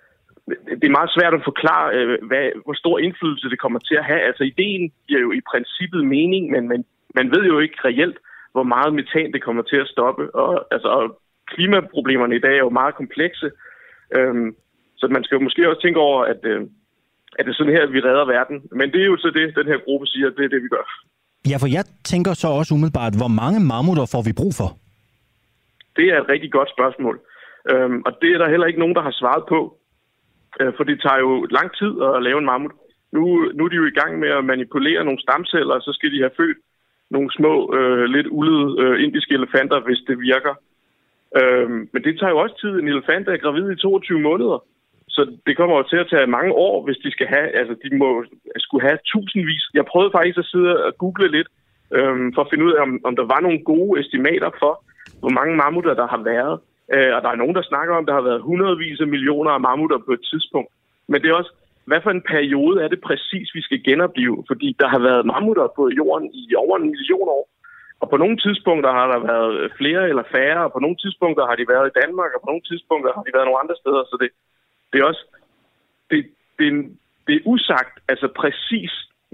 [0.81, 4.05] det er meget svært at forklare, øh, hvad, hvor stor indflydelse det kommer til at
[4.05, 4.21] have.
[4.21, 8.19] Altså ideen giver jo i princippet mening, men man, man ved jo ikke reelt,
[8.53, 10.35] hvor meget metan det kommer til at stoppe.
[10.35, 13.51] Og, altså, og klimaproblemerne i dag er jo meget komplekse.
[14.17, 14.57] Øhm,
[14.97, 16.63] så man skal jo måske også tænke over, at, øh,
[17.39, 18.57] at det er sådan her, at vi redder verden.
[18.79, 20.87] Men det er jo så det, den her gruppe siger, det er det, vi gør.
[21.51, 24.69] Ja, for jeg tænker så også umiddelbart, hvor mange mammutter får vi brug for?
[25.97, 27.17] Det er et rigtig godt spørgsmål.
[27.71, 29.61] Øhm, og det er der heller ikke nogen, der har svaret på.
[30.61, 32.75] Øh, for det tager jo lang tid at lave en mammut.
[33.17, 33.23] Nu,
[33.57, 36.25] nu er de jo i gang med at manipulere nogle stamceller, og så skal de
[36.25, 36.59] have født
[37.11, 40.55] nogle små, øh, lidt ullede øh, indiske elefanter, hvis det virker.
[41.41, 42.73] Øhm, men det tager jo også tid.
[42.79, 44.59] En elefant er gravid i 22 måneder.
[45.19, 47.89] Så det kommer jo til at tage mange år, hvis de skal have, altså de
[48.03, 48.09] må
[48.57, 49.65] skulle have tusindvis.
[49.79, 51.49] Jeg prøvede faktisk at sidde og google lidt,
[51.97, 54.73] øhm, for at finde ud af, om, om der var nogle gode estimater for,
[55.23, 56.55] hvor mange mammutter der har været.
[56.95, 59.51] Øh, og der er nogen, der snakker om, at der har været hundredvis af millioner
[59.51, 60.71] af mammutter på et tidspunkt.
[61.11, 61.53] Men det er også,
[61.89, 64.45] hvad for en periode er det præcis, vi skal genopleve?
[64.51, 67.45] Fordi der har været mammutter på jorden i over en million år.
[68.03, 71.57] Og på nogle tidspunkter har der været flere eller færre, og på nogle tidspunkter har
[71.61, 74.03] de været i Danmark, og på nogle tidspunkter har de været nogle andre steder.
[74.11, 74.31] Så det,
[74.93, 75.25] det er også
[76.11, 76.27] det,
[76.59, 76.83] det, er,
[77.27, 78.93] det er usagt, altså præcis,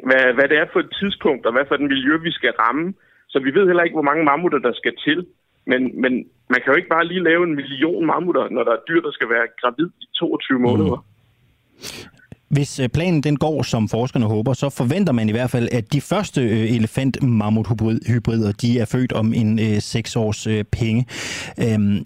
[0.09, 2.95] hvad, hvad det er for et tidspunkt, og hvad for et miljø, vi skal ramme.
[3.29, 5.27] Så vi ved heller ikke, hvor mange mammutter, der skal til.
[5.67, 6.13] Men, men
[6.51, 9.13] man kan jo ikke bare lige lave en million mammutter, når der er dyr, der
[9.13, 10.97] skal være gravid i 22 måneder.
[10.97, 12.11] Mm.
[12.57, 15.93] Hvis øh, planen den går, som forskerne håber, så forventer man i hvert fald, at
[15.93, 17.67] de første øh, elefant mammut
[18.07, 21.07] hybrider de er født om en øh, 6 års øh, penge.
[21.65, 21.99] Øhm,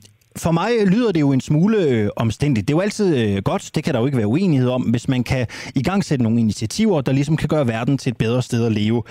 [0.44, 2.68] for mig lyder det jo en smule øh, omstændigt.
[2.68, 5.08] Det er jo altid øh, godt, det kan der jo ikke være uenighed om, hvis
[5.08, 5.46] man kan
[5.80, 8.72] i gang sætte nogle initiativer, der ligesom kan gøre verden til et bedre sted at
[8.72, 9.02] leve.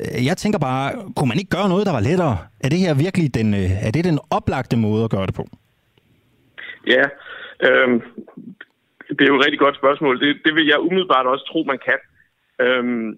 [0.00, 0.86] Øh, jeg tænker bare,
[1.16, 2.38] kunne man ikke gøre noget, der var lettere?
[2.64, 5.44] Er det her virkelig den, øh, er det den oplagte måde at gøre det på?
[6.86, 7.04] Ja,
[7.66, 7.88] øh,
[9.16, 10.20] det er jo et rigtig godt spørgsmål.
[10.20, 11.98] Det, det vil jeg umiddelbart også tro, man kan.
[12.66, 13.08] Øhm,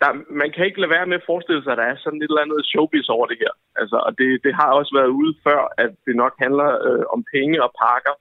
[0.00, 0.10] der,
[0.42, 2.44] man kan ikke lade være med at forestille sig, at der er sådan et eller
[2.46, 3.52] andet showbiz over det her.
[3.80, 7.24] Altså, og det, det har også været ude før, at det nok handler øh, om
[7.34, 8.14] penge og pakker.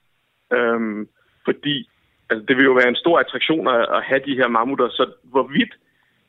[0.57, 1.07] Øhm,
[1.45, 1.89] fordi
[2.30, 4.89] altså, det vil jo være en stor attraktion at, at have de her mammutter.
[4.89, 5.73] Så hvorvidt,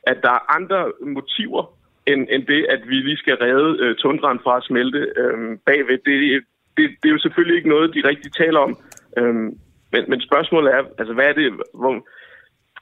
[0.02, 1.62] at der er andre motiver,
[2.06, 5.98] end, end det, at vi lige skal redde øh, tundraen fra at smelte øh, bagved,
[6.06, 6.44] det,
[6.76, 8.76] det, det er jo selvfølgelig ikke noget, de rigtig taler om.
[9.18, 9.50] Øhm,
[9.92, 12.06] men, men spørgsmålet er, altså, hvad er det, hvor,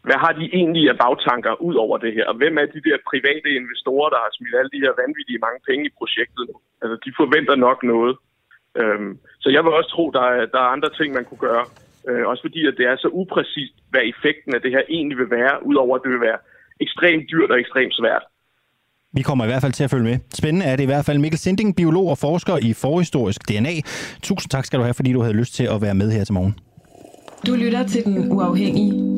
[0.07, 2.25] hvad har de egentlig af bagtanker ud over det her?
[2.31, 5.61] Og hvem er de der private investorer, der har smidt alle de her vanvittige mange
[5.69, 6.57] penge i projektet nu?
[6.83, 8.15] Altså, de forventer nok noget.
[8.81, 9.13] Øhm,
[9.43, 11.65] så jeg vil også tro, der er, der er andre ting, man kunne gøre.
[12.09, 15.31] Øh, også fordi, at det er så upræcist, hvad effekten af det her egentlig vil
[15.31, 16.39] være, udover at det vil være
[16.81, 18.25] ekstremt dyrt og ekstremt svært.
[19.13, 20.19] Vi kommer i hvert fald til at følge med.
[20.35, 21.19] Spændende er det i hvert fald.
[21.19, 23.75] Mikkel Sinding, biolog og forsker i forhistorisk DNA.
[24.23, 26.35] Tusind tak skal du have, fordi du havde lyst til at være med her til
[26.35, 26.59] morgen.
[27.47, 29.18] Du lytter til Den Uafhængige.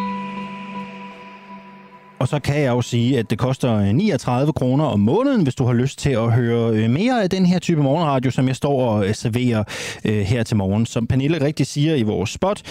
[2.21, 5.55] Og så kan jeg jo sige, at det koster øh, 39 kroner om måneden, hvis
[5.55, 8.55] du har lyst til at høre øh, mere af den her type morgenradio, som jeg
[8.55, 9.63] står og øh, serverer
[10.05, 10.85] øh, her til morgen.
[10.85, 12.61] Som Pernille rigtig siger i vores spot,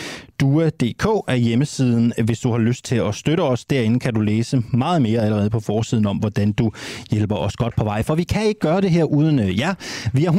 [0.40, 3.64] dua.dk er hjemmesiden, hvis du har lyst til at støtte os.
[3.64, 6.70] Derinde kan du læse meget mere allerede på forsiden om, hvordan du
[7.10, 8.02] hjælper os godt på vej.
[8.02, 9.74] For vi kan ikke gøre det her uden jer.
[10.12, 10.32] Vi er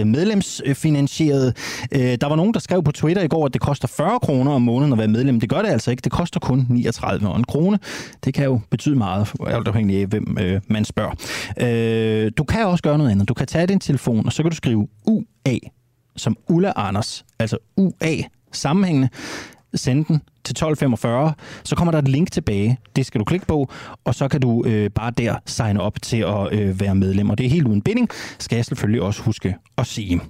[0.00, 1.56] 100% medlemsfinansieret.
[1.92, 4.62] Der var nogen, der skrev på Twitter i går, at det koster 40 kroner om
[4.62, 5.40] måneden at være medlem.
[5.40, 6.00] Det gør det altså ikke.
[6.00, 7.78] Det koster kun 39 kroner.
[8.24, 11.12] Det kan jo betyde meget, alt afhængig af, hvem øh, man spørger.
[11.60, 13.28] Øh, du kan også gøre noget andet.
[13.28, 15.56] Du kan tage din telefon, og så kan du skrive UA,
[16.16, 18.16] som Ulla Anders, altså UA,
[18.52, 19.08] sammenhængende,
[19.74, 21.32] sende den til 1245,
[21.64, 22.78] så kommer der et link tilbage.
[22.96, 23.70] Det skal du klikke på,
[24.04, 27.30] og så kan du øh, bare der signe op til at øh, være medlem.
[27.30, 28.08] Og det er helt uden binding,
[28.38, 30.20] skal jeg selvfølgelig også huske at sige.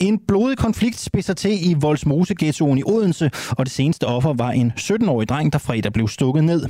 [0.00, 4.50] En blodig konflikt spidser til i Voldsmose ghettoen i Odense, og det seneste offer var
[4.50, 6.66] en 17-årig dreng, der fredag blev stukket ned.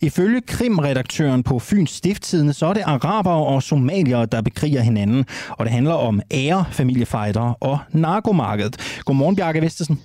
[0.00, 5.64] Ifølge krimredaktøren på Fyns Stifttidende, så er det arabere og somaliere, der bekriger hinanden, og
[5.64, 8.76] det handler om ære, familiefejder og narkomarkedet.
[9.04, 10.00] Godmorgen, Bjarke Vestesen.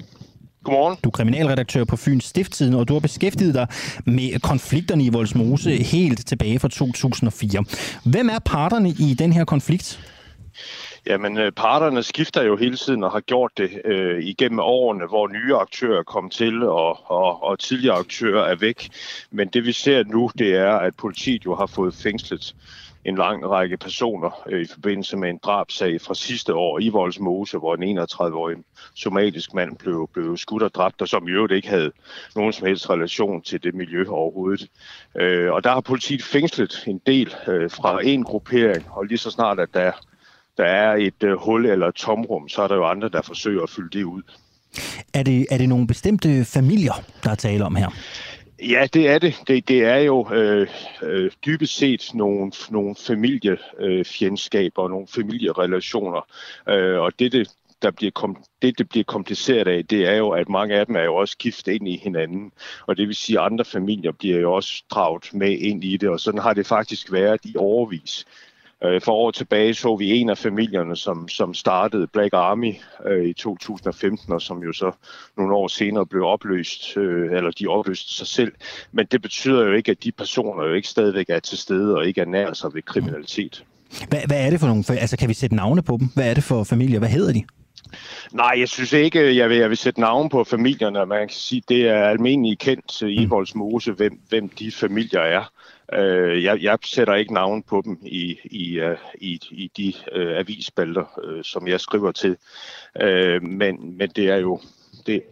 [0.64, 0.98] Godmorgen.
[1.04, 3.68] Du er kriminalredaktør på Fyns Stifttiden, og du har beskæftiget dig
[4.06, 7.64] med konflikterne i Voldsmose helt tilbage fra 2004.
[8.04, 10.00] Hvem er parterne i den her konflikt?
[11.10, 15.28] Jamen, øh, parterne skifter jo hele tiden og har gjort det øh, igennem årene, hvor
[15.28, 18.90] nye aktører kom til, og, og, og tidligere aktører er væk.
[19.32, 22.56] Men det vi ser nu, det er, at politiet jo har fået fængslet
[23.06, 27.58] en lang række personer øh, i forbindelse med en drabsag fra sidste år i Voldsmose,
[27.58, 28.58] hvor en 31-årig
[28.96, 31.92] somalisk mand blev, blev skudt og dræbt, og som i øvrigt ikke havde
[32.36, 34.68] nogen som helst relation til det miljø overhovedet.
[35.16, 39.32] Øh, og der har politiet fængslet en del øh, fra en gruppering, og lige så
[39.32, 39.92] snart at der
[40.60, 43.64] der er et øh, hul eller et tomrum, så er der jo andre, der forsøger
[43.64, 44.22] at fylde det ud.
[45.14, 47.90] Er det, er det nogle bestemte familier, der er tale om her?
[48.62, 49.36] Ja, det er det.
[49.48, 50.68] Det, det er jo øh,
[51.02, 56.22] øh, dybest set nogle, nogle familiefjendskaber og nogle familierelationer.
[56.70, 57.48] Øh, og det, det,
[57.82, 60.96] der bliver kom, det, det bliver kompliceret af, det er jo, at mange af dem
[60.96, 62.52] er jo også giftet ind i hinanden.
[62.88, 66.10] Og det vil sige, at andre familier bliver jo også draget med ind i det,
[66.10, 68.26] og sådan har det faktisk været i overvis.
[68.84, 72.76] Øh, for år tilbage så vi en af familierne, som, som startede Black Army
[73.06, 74.92] øh, i 2015, og som jo så
[75.38, 78.52] nogle år senere blev opløst, øh, eller de opløste sig selv.
[78.92, 82.06] Men det betyder jo ikke, at de personer jo ikke stadigvæk er til stede og
[82.06, 83.64] ikke er nær sig ved kriminalitet.
[84.10, 86.08] Hvad, hvad er det for nogle, altså kan vi sætte navne på dem?
[86.16, 87.00] Hvad er det for familier?
[87.00, 87.44] Hvad hedder de?
[88.32, 91.06] Nej, jeg synes ikke, jeg vil, jeg vil sætte navn på familierne.
[91.06, 93.30] Man kan sige, det er almindeligt kendt i mm.
[93.30, 95.52] Voldsmose, hvem, hvem de familier er.
[95.94, 100.38] Øh, jeg, jeg sætter ikke navn på dem i, i, uh, i, i de uh,
[100.38, 102.38] avisspalter, uh, som jeg skriver til.
[103.04, 104.62] Uh, men, men det er jo
[105.06, 105.24] det,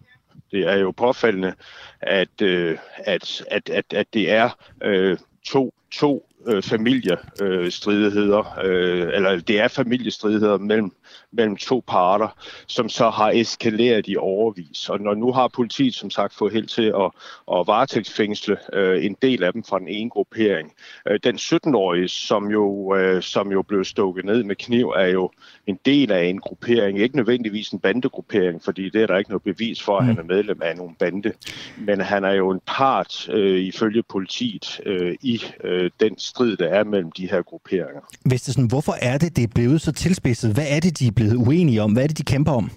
[0.52, 1.54] det er jo påfaldende,
[2.02, 4.50] at, uh, at, at, at, at det er
[4.86, 10.92] uh, to, to uh, familiestridigheder, uh, eller det er familiestridigheder mellem
[11.32, 12.28] mellem to parter,
[12.68, 14.90] som så har eskaleret i overvis.
[14.90, 17.12] Og når nu har politiet som sagt fået held til at,
[17.58, 20.72] at varetægtsfængsle øh, en del af dem fra den ene gruppering.
[21.08, 25.32] Øh, den 17-årige, som jo, øh, som jo blev stukket ned med kniv, er jo
[25.68, 27.00] en del af en gruppering.
[27.00, 30.20] Ikke nødvendigvis en bandegruppering, fordi det er der ikke noget bevis for, at han mm.
[30.20, 31.32] er medlem af nogen bande.
[31.78, 36.68] Men han er jo en part, øh, ifølge politiet, øh, i øh, den strid, der
[36.68, 38.02] er mellem de her grupperinger.
[38.26, 40.54] Hvis det sådan, hvorfor er det, det er blevet så tilspidset?
[40.54, 41.94] Hvad er det, de er blevet uenige om?
[41.94, 42.72] Hvad er det, de kæmper om?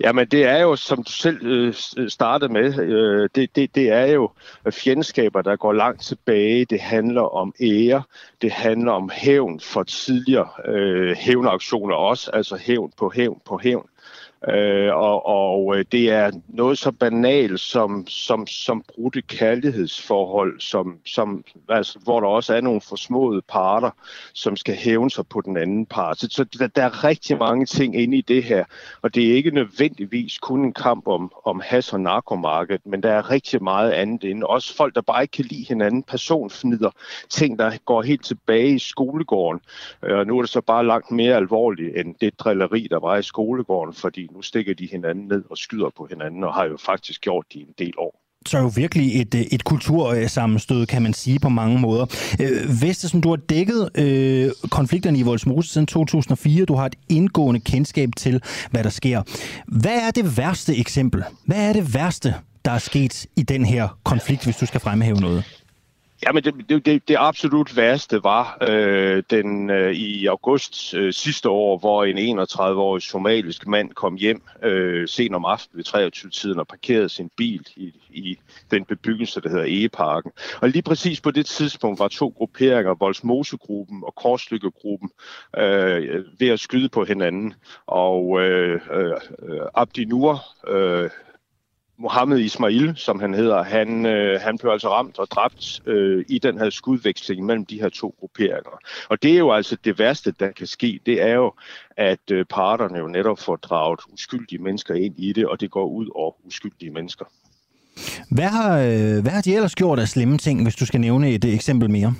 [0.00, 1.74] Jamen det er jo, som du selv øh,
[2.08, 4.30] startede med, øh, det, det, det er jo
[4.70, 6.64] fjendskaber, der går langt tilbage.
[6.64, 8.02] Det handler om ære,
[8.42, 13.86] det handler om hævn for tidligere øh, hævnaktioner også, altså hævn på hævn på hævn.
[14.48, 20.98] Øh, og, og øh, det er noget så banalt som, som, som brudte kærlighedsforhold, som,
[21.06, 23.90] som, altså, hvor der også er nogle forsmåede parter,
[24.34, 26.18] som skal hævne sig på den anden part.
[26.18, 28.64] Så, så der, der er rigtig mange ting inde i det her,
[29.02, 33.12] og det er ikke nødvendigvis kun en kamp om, om has- og narkomarkedet, men der
[33.12, 34.46] er rigtig meget andet inde.
[34.46, 36.90] Også folk, der bare ikke kan lide hinanden, personfnider,
[37.30, 39.60] ting, der går helt tilbage i skolegården.
[40.02, 43.16] Øh, og nu er det så bare langt mere alvorligt end det drilleri, der var
[43.16, 46.76] i skolegården, fordi nu stikker de hinanden ned og skyder på hinanden, og har jo
[46.76, 48.20] faktisk gjort det i en del år.
[48.46, 52.06] Så er jo virkelig et, øh, et kultursammenstød, kan man sige på mange måder.
[52.40, 56.64] Øh, Vestesen, du har dækket øh, konflikterne i Voldsmose siden 2004.
[56.64, 59.22] Du har et indgående kendskab til, hvad der sker.
[59.66, 61.24] Hvad er det værste eksempel?
[61.46, 62.34] Hvad er det værste,
[62.64, 65.63] der er sket i den her konflikt, hvis du skal fremhæve noget?
[66.22, 71.48] Jamen, det, det, det, det absolut værste var øh, den øh, i august øh, sidste
[71.48, 76.68] år, hvor en 31-årig somalisk mand kom hjem øh, sent om aftenen ved 23-tiden og
[76.68, 78.38] parkerede sin bil i, i
[78.70, 80.32] den bebyggelse, der hedder Egeparken.
[80.60, 85.10] Og lige præcis på det tidspunkt var to grupperinger, Voldsmosegruppen og Korslykkegruppen,
[85.58, 87.54] øh, ved at skyde på hinanden.
[87.86, 89.10] Og øh, øh,
[89.42, 91.10] øh Abdi Nur, øh,
[91.98, 96.38] Mohammed Ismail, som han hedder, han, øh, han blev altså ramt og dræbt øh, i
[96.38, 98.78] den her skudveksling mellem de her to grupperinger.
[99.08, 101.00] Og det er jo altså det værste, der kan ske.
[101.06, 101.52] Det er jo,
[101.96, 105.86] at øh, parterne jo netop får draget uskyldige mennesker ind i det, og det går
[105.86, 107.24] ud over uskyldige mennesker.
[108.30, 111.30] Hvad har, øh, hvad har de ellers gjort af slemme ting, hvis du skal nævne
[111.30, 112.14] et eksempel mere?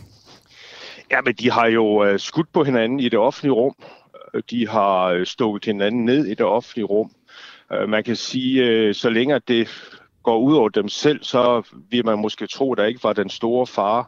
[1.11, 3.75] Ja, men de har jo øh, skudt på hinanden i det offentlige rum.
[4.51, 7.11] De har øh, stukket hinanden ned i det offentlige rum.
[7.73, 9.69] Øh, man kan sige, øh, så længe det
[10.23, 13.29] går ud over dem selv, så vil man måske tro, at der ikke var den
[13.29, 14.05] store fare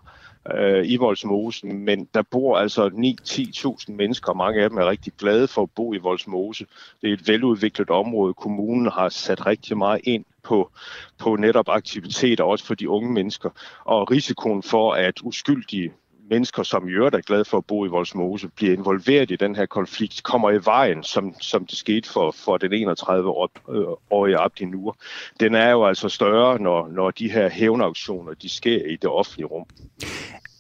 [0.55, 5.12] øh, i Voldsmosen, men der bor altså 9-10.000 mennesker, og mange af dem er rigtig
[5.19, 6.66] glade for at bo i Voldsmose.
[7.03, 8.35] Det er et veludviklet område.
[8.35, 10.70] Kommunen har sat rigtig meget ind på,
[11.19, 13.51] på netop aktiviteter, også for de unge mennesker.
[13.85, 15.93] Og risikoen for, at uskyldige
[16.31, 19.57] mennesker, som i øvrigt er glade for at bo i Voldsmose, bliver involveret i den
[19.57, 24.65] her konflikt, kommer i vejen, som, som det skete for, for den 31-årige øh, Abdi
[24.65, 24.97] Nur.
[25.40, 29.47] Den er jo altså større, når, når de her hævnauktioner de sker i det offentlige
[29.47, 29.66] rum.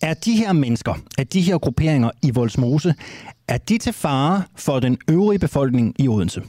[0.02, 2.94] Er de her mennesker, er de her grupperinger i Voldsmose,
[3.48, 6.42] er de til fare for den øvrige befolkning i Odense?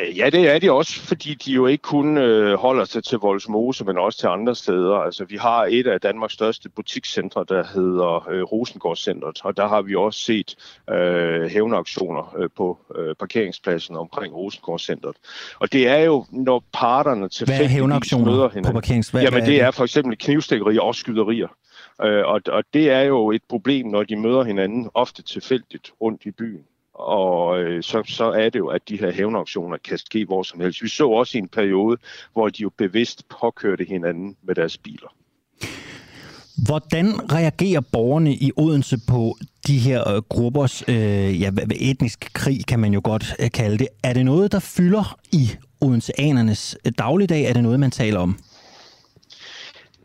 [0.00, 3.18] Øh, ja, det er de også, fordi de jo ikke kun øh, holder sig til
[3.18, 4.94] Voldsmose, men også til andre steder.
[4.94, 9.82] Altså, vi har et af Danmarks største butikscentre, der hedder øh, Rosengårdscentret, og der har
[9.82, 10.56] vi også set
[10.90, 15.16] øh, hævnaktioner øh, på øh, parkeringspladsen omkring Rosengårdscentret.
[15.58, 19.32] Og det er jo, når parterne til Hvad er hævnaktioner på parkeringspladsen?
[19.32, 21.48] Jamen, det er for eksempel knivstikkerier og skyderier.
[22.02, 26.22] Øh, og, og det er jo et problem, når de møder hinanden ofte tilfældigt rundt
[26.24, 26.64] i byen
[26.94, 30.60] og øh, så, så er det jo, at de her hævnauktioner kan ske hvor som
[30.60, 30.82] helst.
[30.82, 31.96] Vi så også i en periode,
[32.32, 35.08] hvor de jo bevidst påkørte hinanden med deres biler.
[36.66, 39.36] Hvordan reagerer borgerne i Odense på
[39.66, 41.50] de her øh, gruppers øh, ja,
[41.80, 43.88] etnisk krig, kan man jo godt øh, kalde det?
[44.04, 45.50] Er det noget, der fylder i
[45.80, 47.44] Odenseanernes øh, dagligdag?
[47.44, 48.38] Er det noget, man taler om?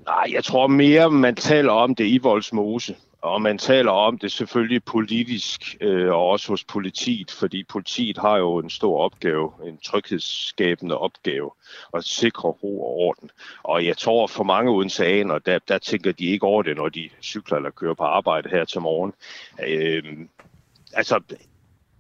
[0.06, 2.96] Nej, jeg tror mere, man taler om det i Voldsmose.
[3.22, 8.38] Og man taler om det selvfølgelig politisk øh, og også hos politiet, fordi politiet har
[8.38, 11.52] jo en stor opgave, en tryghedsskabende opgave,
[11.94, 13.32] at sikre ro og orden.
[13.64, 17.10] Og jeg tror for mange odenseaner, der, der tænker de ikke over det, når de
[17.22, 19.14] cykler eller kører på arbejde her til morgen.
[19.68, 20.04] Øh,
[20.94, 21.20] altså,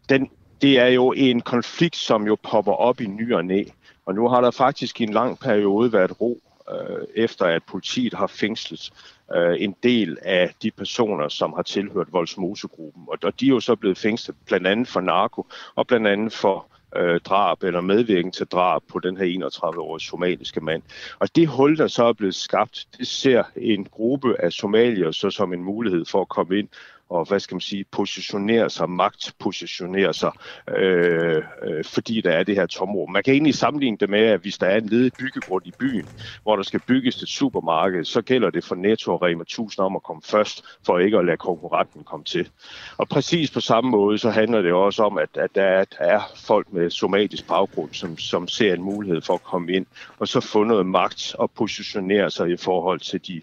[0.09, 0.29] den
[0.61, 3.63] det er jo en konflikt, som jo popper op i ny og næ.
[4.05, 6.41] Og nu har der faktisk i en lang periode været ro,
[6.71, 8.91] øh, efter at politiet har fængslet
[9.35, 13.03] øh, en del af de personer, som har tilhørt Voldsmosegruppen.
[13.07, 15.45] Og, og de er jo så blevet fængslet blandt andet for narko
[15.75, 20.61] og blandt andet for øh, drab eller medvirken til drab på den her 31-årige somaliske
[20.61, 20.81] mand.
[21.19, 25.29] Og det hul, der så er blevet skabt, det ser en gruppe af somalier så
[25.29, 26.67] som en mulighed for at komme ind
[27.09, 30.31] og hvad skal man sige, positionere sig, magtpositionere sig,
[30.77, 33.11] øh, øh, fordi der er det her tomrum.
[33.11, 36.07] Man kan egentlig sammenligne det med, at hvis der er en ledig byggegrund i byen,
[36.43, 39.95] hvor der skal bygges et supermarked, så gælder det for Netto og Rema 1000 om
[39.95, 42.49] at komme først, for ikke at lade konkurrenten komme til.
[42.97, 46.05] Og præcis på samme måde, så handler det også om, at, at der, er, der
[46.05, 49.85] er folk med somatisk baggrund, som, som ser en mulighed for at komme ind,
[50.19, 53.41] og så få noget magt og positionere sig i forhold til de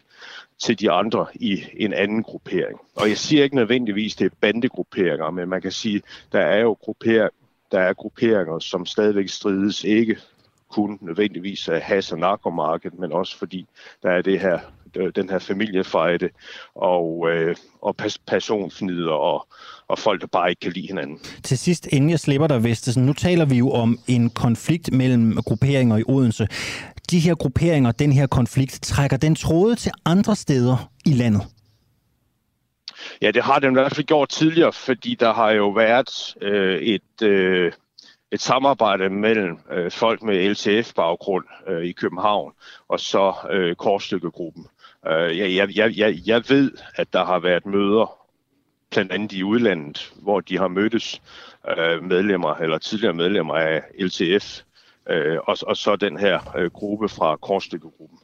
[0.59, 2.81] til de andre i en anden gruppering.
[2.97, 6.03] Og jeg siger ikke nødvendigvis, det er bandegrupperinger, men man kan sige,
[6.33, 7.29] der er jo grupper,
[7.73, 10.17] der er grupperinger, som stadigvæk strides ikke
[10.71, 13.67] kun nødvendigvis af has- og narkomarkedet, men også fordi
[14.03, 14.59] der er det her,
[15.15, 16.29] den her familiefejde
[16.75, 17.97] og, øh, og
[18.27, 19.47] personfnider og,
[19.89, 21.19] og folk, der bare ikke kan lide hinanden.
[21.43, 25.37] Til sidst, inden jeg slipper dig, Vestesen, nu taler vi jo om en konflikt mellem
[25.37, 26.49] grupperinger i Odense
[27.11, 31.43] de her grupperinger, den her konflikt, trækker den tråde til andre steder i landet?
[33.23, 36.83] Ja, det har den i hvert fald gjort tidligere, fordi der har jo været øh,
[36.83, 37.73] et, øh,
[38.33, 42.53] et samarbejde mellem øh, folk med LTF-baggrund øh, i København
[42.89, 44.67] og så øh, Korsstykkegruppen.
[45.07, 48.19] Øh, jeg, jeg, jeg, jeg ved, at der har været møder,
[48.91, 51.23] blandt andet i udlandet, hvor de har mødtes
[51.79, 54.63] øh, medlemmer eller tidligere medlemmer af LTF
[55.09, 58.19] øh, og, og så den her øh, gruppe fra Korsstykkegruppen.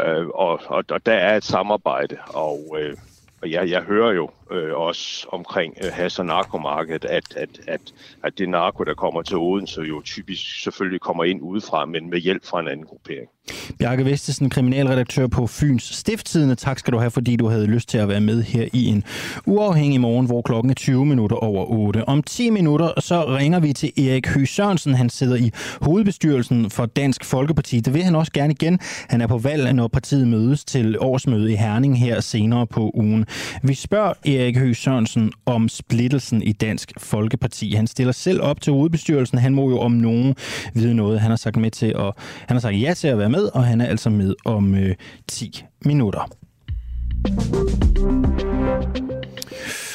[0.00, 2.96] Øh, og, og, og der er et samarbejde, og, øh,
[3.42, 7.80] og jeg, jeg hører jo øh, også omkring øh, has- og narkomarkedet, at, at, at,
[8.22, 12.18] at det narko, der kommer til Odense, jo typisk selvfølgelig kommer ind udefra, men med
[12.18, 13.30] hjælp fra en anden gruppering.
[13.78, 16.54] Bjarke Vestesen, kriminalredaktør på Fyns Stifttidende.
[16.54, 19.04] Tak skal du have, fordi du havde lyst til at være med her i en
[19.46, 22.08] uafhængig morgen, hvor klokken er 20 minutter over 8.
[22.08, 24.94] Om 10 minutter så ringer vi til Erik Høgh Sørensen.
[24.94, 25.50] Han sidder i
[25.82, 27.80] hovedbestyrelsen for Dansk Folkeparti.
[27.80, 28.78] Det vil han også gerne igen.
[29.08, 33.26] Han er på valg, når partiet mødes til årsmøde i Herning her senere på ugen.
[33.62, 37.72] Vi spørger Erik Høgh Sørensen om splittelsen i Dansk Folkeparti.
[37.72, 39.38] Han stiller selv op til hovedbestyrelsen.
[39.38, 40.34] Han må jo om nogen
[40.74, 41.20] vide noget.
[41.20, 42.12] Han har sagt med til at,
[42.46, 44.94] han har sagt ja til at være med, og han er altså med om øh,
[45.28, 46.28] 10 minutter.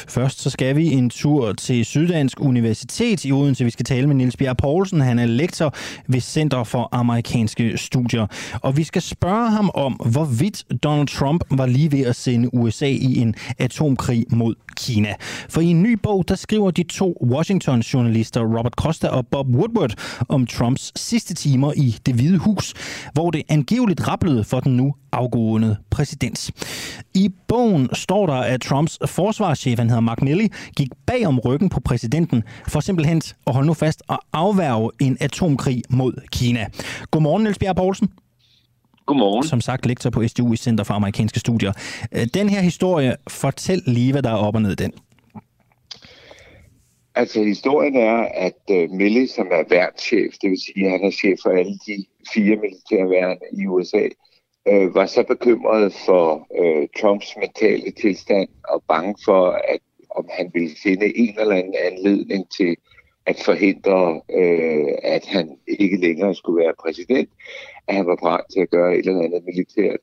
[0.07, 3.63] Først så skal vi en tur til Syddansk Universitet i Odense.
[3.63, 5.01] Vi skal tale med Niels Bjerg Poulsen.
[5.01, 5.73] Han er lektor
[6.07, 8.27] ved Center for Amerikanske Studier.
[8.61, 12.88] Og vi skal spørge ham om, hvorvidt Donald Trump var lige ved at sende USA
[12.88, 15.13] i en atomkrig mod Kina.
[15.49, 19.93] For i en ny bog, der skriver de to Washington-journalister Robert Costa og Bob Woodward
[20.30, 22.73] om Trumps sidste timer i det hvide hus,
[23.13, 26.51] hvor det angiveligt rablede for den nu afgående præsident.
[27.13, 30.47] I bogen står der, at Trumps forsvarschef, han hedder Mark Milley,
[30.77, 35.17] gik bag om ryggen på præsidenten for simpelthen at holde nu fast og afværge en
[35.21, 36.67] atomkrig mod Kina.
[37.11, 38.09] Godmorgen, Niels Bjerg Poulsen.
[39.05, 39.43] Godmorgen.
[39.43, 41.73] Som sagt, lektor på SDU i Center for Amerikanske Studier.
[42.11, 44.91] Øh, den her historie, fortæl lige, hvad der er op og ned den.
[47.15, 51.11] Altså, historien er, at uh, Milley, som er værnschef, det vil sige, at han er
[51.11, 54.07] chef for alle de fire militære værn i USA,
[54.68, 59.80] øh, var så bekymret for øh, Trumps mentale tilstand og bange for, at
[60.15, 62.76] om han ville finde en eller anden anledning til
[63.26, 67.30] at forhindre, øh, at han ikke længere skulle være præsident,
[67.88, 69.99] at han var parat til at gøre et eller andet militært.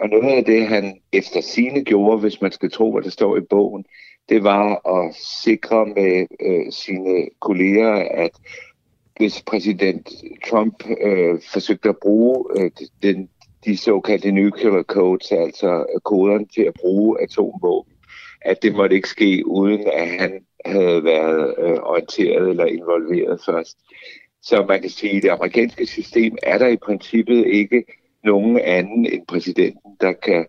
[0.00, 3.36] Og noget af det, han efter sine gjorde, hvis man skal tro, hvad der står
[3.36, 3.84] i bogen,
[4.28, 8.30] det var at sikre med øh, sine kolleger, at
[9.16, 10.10] hvis præsident
[10.46, 12.70] Trump øh, forsøgte at bruge øh,
[13.02, 13.28] den,
[13.64, 17.92] de såkaldte nuclear codes, altså koderne til at bruge atomvåben,
[18.40, 23.78] at det måtte ikke ske, uden at han havde været øh, orienteret eller involveret først.
[24.42, 27.84] Så man kan sige, at det amerikanske system er der i princippet ikke
[28.24, 30.46] nogen anden end præsidenten, der kan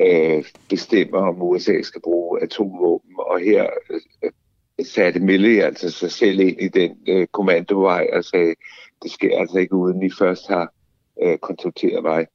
[0.00, 3.14] øh, bestemme, om USA skal bruge atomvåben.
[3.18, 4.30] Og her øh,
[4.86, 8.54] satte Mille altså sig selv ind i den øh, kommandovej og sagde,
[9.02, 10.72] det sker altså ikke uden I først har
[11.22, 12.26] øh, konsulteret mig.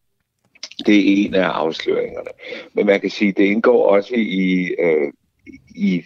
[0.86, 2.30] Det er en af afsløringerne.
[2.74, 5.12] Men man kan sige, at det indgår også i, øh,
[5.76, 6.04] i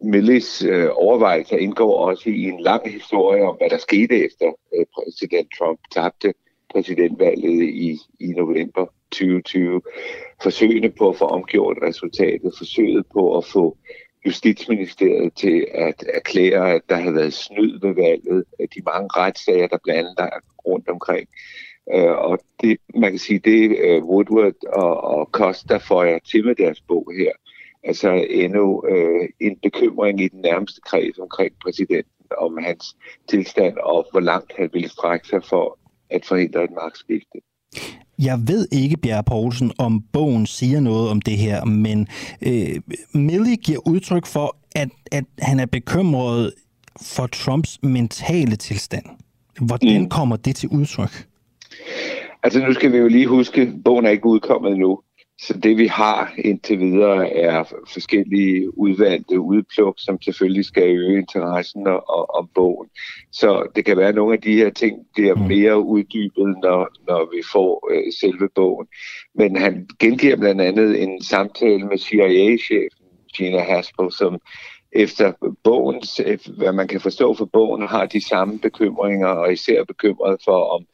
[0.00, 4.86] Millis øh, overvejelser indgår også i en lang historie om, hvad der skete efter øh,
[4.94, 6.34] præsident Trump tabte
[6.72, 9.82] præsidentvalget i, i november 2020.
[10.42, 13.76] Forsøgene på at få omgjort resultatet, forsøget på at få
[14.26, 18.44] Justitsministeriet til at erklære, at der havde været snyd ved valget,
[18.74, 21.28] de mange retssager, der blandt andet er rundt omkring.
[21.94, 26.54] Øh, og det, man kan sige, det uh, Woodward og, og Costa får til med
[26.54, 27.32] deres bog her.
[27.84, 32.96] Altså endnu uh, en bekymring i den nærmeste kreds omkring præsidenten om hans
[33.28, 35.78] tilstand og hvor langt han ville strække sig for
[36.10, 37.38] at forhindre et magtskifte.
[38.18, 42.08] Jeg ved ikke, Bjerre Poulsen, om bogen siger noget om det her, men
[42.42, 42.80] øh,
[43.14, 46.52] Millie giver udtryk for, at, at han er bekymret
[47.02, 49.04] for Trumps mentale tilstand.
[49.60, 50.08] Hvordan mm.
[50.08, 51.26] kommer det til udtryk?
[52.42, 55.00] Altså nu skal vi jo lige huske, at bogen er ikke udkommet nu.
[55.40, 61.86] Så det vi har indtil videre er forskellige udvalgte udpluk, som selvfølgelig skal øge interessen
[61.86, 62.88] og, om bogen.
[63.32, 65.42] Så det kan være, at nogle af de her ting bliver mm.
[65.42, 68.86] mere uddybet, når, når vi får øh, selve bogen.
[69.34, 74.40] Men han gengiver blandt andet en samtale med CIA-chefen Gina Haspel, som
[74.92, 75.32] efter
[75.64, 76.20] bogens,
[76.56, 80.86] hvad man kan forstå for bogen, har de samme bekymringer, og især bekymret for, om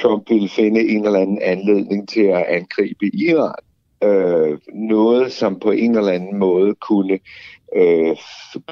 [0.00, 3.54] Trump ville finde en eller anden anledning til at angribe Iran
[4.02, 7.18] øh, noget, som på en eller anden måde kunne
[7.76, 8.16] øh,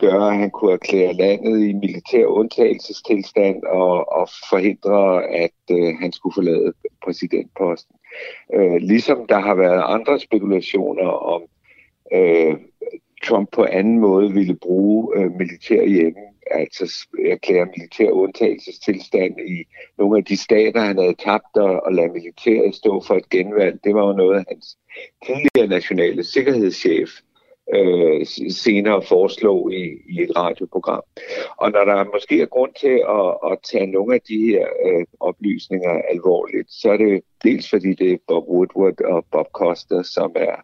[0.00, 6.12] gøre, at han kunne erklære landet i militær undtagelsestilstand og, og forhindre, at øh, han
[6.12, 6.72] skulle forlade
[7.04, 7.96] præsidentposten.
[8.54, 11.42] Øh, ligesom der har været andre spekulationer om,
[12.12, 12.56] øh,
[13.24, 16.20] Trump på anden måde ville bruge øh, militær hjemme,
[16.50, 19.64] altså erklære militær undtagelsestilstand i
[19.98, 23.78] nogle af de stater, han havde tabt, og, og lade militæret stå for et genvalg.
[23.84, 24.78] Det var jo noget, hans
[25.26, 27.10] tidligere nationale sikkerhedschef
[27.74, 31.02] øh, senere foreslog i, i et radioprogram.
[31.56, 35.04] Og når der måske er grund til at, at tage nogle af de her øh,
[35.20, 40.32] oplysninger alvorligt, så er det dels fordi det er Bob Woodward og Bob Costa, som
[40.36, 40.56] er,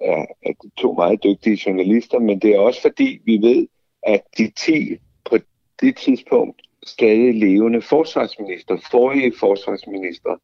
[0.00, 3.66] er, er to meget dygtige journalister, men det er også fordi vi ved,
[4.02, 4.96] at de 10
[5.30, 5.38] på
[5.80, 10.36] det tidspunkt stadig levende forsvarsminister, forrige forsvarsminister,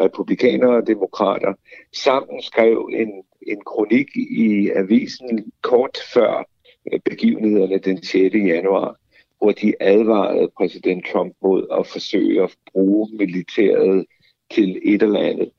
[0.00, 1.54] republikanere og demokrater,
[1.92, 3.12] sammen skrev en,
[3.46, 6.44] en kronik i avisen kort før
[6.92, 8.34] øh, begivenhederne den 6.
[8.34, 8.96] januar,
[9.38, 14.06] hvor de advarede præsident Trump mod at forsøge at bruge militæret
[14.50, 15.50] til et eller andet.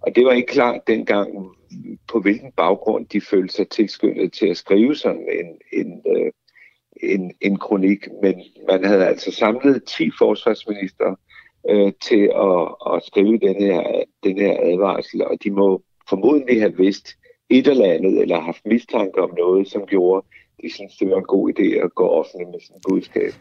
[0.00, 1.28] Og det var ikke klart dengang,
[2.08, 6.32] på hvilken baggrund de følte sig tilskyndet til at skrive sådan en, en, øh,
[7.02, 11.14] en, en kronik, men man havde altså samlet 10 forsvarsminister
[11.70, 16.76] øh, til at, at skrive den her, den her advarsel, og de må formodentlig have
[16.76, 17.08] vidst
[17.50, 20.26] et eller andet, eller haft mistanke om noget, som gjorde,
[20.62, 23.32] de synes, det var en god idé at gå offentligt med sådan budskab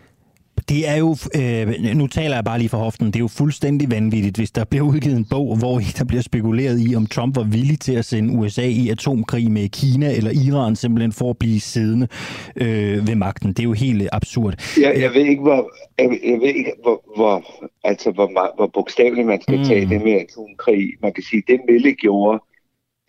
[0.70, 3.92] det er jo, øh, nu taler jeg bare lige for hoften, det er jo fuldstændig
[3.92, 7.44] vanvittigt, hvis der bliver udgivet en bog, hvor der bliver spekuleret i, om Trump var
[7.44, 11.60] villig til at sende USA i atomkrig med Kina eller Iran, simpelthen for at blive
[11.60, 12.08] siddende
[12.56, 13.50] øh, ved magten.
[13.50, 14.54] Det er jo helt absurd.
[14.82, 17.36] Jeg, jeg ved ikke, hvor, jeg, jeg ved ikke, hvor, hvor,
[17.84, 19.66] altså, hvor, hvor bogstaveligt man skal mm.
[19.66, 20.90] tage det med atomkrig.
[21.02, 22.40] Man kan sige, det Mille gjorde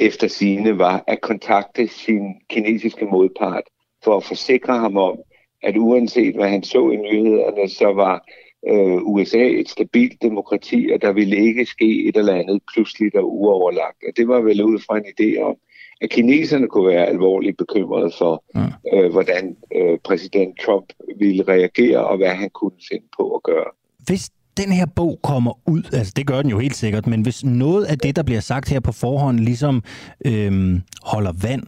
[0.01, 3.63] efter sine var at kontakte sin kinesiske modpart
[4.05, 5.19] for at forsikre ham om,
[5.63, 8.25] at uanset hvad han så i nyhederne, så var
[8.69, 13.39] øh, USA et stabilt demokrati, og der ville ikke ske et eller andet pludseligt og
[13.39, 14.03] uoverlagt.
[14.09, 15.57] Og det var vel ud fra en idé om,
[16.01, 18.99] at kineserne kunne være alvorligt bekymrede for, ja.
[18.99, 23.71] øh, hvordan øh, præsident Trump ville reagere, og hvad han kunne finde på at gøre.
[24.07, 27.45] Hvis den her bog kommer ud, altså det gør den jo helt sikkert, men hvis
[27.45, 29.83] noget af det, der bliver sagt her på forhånd, ligesom
[30.27, 31.63] øhm, holder vand,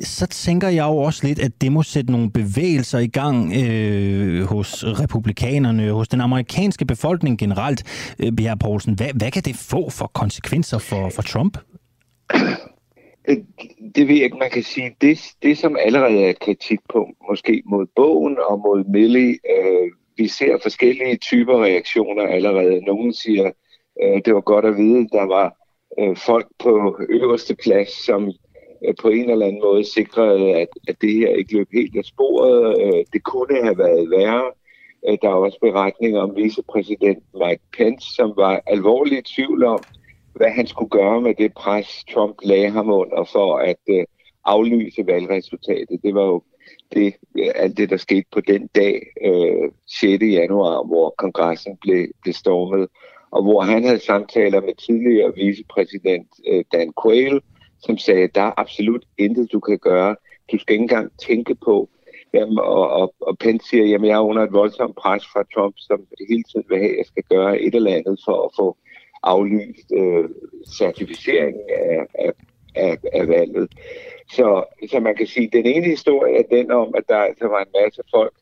[0.00, 4.44] så tænker jeg jo også lidt, at det må sætte nogle bevægelser i gang øh,
[4.44, 8.14] hos republikanerne, hos den amerikanske befolkning generelt.
[8.18, 11.58] Øh, Bjerre Poulsen, hvad, hvad kan det få for konsekvenser for, for Trump?
[13.94, 14.96] Det ved jeg ikke, man kan sige.
[15.00, 20.28] Det, det som allerede er et kritikpunkt, måske mod bogen og mod Millie, øh, vi
[20.28, 22.84] ser forskellige typer reaktioner allerede.
[22.84, 23.50] Nogle siger,
[24.02, 25.56] øh, det var godt at vide, der var
[25.98, 28.32] øh, folk på øverste plads, som
[28.86, 32.04] øh, på en eller anden måde sikrede, at, at det her ikke løb helt af
[32.04, 32.82] sporet.
[32.82, 34.50] Øh, det kunne have været værre.
[35.08, 39.78] Øh, der er også beretninger om vicepræsident Mike Pence, som var alvorligt i tvivl om,
[40.34, 44.04] hvad han skulle gøre med det pres, Trump lagde ham under for at øh,
[44.44, 46.02] aflyse valgresultatet.
[46.02, 46.42] Det var jo
[46.92, 47.14] det,
[47.54, 50.22] alt det, der skete på den dag, øh, 6.
[50.22, 52.88] januar, hvor kongressen blev, blev stormet,
[53.30, 57.40] og hvor han havde samtaler med tidligere vicepræsident øh, Dan Quayle,
[57.78, 60.16] som sagde, der er absolut intet, du kan gøre.
[60.52, 61.88] Du skal ikke engang tænke på,
[62.34, 65.74] Jamen, og, og, og Pence siger, jamen jeg er under et voldsomt pres fra Trump,
[65.78, 68.76] som hele tiden vil have, at jeg skal gøre et eller andet for at få
[69.22, 70.24] aflyst øh,
[70.78, 72.32] certificeringen af, af
[72.74, 73.72] af, af valget.
[74.30, 77.46] Så, så man kan sige, at den ene historie er den om, at der altså
[77.46, 78.34] var en masse folk,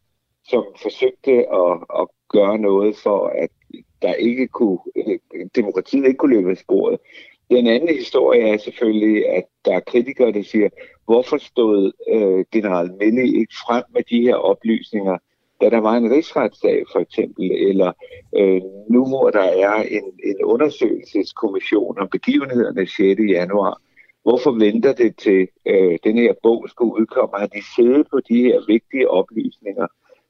[0.44, 3.50] som forsøgte at, at gøre noget for, at
[4.02, 5.18] der ikke kunne, øh,
[5.56, 6.98] demokratiet ikke kunne løbe af sporet.
[7.50, 10.68] Den anden historie er selvfølgelig, at der er kritikere, der siger,
[11.04, 15.18] hvorfor stod øh, general Mille ikke frem med de her oplysninger,
[15.60, 17.92] da der var en rigsretssag for eksempel, eller
[18.36, 18.60] øh,
[18.90, 23.20] nu hvor der er en, en undersøgelseskommission om begivenhederne 6.
[23.28, 23.80] januar,
[24.22, 27.38] hvorfor venter det til øh, den her bog skulle udkomme?
[27.38, 29.86] Har de siddet på de her vigtige oplysninger,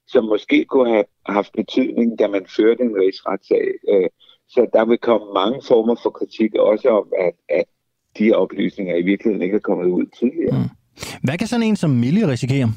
[0.07, 3.67] som måske kunne have haft betydning, da man førte en rigsretssag?
[3.89, 4.09] Øh,
[4.49, 7.65] så der vil komme mange former for kritik, også om, at, at
[8.19, 10.59] de oplysninger i virkeligheden ikke er kommet ud tidligere.
[10.59, 10.71] Mm.
[11.25, 12.69] Hvad kan sådan en som Mille risikere?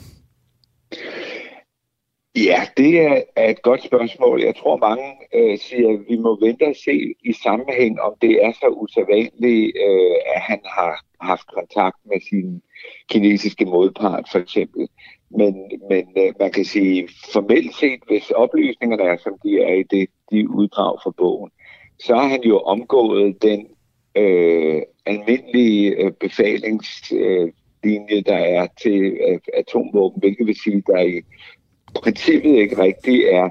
[2.36, 4.42] Ja, det er, er et godt spørgsmål.
[4.42, 8.46] Jeg tror, mange øh, siger, at vi må vente og se i sammenhæng, om det
[8.46, 12.62] er så usædvanligt, øh, at han har haft kontakt med sin
[13.10, 14.88] kinesiske modpart, for eksempel.
[15.30, 19.84] Men, men øh, man kan sige, formelt set, hvis oplysningerne er, som de er i
[19.84, 21.52] det, de uddrag fra bogen,
[22.00, 23.68] så har han jo omgået den
[24.16, 31.22] øh, almindelige øh, befalingslinje, øh, der er til øh, atomvåben, hvilket vil sige, der i
[32.04, 33.50] princippet ikke rigtigt er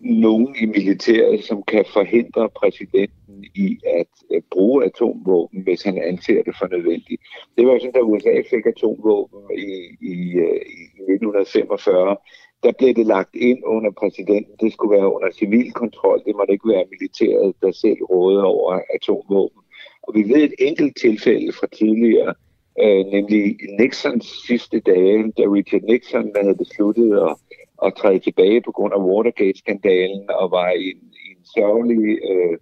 [0.00, 6.42] nogen i militæret, som kan forhindre præsidenten i at øh, bruge atomvåben, hvis han anser
[6.42, 7.22] det for nødvendigt.
[7.58, 10.16] Det var sådan, da USA fik atomvåben i, i,
[10.46, 10.82] øh, i
[11.12, 12.16] 1945,
[12.62, 14.54] der blev det lagt ind under præsidenten.
[14.60, 16.22] Det skulle være under civil kontrol.
[16.26, 19.62] Det måtte ikke være militæret, der selv rådede over atomvåben.
[20.02, 22.34] Og vi ved et enkelt tilfælde fra tidligere,
[22.82, 27.36] øh, nemlig Nixons sidste dage, da Richard Nixon havde besluttet at,
[27.84, 32.58] at træde tilbage på grund af Watergate-skandalen og var i en, i en sørgelig øh,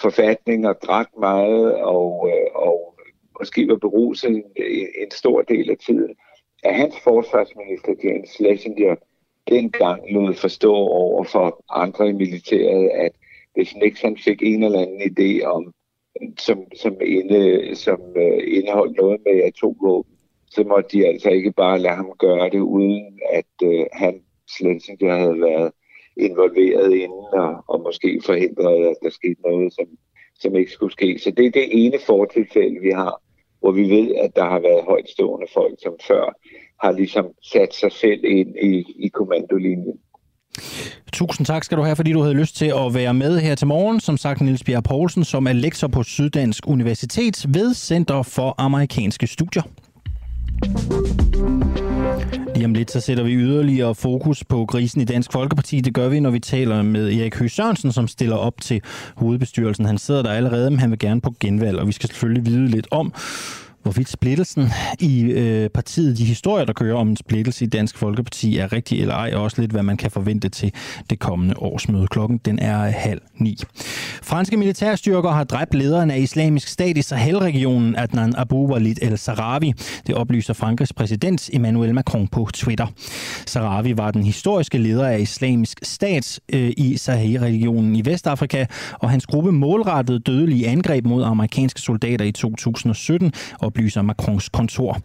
[0.00, 2.94] forfatning og drak meget og, øh, og
[3.38, 4.44] måske var beruset en,
[5.02, 6.14] en stor del af tiden.
[6.62, 8.96] At hans forsvarsminister, James Schlesinger,
[9.48, 13.12] dengang lod forstå over for andre i militæret, at
[13.54, 15.72] hvis Nixon fik en eller anden idé om,
[16.38, 20.12] som, som, inde, som uh, indeholdt noget med atomvåben,
[20.50, 24.22] så måtte de altså ikke bare lade ham gøre det, uden at uh, han
[24.56, 25.72] slet havde været
[26.16, 29.86] involveret inden, og, og måske forhindret, at der skete noget, som,
[30.40, 31.18] som ikke skulle ske.
[31.18, 33.22] Så det er det ene fortilfælde, vi har,
[33.60, 36.24] hvor vi ved, at der har været højtstående folk, som før
[36.82, 39.98] har ligesom sat sig selv ind i, i kommandolinjen.
[41.12, 43.66] Tusind tak skal du have, fordi du havde lyst til at være med her til
[43.66, 44.00] morgen.
[44.00, 49.26] Som sagt, Niels Bjerg Poulsen, som er lektor på Syddansk Universitet ved Center for Amerikanske
[49.26, 49.62] Studier.
[52.54, 55.80] Lige om lidt, så sætter vi yderligere fokus på krisen i Dansk Folkeparti.
[55.80, 58.82] Det gør vi, når vi taler med Erik Høgh Sørensen, som stiller op til
[59.16, 59.84] hovedbestyrelsen.
[59.84, 62.68] Han sidder der allerede, men han vil gerne på genvalg, og vi skal selvfølgelig vide
[62.68, 63.12] lidt om,
[63.82, 64.68] hvorvidt splittelsen
[65.00, 69.00] i øh, partiet, de historier, der kører om en splittelse i Dansk Folkeparti, er rigtig
[69.00, 70.72] eller ej, og også lidt, hvad man kan forvente til
[71.10, 72.06] det kommende årsmøde.
[72.06, 73.56] Klokken den er øh, halv ni.
[74.22, 79.72] Franske militærstyrker har dræbt lederen af islamisk stat i Sahel-regionen, Adnan Abu Walid el-Sarawi.
[80.06, 82.86] Det oplyser Frankrigs præsident Emmanuel Macron på Twitter.
[83.46, 89.26] Sarawi var den historiske leder af islamisk stat øh, i Sahel-regionen i Vestafrika, og hans
[89.26, 94.98] gruppe målrettede dødelige angreb mod amerikanske soldater i 2017 og oplyser Macrons kontor.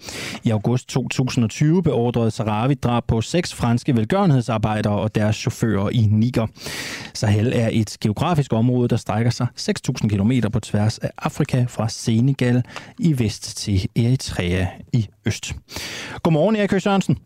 [0.43, 6.47] I august 2020 beordrede Sarawi drab på seks franske velgørenhedsarbejdere og deres chauffører i Niger.
[7.13, 11.89] Sahel er et geografisk område, der strækker sig 6.000 km på tværs af Afrika fra
[11.89, 12.63] Senegal
[12.99, 15.55] i vest til Eritrea i øst.
[16.23, 17.17] Godmorgen, Erik Sørensen.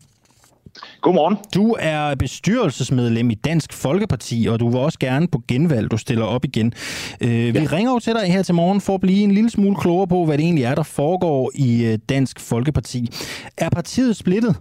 [1.00, 1.36] Godmorgen.
[1.54, 6.24] Du er bestyrelsesmedlem i Dansk Folkeparti, og du vil også gerne på genvalg, du stiller
[6.24, 6.72] op igen.
[7.20, 7.60] Øh, ja.
[7.60, 10.08] Vi ringer jo til dig her til morgen for at blive en lille smule klogere
[10.08, 13.08] på, hvad det egentlig er, der foregår i øh, Dansk Folkeparti.
[13.56, 14.56] Er partiet splittet?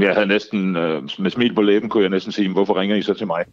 [0.00, 3.02] Jeg havde næsten, øh, med smil på læben, kunne jeg næsten sige, hvorfor ringer I
[3.02, 3.44] så til mig?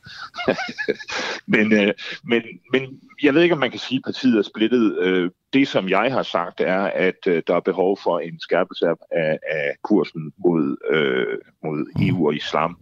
[1.54, 1.94] men, øh,
[2.24, 2.42] men,
[2.72, 2.82] men
[3.24, 4.98] jeg ved ikke, om man kan sige, at partiet er splittet.
[5.00, 8.86] Øh, det, som jeg har sagt, er, at øh, der er behov for en skærpelse
[9.12, 12.78] af, af kursen mod, øh, mod EU og islam.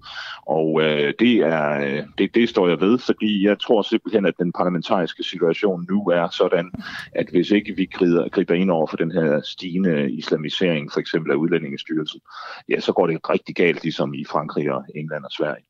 [0.45, 4.33] Og øh, det, er, øh, det, det står jeg ved, fordi jeg tror simpelthen, at
[4.39, 6.71] den parlamentariske situation nu er sådan,
[7.11, 11.31] at hvis ikke vi grider, griber ind over for den her stigende islamisering, for eksempel
[11.31, 12.21] af udlændingestyrelsen,
[12.69, 15.63] ja, så går det rigtig galt, ligesom i Frankrig og England og Sverige.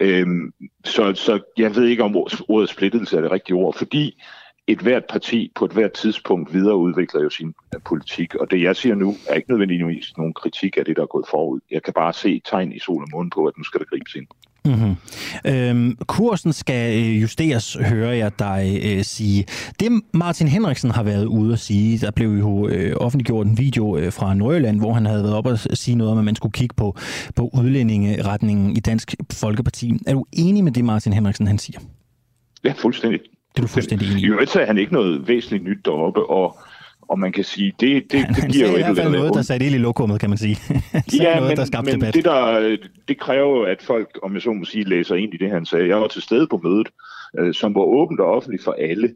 [0.00, 0.52] Øhm,
[0.84, 2.16] så, så jeg ved ikke, om
[2.48, 4.22] ordet splittelse er det rigtige ord, fordi
[4.66, 8.76] et hvert parti på et hvert tidspunkt videreudvikler jo sin øh, politik, og det jeg
[8.76, 11.60] siger nu er ikke nødvendigvis nogen kritik af det, der er gået forud.
[11.70, 14.14] Jeg kan bare se tegn i sol og måne på, at nu skal der gribes
[14.14, 14.26] ind.
[14.64, 14.96] Mm-hmm.
[15.46, 19.44] Øhm, kursen skal øh, justeres, hører jeg dig øh, sige.
[19.80, 23.96] Det Martin Henriksen har været ude at sige, der blev jo øh, offentliggjort en video
[23.96, 26.52] øh, fra Nordjylland, hvor han havde været op og sige noget om, at man skulle
[26.52, 26.96] kigge på,
[27.36, 29.92] på udlændingeretningen i Dansk Folkeparti.
[30.06, 31.80] Er du enig med det, Martin Henriksen han siger?
[32.64, 33.20] Ja, fuldstændig.
[33.20, 34.26] Det er du fuldstændig enig i.
[34.26, 36.58] I øvrigt er han ikke noget væsentligt nyt deroppe, og
[37.10, 39.66] og man kan sige, det, det, det giver jo i hvert fald noget, der satte
[39.66, 40.56] ild i lokummet, kan man sige.
[41.20, 42.14] ja, noget, men, der skabte men debat.
[42.14, 42.76] det, der,
[43.08, 45.66] det kræver jo, at folk, om jeg så må sige, læser ind i det, han
[45.66, 45.88] sagde.
[45.88, 46.88] Jeg var til stede på mødet,
[47.38, 49.08] øh, som var åbent og offentligt for alle.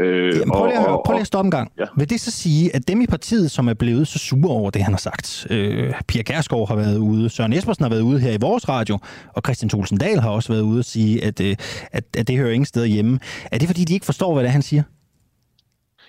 [0.00, 1.72] Øh, Jamen, prøv lige, at, og, høre, prøv lige at stoppe en gang.
[1.78, 1.84] Ja.
[1.96, 4.82] Vil det så sige, at dem i partiet, som er blevet så sure over det,
[4.82, 8.32] han har sagt, øh, Pia Kærsgaard har været ude, Søren Espersen har været ude her
[8.32, 8.98] i vores radio,
[9.34, 11.56] og Christian Thulsen Dahl har også været ude og sige, at, øh,
[11.92, 13.18] at, at det hører ingen steder hjemme.
[13.52, 14.82] Er det, fordi de ikke forstår, hvad det er, han siger?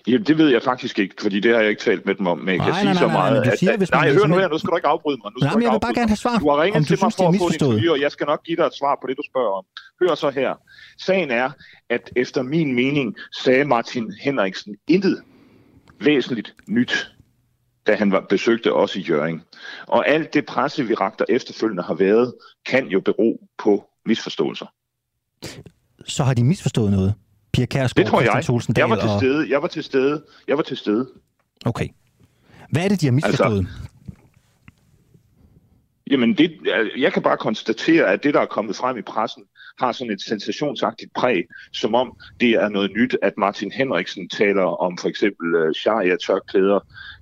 [0.08, 2.38] Ja, det ved jeg faktisk ikke, fordi det har jeg ikke talt med dem om,
[2.38, 3.46] men jeg Nej, kan nej, sige nej, så nej, meget.
[3.46, 5.32] du at- siger, at- nej, hør nu her, nu skal du ikke afbryde mig.
[5.34, 6.98] Nu skal Nej, men jeg vil bare gerne have svar, Du har ringet om til
[7.02, 9.08] mig for at få et interview, og jeg skal nok give dig et svar på
[9.08, 9.64] det, du spørger om.
[10.02, 10.54] Hør så her.
[11.06, 11.50] Sagen er,
[11.90, 15.22] at efter min mening sagde Martin Henriksen intet
[16.02, 17.12] væsentligt nyt
[17.88, 19.42] da han var, besøgte os i Jøring.
[19.88, 22.34] Og alt det presse, vi ragter efterfølgende har været,
[22.66, 24.66] kan jo bero på misforståelser.
[26.06, 27.14] Så har de misforstået noget?
[27.56, 28.44] Pia Kærsgaard, Det tror jeg.
[28.44, 29.50] Thulsen Jeg var til stede.
[29.50, 30.24] Jeg var til stede.
[30.48, 31.10] Jeg var til stede.
[31.66, 31.88] Okay.
[32.70, 33.58] Hvad er det, de har misforstået?
[33.58, 33.74] Altså...
[36.12, 36.52] Jamen, det,
[36.98, 39.44] jeg kan bare konstatere, at det, der er kommet frem i pressen,
[39.80, 44.64] har sådan et sensationsagtigt præg, som om det er noget nyt, at Martin Henriksen taler
[44.64, 46.80] om for eksempel uh, sharia-tørklæder,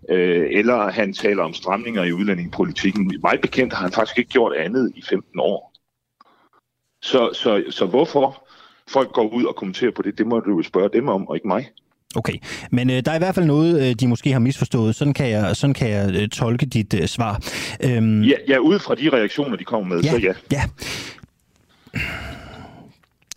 [0.10, 3.20] øh, eller han taler om stramninger i udlændingepolitikken.
[3.22, 5.74] Meget bekendt har han faktisk ikke gjort andet i 15 år.
[7.02, 8.43] Så, så, så hvorfor
[8.94, 11.36] folk går ud og kommenterer på det, det må du jo spørge dem om, og
[11.36, 11.70] ikke mig.
[12.16, 12.34] Okay,
[12.72, 14.96] men øh, der er i hvert fald noget, øh, de måske har misforstået.
[14.96, 17.42] Sådan kan jeg, sådan kan jeg øh, tolke dit øh, svar.
[17.84, 20.34] Øhm, Ja, ja, ud fra de reaktioner, de kommer med, Ja, så ja.
[20.52, 20.64] ja.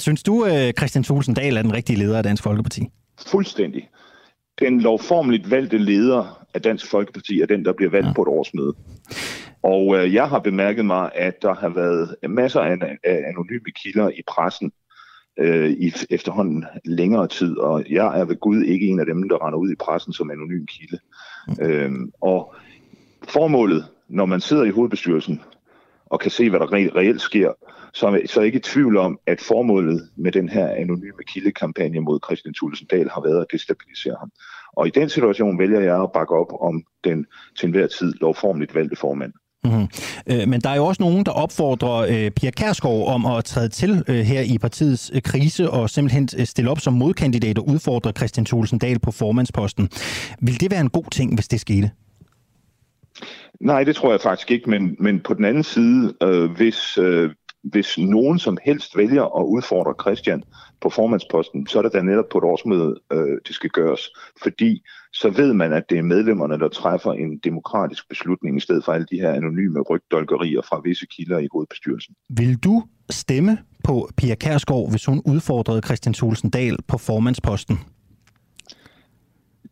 [0.00, 2.82] Synes du, øh, Christian Thulsen Dahl er den rigtige leder af Dansk Folkeparti?
[3.26, 3.88] Fuldstændig.
[4.60, 8.12] Den lovformeligt valgte leder af Dansk Folkeparti er den, der bliver valgt ja.
[8.12, 8.74] på et årsmøde.
[9.62, 14.08] Og øh, jeg har bemærket mig, at der har været masser af, af anonyme kilder
[14.08, 14.72] i pressen
[15.38, 19.46] øh, i efterhånden længere tid, og jeg er ved Gud ikke en af dem, der
[19.46, 20.98] render ud i pressen som anonym kilde.
[21.48, 21.64] Mm.
[21.64, 22.54] Øhm, og
[23.28, 25.40] formålet, når man sidder i hovedbestyrelsen
[26.06, 27.52] og kan se, hvad der re- reelt sker,
[27.92, 32.18] så er så ikke i tvivl om, at formålet med den her anonyme kildekampagne mod
[32.24, 34.30] Christian Thulesen Dahl har været at destabilisere ham.
[34.76, 37.26] Og i den situation vælger jeg at bakke op om den
[37.58, 39.32] til enhver tid lovformeligt valgte formand.
[39.66, 39.88] Mm-hmm.
[40.26, 43.68] Øh, men der er jo også nogen, der opfordrer øh, Pia Kærsgaard om at træde
[43.68, 47.68] til øh, her i partiets øh, krise og simpelthen øh, stille op som modkandidat og
[47.68, 49.88] udfordre Christian Thulesen Dahl på formandsposten.
[50.40, 51.90] Vil det være en god ting, hvis det skete?
[53.60, 57.30] Nej, det tror jeg faktisk ikke, men, men på den anden side, øh, hvis, øh,
[57.62, 60.42] hvis nogen som helst vælger at udfordre Christian
[60.80, 64.00] på formandsposten, så er det da netop på et årsmøde, øh, det skal gøres.
[64.42, 64.82] Fordi
[65.20, 68.92] så ved man, at det er medlemmerne, der træffer en demokratisk beslutning, i stedet for
[68.92, 72.14] alle de her anonyme rygdolkerier fra visse kilder i hovedbestyrelsen.
[72.28, 77.78] Vil du stemme på Pia Kærsgaard, hvis hun udfordrede Christian Tulsendal på formandsposten?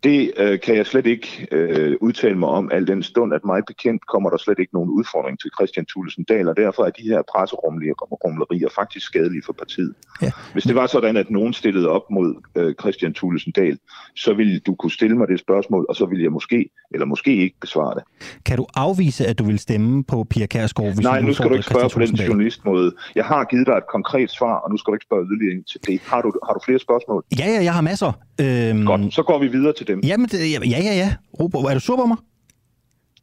[0.05, 3.62] Det øh, kan jeg slet ikke øh, udtale mig om, al den stund, at mig
[3.66, 7.02] bekendt kommer der slet ikke nogen udfordring til Christian Thulesen Dahl, og derfor er de
[7.02, 9.94] her presserumlerier faktisk skadelige for partiet.
[10.22, 10.31] Ja.
[10.52, 13.78] Hvis det var sådan, at nogen stillede op mod øh, Christian Thulesen Dahl,
[14.16, 17.36] så ville du kunne stille mig det spørgsmål, og så ville jeg måske, eller måske
[17.36, 18.02] ikke besvare det.
[18.47, 21.55] Kan du afvise, at du vil stemme på Pia Kærsgaard, hvis Nej, nu skal du
[21.55, 22.93] ikke spørge på den journalistmåde.
[23.14, 25.64] Jeg har givet dig et konkret svar, og nu skal du ikke spørge yderligere ind
[25.64, 26.01] til det.
[26.01, 27.24] Har du, har du flere spørgsmål?
[27.39, 28.12] Ja, ja, jeg har masser.
[28.40, 28.86] Øhm...
[28.86, 30.05] Godt, så går vi videre til dem.
[30.05, 30.95] Jamen, det, ja, ja, ja.
[30.95, 31.15] ja.
[31.41, 32.16] Robert, er du sur på mig?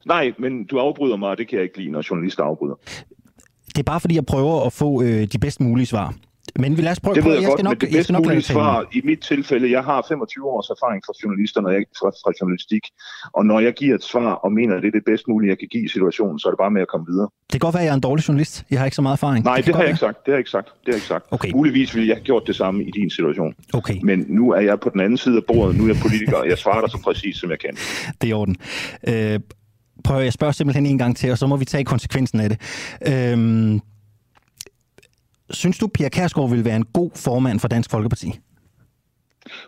[0.05, 2.75] Nej, men du afbryder mig, og det kan jeg ikke lide, når journalister afbryder.
[3.67, 6.13] Det er bare fordi, jeg prøver at få øh, de bedst mulige svar.
[6.59, 8.11] Men lad os prøve, Det ved prøve jeg, godt, skal men nok, det jeg bedst
[8.11, 11.83] nok mulige svar i mit tilfælde, jeg har 25 års erfaring fra journalister, når jeg,
[11.99, 12.83] fra, fra journalistik,
[13.33, 15.59] og når jeg giver et svar og mener, at det er det bedst mulige, jeg
[15.59, 17.27] kan give i situationen, så er det bare med at komme videre.
[17.43, 18.63] Det kan godt være, at jeg er en dårlig journalist.
[18.71, 19.45] Jeg har ikke så meget erfaring.
[19.45, 20.17] Nej, det, det har jeg ikke sagt.
[20.25, 20.67] Det har jeg ikke sagt.
[20.67, 21.25] Det har jeg ikke sagt.
[21.31, 21.51] Okay.
[21.51, 23.53] Muligvis ville jeg have gjort det samme i din situation.
[23.73, 23.97] Okay.
[24.03, 25.75] Men nu er jeg på den anden side af bordet.
[25.77, 27.73] Nu er jeg politiker, og jeg svarer dig så præcis, som jeg kan.
[28.21, 28.55] Det er i orden.
[29.07, 29.39] Øh,
[30.03, 32.59] prøv, jeg spørger simpelthen en gang til, og så må vi tage konsekvensen af det.
[33.07, 33.81] Øhm,
[35.53, 38.39] synes du, Pia Kærsgaard vil være en god formand for Dansk Folkeparti?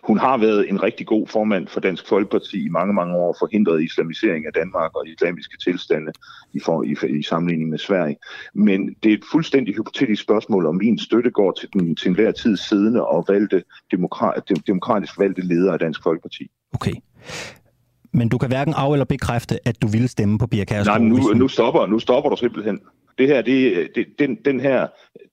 [0.04, 3.82] Hun har været en rigtig god formand for Dansk Folkeparti i mange, mange år, forhindret
[3.82, 6.12] islamisering af Danmark og islamiske tilstande
[6.52, 8.16] i, for, i, i sammenligning med Sverige.
[8.54, 12.32] Men det er et fuldstændig hypotetisk spørgsmål, om min støtte går til den til enhver
[12.32, 16.50] tid siddende og valgte demokrat, demokratisk valgte leder af Dansk Folkeparti.
[16.72, 16.94] Okay.
[18.12, 21.00] Men du kan hverken af- eller bekræfte, at du ville stemme på Pia Kærsgaard?
[21.00, 22.80] Nej, nu, nu, stopper, nu stopper du simpelthen.
[23.18, 24.86] Det her, det, det, den, den her,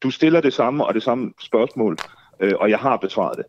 [0.03, 1.97] du stiller det samme og det samme spørgsmål,
[2.39, 3.45] øh, og jeg har besvaret det.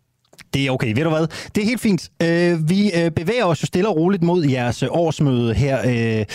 [0.53, 1.27] Det er okay, ved du hvad?
[1.55, 2.11] Det er helt fint.
[2.23, 5.79] Øh, vi øh, bevæger os jo stille og roligt mod jeres øh, årsmøde her
[6.19, 6.25] øh,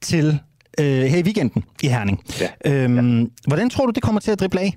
[0.00, 0.38] til
[0.80, 2.24] øh, her i weekenden i Herning.
[2.40, 2.48] Ja.
[2.84, 3.26] Øhm, ja.
[3.46, 4.76] Hvordan tror du, det kommer til at drible af?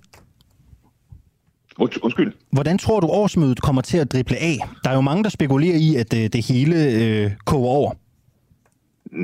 [1.79, 2.33] Undskyld?
[2.51, 4.57] Hvordan tror du, årsmødet kommer til at drible af?
[4.83, 7.91] Der er jo mange, der spekulerer i, at øh, det hele øh, koger over.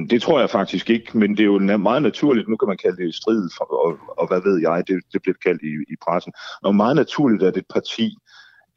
[0.09, 3.03] Det tror jeg faktisk ikke, men det er jo meget naturligt, nu kan man kalde
[3.03, 6.33] det strid, for, og, og hvad ved jeg, det, det bliver kaldt i, i pressen,
[6.63, 8.17] og meget naturligt, at et parti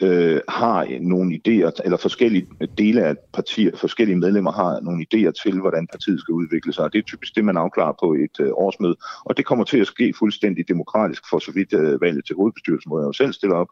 [0.02, 2.47] øh, har nogle idéer, eller forskellige
[2.78, 6.85] dele af partier, forskellige medlemmer har nogle idéer til, hvordan partiet skal udvikle sig.
[6.85, 8.97] Og det er typisk det, man afklarer på et øh, årsmøde.
[9.24, 12.90] Og det kommer til at ske fuldstændig demokratisk, for så vidt øh, valget til hovedbestyrelsen,
[12.90, 13.68] hvor jeg jo selv stiller op.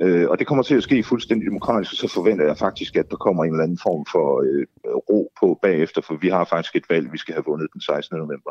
[0.00, 3.10] Øh, og det kommer til at ske fuldstændig demokratisk, og så forventer jeg faktisk, at
[3.10, 4.66] der kommer en eller anden form for øh,
[5.10, 8.18] ro på bagefter, for vi har faktisk et valg, vi skal have vundet den 16.
[8.18, 8.50] november.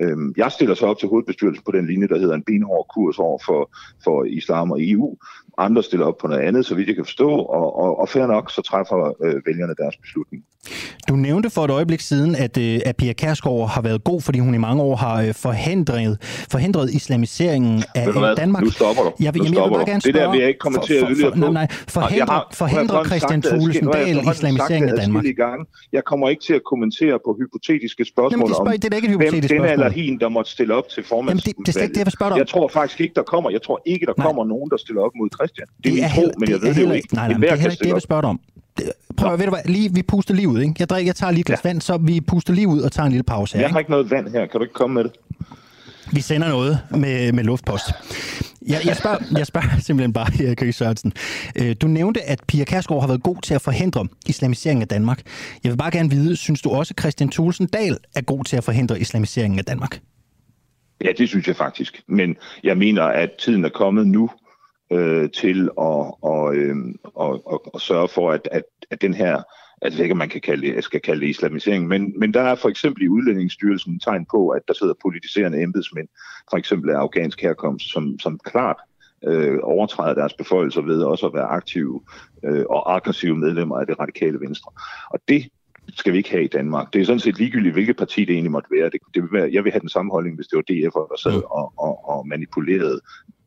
[0.00, 3.18] Øh, jeg stiller så op til hovedbestyrelsen på den linje, der hedder en benhård kurs
[3.18, 3.70] over for,
[4.04, 5.16] for islam og EU.
[5.66, 8.26] Andre stiller op på noget andet, så vidt jeg kan forstå, og, og, og fair
[8.26, 10.44] nok, så træffer øh, vælgerne deres beslutning.
[11.08, 14.38] Du nævnte for et øjeblik siden, at, øh, at Pia Kærsgaard har været god, fordi
[14.38, 16.18] hun i mange år har øh, forhindret,
[16.50, 18.62] forhindret islamiseringen af Danmark.
[18.62, 19.12] Nu stopper du.
[19.20, 20.94] Jeg, nu jamen, jeg vil bare gerne spørge, det der vil jeg ikke komme til
[20.94, 25.24] at lytte for, nej, nej, forhindre, har, forhindre Christian Thulesen Dahl islamiseringen af Danmark.
[25.36, 25.66] Gange.
[25.92, 29.08] Jeg kommer ikke til at kommentere på hypotetiske spørgsmål jamen, det om, det er ikke
[29.08, 31.46] et hypotetisk hvem den eller hin, der måtte stille op til formandsudvalget.
[31.46, 32.38] Jamen, det, det er ikke det, jeg vil spørge dig om.
[32.38, 33.50] Jeg tror faktisk ikke, der kommer.
[33.50, 35.49] Jeg tror ikke, der kommer nogen, der stiller op mod Christian.
[35.56, 37.14] Det er Det min er tro, men jeg det er ved det jo ikke.
[37.14, 38.00] nej, nej, det er heller ikke det, jeg vil op.
[38.02, 38.40] spørge dig om.
[38.78, 40.74] Det- Prøv, ved du hvad, lige, vi puster lige ud, ikke?
[40.78, 43.06] Jeg, drikker, jeg tager lige et glas vand, så vi puster lige ud og tager
[43.06, 43.60] en lille pause her.
[43.64, 44.46] Jeg har ikke noget vand her.
[44.46, 45.12] Kan du ikke komme med det?
[46.12, 47.84] Vi sender noget med, med luftpost.
[48.68, 51.12] Jeg, jeg, spørger, jeg spørger simpelthen bare, Erik Høgh Sørensen.
[51.56, 55.20] Øh, Du nævnte, at Pia Kærsgaard har været god til at forhindre islamiseringen af Danmark.
[55.64, 58.56] Jeg vil bare gerne vide, synes du også, at Christian Thulesen Dahl er god til
[58.56, 60.00] at forhindre islamiseringen af Danmark?
[61.04, 62.02] Ja, det synes jeg faktisk.
[62.08, 64.30] Men jeg mener, at tiden er kommet nu
[64.90, 69.42] øh, til at, og, øh, og, og, og sørge for, at, at, at den her,
[69.82, 72.54] altså ikke, man kan kalde det, jeg skal kalde det islamisering, men, men der er
[72.54, 76.08] for eksempel i Udlændingsstyrelsen tegn på, at der sidder politiserende embedsmænd,
[76.50, 78.76] for eksempel af afghansk herkomst, som, som klart
[79.24, 82.00] øh, overtræder deres beføjelser ved også at være aktive
[82.44, 84.70] øh, og aggressive medlemmer af det radikale venstre.
[85.10, 85.48] Og det
[85.94, 86.92] skal vi ikke have i Danmark.
[86.92, 88.90] Det er sådan set ligegyldigt, hvilket parti det egentlig måtte være.
[88.90, 91.18] Det, det vil være jeg vil have den samme holdning, hvis det var DF'er, der
[91.18, 93.00] sad og, og, og manipulerede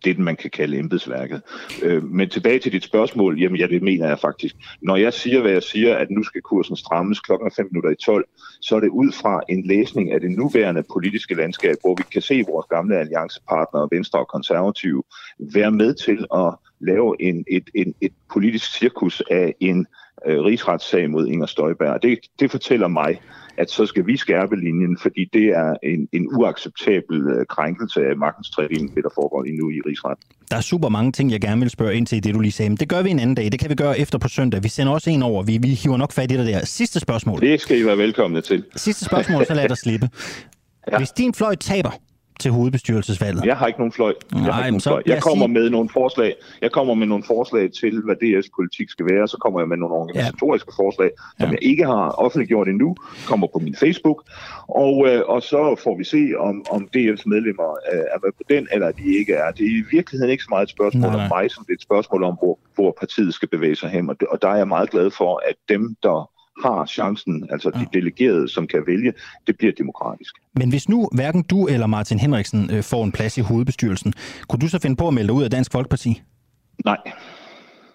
[0.03, 1.41] det, man kan kalde embedsværket.
[1.81, 4.55] Øh, men tilbage til dit spørgsmål, jamen ja, det mener jeg faktisk.
[4.81, 7.95] Når jeg siger, hvad jeg siger, at nu skal kursen strammes klokken 5 minutter i
[7.95, 8.25] 12,
[8.61, 12.21] så er det ud fra en læsning af det nuværende politiske landskab, hvor vi kan
[12.21, 15.03] se vores gamle alliancepartnere, Venstre og Konservative,
[15.53, 19.88] være med til at lave en, et, en, et politisk cirkus af en
[20.25, 22.03] øh, rigsretssag mod Inger Støjberg.
[22.03, 23.21] Det, det fortæller mig,
[23.57, 28.15] at så skal vi skærpe linjen, fordi det er en, en uacceptabel øh, krænkelse af
[28.17, 30.17] magtens tredeling, det der foregår lige nu i rigsret.
[30.51, 32.51] Der er super mange ting, jeg gerne vil spørge ind til i det, du lige
[32.51, 32.69] sagde.
[32.69, 33.51] Men det gør vi en anden dag.
[33.51, 34.63] Det kan vi gøre efter på søndag.
[34.63, 35.43] Vi sender også en over.
[35.43, 36.65] Vi, vi hiver nok fat i det der.
[36.65, 37.41] Sidste spørgsmål.
[37.41, 38.63] Det skal I være velkomne til.
[38.75, 40.09] Sidste spørgsmål, så lad dig slippe.
[40.91, 40.97] ja.
[40.97, 41.91] Hvis din fløj taber
[42.39, 43.45] til hovedbestyrelsesvalget.
[43.45, 44.14] Jeg har ikke nogen fløj.
[44.34, 45.01] Jeg, Nej, har ikke nogen så fløj.
[45.05, 46.35] jeg kommer sige- med nogle forslag.
[46.61, 49.27] Jeg kommer med nogle forslag til, hvad DF's politik skal være.
[49.27, 50.84] Så kommer jeg med nogle organisatoriske ja.
[50.84, 52.95] forslag, som jeg ikke har offentliggjort endnu.
[53.27, 54.23] Kommer på min Facebook.
[54.68, 58.43] Og, øh, og så får vi se, om, om DF's medlemmer øh, er med på
[58.49, 59.51] den, eller de ikke er.
[59.51, 61.76] Det er i virkeligheden ikke så meget et spørgsmål Nej, om mig, som det er
[61.77, 64.10] et spørgsmål om, hvor, hvor partiet skal bevæge sig hen.
[64.10, 66.30] Og, og der er jeg meget glad for, at dem, der
[66.63, 69.13] har chancen, altså de delegerede, som kan vælge,
[69.47, 70.35] det bliver demokratisk.
[70.55, 74.13] Men hvis nu hverken du eller Martin Henriksen øh, får en plads i hovedbestyrelsen,
[74.47, 76.21] kunne du så finde på at melde dig ud af Dansk Folkeparti?
[76.85, 76.97] Nej.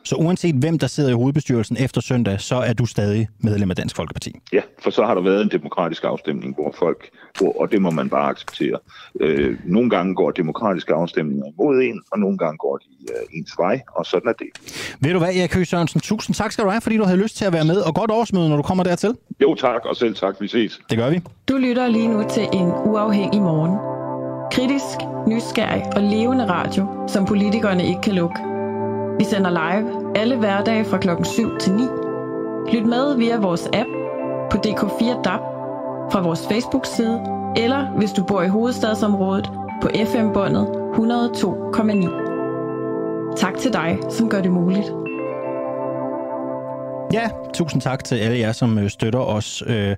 [0.09, 3.76] Så uanset hvem der sidder i hovedbestyrelsen efter søndag, så er du stadig medlem af
[3.76, 4.32] Dansk Folkeparti?
[4.52, 7.90] Ja, for så har der været en demokratisk afstemning, hvor folk, hvor, og det må
[7.90, 8.78] man bare acceptere.
[9.20, 13.55] Øh, nogle gange går demokratiske afstemninger imod en, og nogle gange går de øh, ens
[13.59, 14.47] vej, og sådan er det.
[15.01, 17.36] Ved du hvad, Erik Høgh Sørensen, tusind tak skal du have, fordi du havde lyst
[17.36, 19.14] til at være med, og godt årsmøde, når du kommer dertil.
[19.43, 20.35] Jo tak, og selv tak.
[20.40, 20.80] Vi ses.
[20.90, 21.20] Det gør vi.
[21.48, 23.74] Du lytter lige nu til en uafhængig morgen.
[24.52, 28.39] Kritisk, nysgerrig og levende radio, som politikerne ikke kan lukke.
[29.18, 31.82] Vi sender live alle hverdage fra klokken 7 til 9.
[32.72, 33.89] Lyt med via vores app
[34.51, 35.40] på DK4 DAB,
[36.12, 37.20] fra vores Facebook-side,
[37.56, 39.51] eller hvis du bor i hovedstadsområdet
[39.82, 43.36] på FM-båndet 102,9.
[43.36, 44.93] Tak til dig, som gør det muligt.
[47.12, 49.62] Ja, tusind tak til alle jer, som øh, støtter os.
[49.66, 49.97] Øh,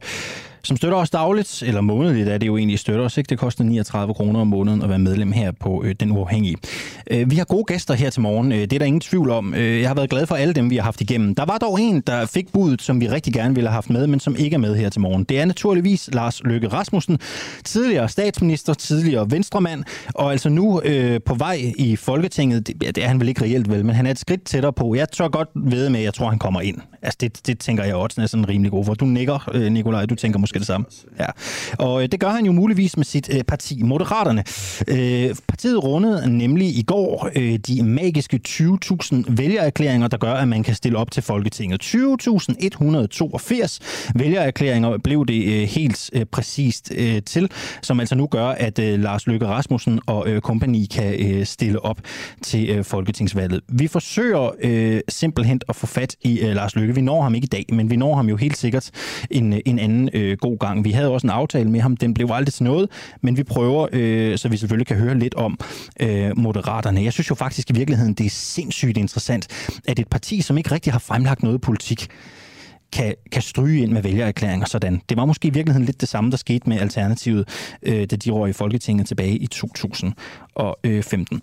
[0.63, 3.29] som støtter os dagligt, eller månedligt er det jo egentlig støtter os, ikke?
[3.29, 6.57] Det koster 39 kroner om måneden at være medlem her på øh, Den Uafhængige.
[7.11, 9.55] Øh, vi har gode gæster her til morgen, øh, det er der ingen tvivl om.
[9.55, 11.35] Øh, jeg har været glad for alle dem, vi har haft igennem.
[11.35, 14.07] Der var dog en, der fik budet, som vi rigtig gerne ville have haft med,
[14.07, 15.25] men som ikke er med her til morgen.
[15.25, 17.19] Det er naturligvis Lars Løkke Rasmussen,
[17.65, 19.85] tidligere statsminister, tidligere venstremand,
[20.15, 22.67] og altså nu øh, på vej i Folketinget.
[22.67, 24.73] Det, ja, det er han vel ikke reelt vel, men han er et skridt tættere
[24.73, 24.95] på.
[24.95, 26.79] Jeg tør godt ved med, at jeg tror, han kommer ind.
[27.03, 28.95] Altså det, det tænker jeg også er sådan rimelig god for.
[28.95, 30.87] Du nikker, øh, Nikolaj, du tænker måske det samme.
[31.19, 31.27] Ja.
[31.79, 34.45] Og øh, det gør han jo muligvis med sit øh, parti, Moderaterne.
[34.89, 40.63] Øh, partiet rundede nemlig i går øh, de magiske 20.000 vælgererklæringer, der gør, at man
[40.63, 41.83] kan stille op til Folketinget.
[41.83, 43.79] 20.182
[44.15, 47.51] vælgererklæringer blev det øh, helt øh, præcist øh, til,
[47.83, 51.85] som altså nu gør, at øh, Lars Løkke Rasmussen og øh, kompagni kan øh, stille
[51.85, 52.01] op
[52.43, 53.61] til øh, Folketingsvalget.
[53.69, 56.95] Vi forsøger øh, simpelthen at få fat i øh, Lars Lykke.
[56.95, 58.91] Vi når ham ikke i dag, men vi når ham jo helt sikkert
[59.31, 60.85] en, øh, en anden øh, god gang.
[60.85, 62.91] Vi havde også en aftale med ham, den blev aldrig til noget,
[63.21, 65.59] men vi prøver, øh, så vi selvfølgelig kan høre lidt om
[66.01, 67.05] øh, Moderaterne.
[67.05, 69.49] Jeg synes jo faktisk i virkeligheden, det er sindssygt interessant,
[69.89, 72.09] at et parti, som ikke rigtig har fremlagt noget politik,
[72.93, 75.03] kan, kan stryge ind med vælgererklæringer sådan.
[75.09, 77.49] Det var måske i virkeligheden lidt det samme, der skete med Alternativet,
[77.83, 81.41] øh, da de røg i Folketinget tilbage i 2015.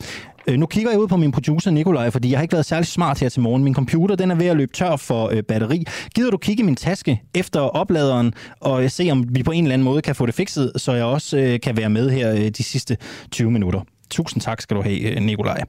[0.48, 2.66] Øh, øh, nu kigger jeg ud på min producer Nikolaj, fordi jeg har ikke været
[2.66, 3.64] særlig smart her til morgen.
[3.64, 5.86] Min computer den er ved at løbe tør for øh, batteri.
[6.16, 9.74] Gider du kigge i min taske efter opladeren og se, om vi på en eller
[9.74, 12.50] anden måde kan få det fikset, så jeg også øh, kan være med her øh,
[12.50, 12.98] de sidste
[13.32, 13.82] 20 minutter.
[14.10, 15.62] Tusind tak skal du have, øh, Nikolaj.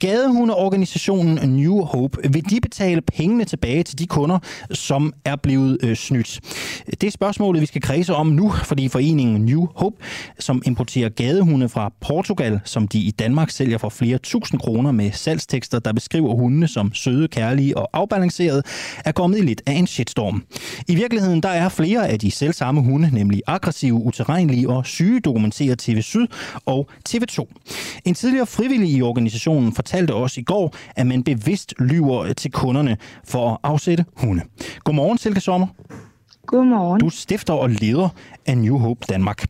[0.00, 4.38] Gadehundeorganisationen New Hope, vil de betale pengene tilbage til de kunder,
[4.70, 6.40] som er blevet øh, snydt?
[7.00, 9.96] Det er spørgsmålet, vi skal kredse om nu, fordi foreningen New Hope,
[10.38, 15.12] som importerer gadehunde fra Portugal, som de i Danmark sælger for flere tusind kroner med
[15.12, 18.62] salgstekster, der beskriver hundene som søde, kærlige og afbalancerede,
[19.04, 20.44] er kommet i lidt af en shitstorm.
[20.88, 25.76] I virkeligheden der er flere af de selvsamme hunde, nemlig aggressive, uterrenlige og syge, dokumenterer
[25.78, 26.26] TV Syd
[26.66, 27.46] og TV2.
[28.04, 32.96] En tidligere frivillig i organisationen fortalte os i går, at man bevidst lyver til kunderne
[33.24, 34.42] for at afsætte hunde.
[34.84, 35.66] Godmorgen, Silke Sommer.
[36.46, 37.00] Godmorgen.
[37.00, 38.08] Du stifter og leder
[38.46, 39.44] af New Hope Danmark.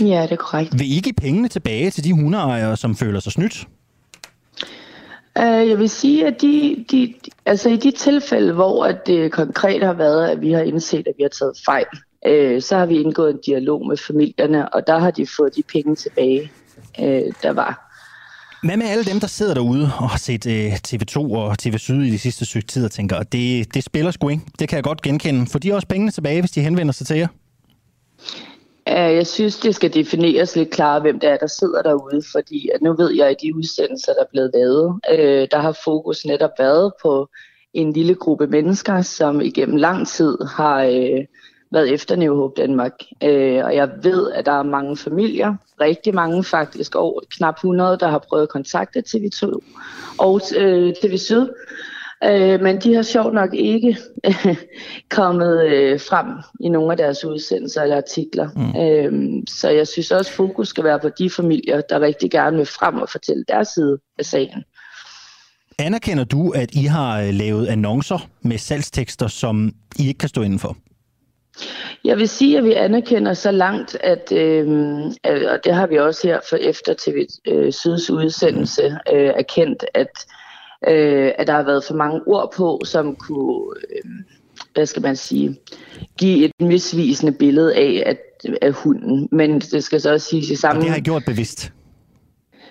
[0.00, 0.78] Ja, det er korrekt.
[0.78, 3.68] Vil I give pengene tilbage til de hundeejere, som føler sig snydt?
[5.38, 7.14] Uh, jeg vil sige, at de, de,
[7.46, 11.14] altså i de tilfælde, hvor at det konkret har været, at vi har indset, at
[11.18, 11.86] vi har taget fejl,
[12.28, 15.62] uh, så har vi indgået en dialog med familierne, og der har de fået de
[15.72, 16.50] penge tilbage,
[16.98, 17.82] uh, der var.
[18.62, 22.02] Hvad med alle dem, der sidder derude og har set øh, TV2 og TV Syd
[22.02, 24.42] i de sidste stykke tid og tænker, det, det spiller sgu ikke.
[24.58, 25.46] Det kan jeg godt genkende.
[25.46, 27.28] For de også pengene tilbage, hvis de henvender sig til jer?
[28.86, 32.82] Jeg synes, det skal defineres lidt klart, hvem det er, der sidder derude, fordi at
[32.82, 36.50] nu ved jeg, at de udsendelser, der er blevet lavet, øh, der har fokus netop
[36.58, 37.28] været på
[37.74, 41.24] en lille gruppe mennesker, som igennem lang tid har øh,
[41.72, 42.92] været efter New Hope Danmark.
[43.22, 47.98] Øh, og jeg ved, at der er mange familier, rigtig mange faktisk, over knap 100,
[48.00, 49.58] der har prøvet at kontakte TV2
[50.18, 51.48] og øh, TV Syd.
[52.24, 54.56] Øh, men de har sjovt nok ikke øh,
[55.18, 56.26] kommet øh, frem
[56.60, 58.48] i nogle af deres udsendelser eller artikler.
[58.56, 58.80] Mm.
[58.80, 62.56] Øh, så jeg synes også, at fokus skal være på de familier, der rigtig gerne
[62.56, 64.64] vil frem og fortælle deres side af sagen.
[65.78, 70.42] Anerkender du, at I har øh, lavet annoncer med salgstekster, som I ikke kan stå
[70.42, 70.76] indenfor?
[72.04, 74.66] Jeg vil sige, at vi anerkender så langt, at, øh,
[75.24, 80.26] og det har vi også her for efter TV øh, Syds udsendelse øh, erkendt, at,
[80.88, 84.10] øh, at der har været for mange ord på, som kunne, øh,
[84.74, 85.56] hvad skal man sige,
[86.18, 88.18] give et misvisende billede af, at,
[88.62, 89.28] af hunden.
[89.32, 90.80] Men det skal så også siges i samme...
[90.80, 91.72] Og det har I gjort bevidst?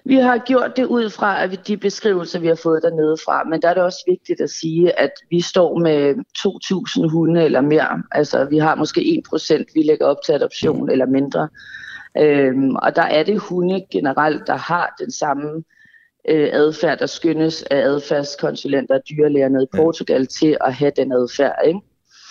[0.08, 3.62] Vi har gjort det ud fra at de beskrivelser, vi har fået dernede fra, men
[3.62, 6.16] der er det også vigtigt at sige, at vi står med
[7.06, 8.04] 2.000 hunde eller mere.
[8.12, 10.90] Altså, vi har måske 1%, vi lægger op til adoption mm.
[10.90, 11.50] eller mindre.
[12.18, 15.64] Øhm, og der er det hunde generelt, der har den samme
[16.30, 21.12] øh, adfærd, der skyndes af adfærdskonsulenter og dyrlæger nede i Portugal til at have den
[21.12, 21.80] adfærd, ikke?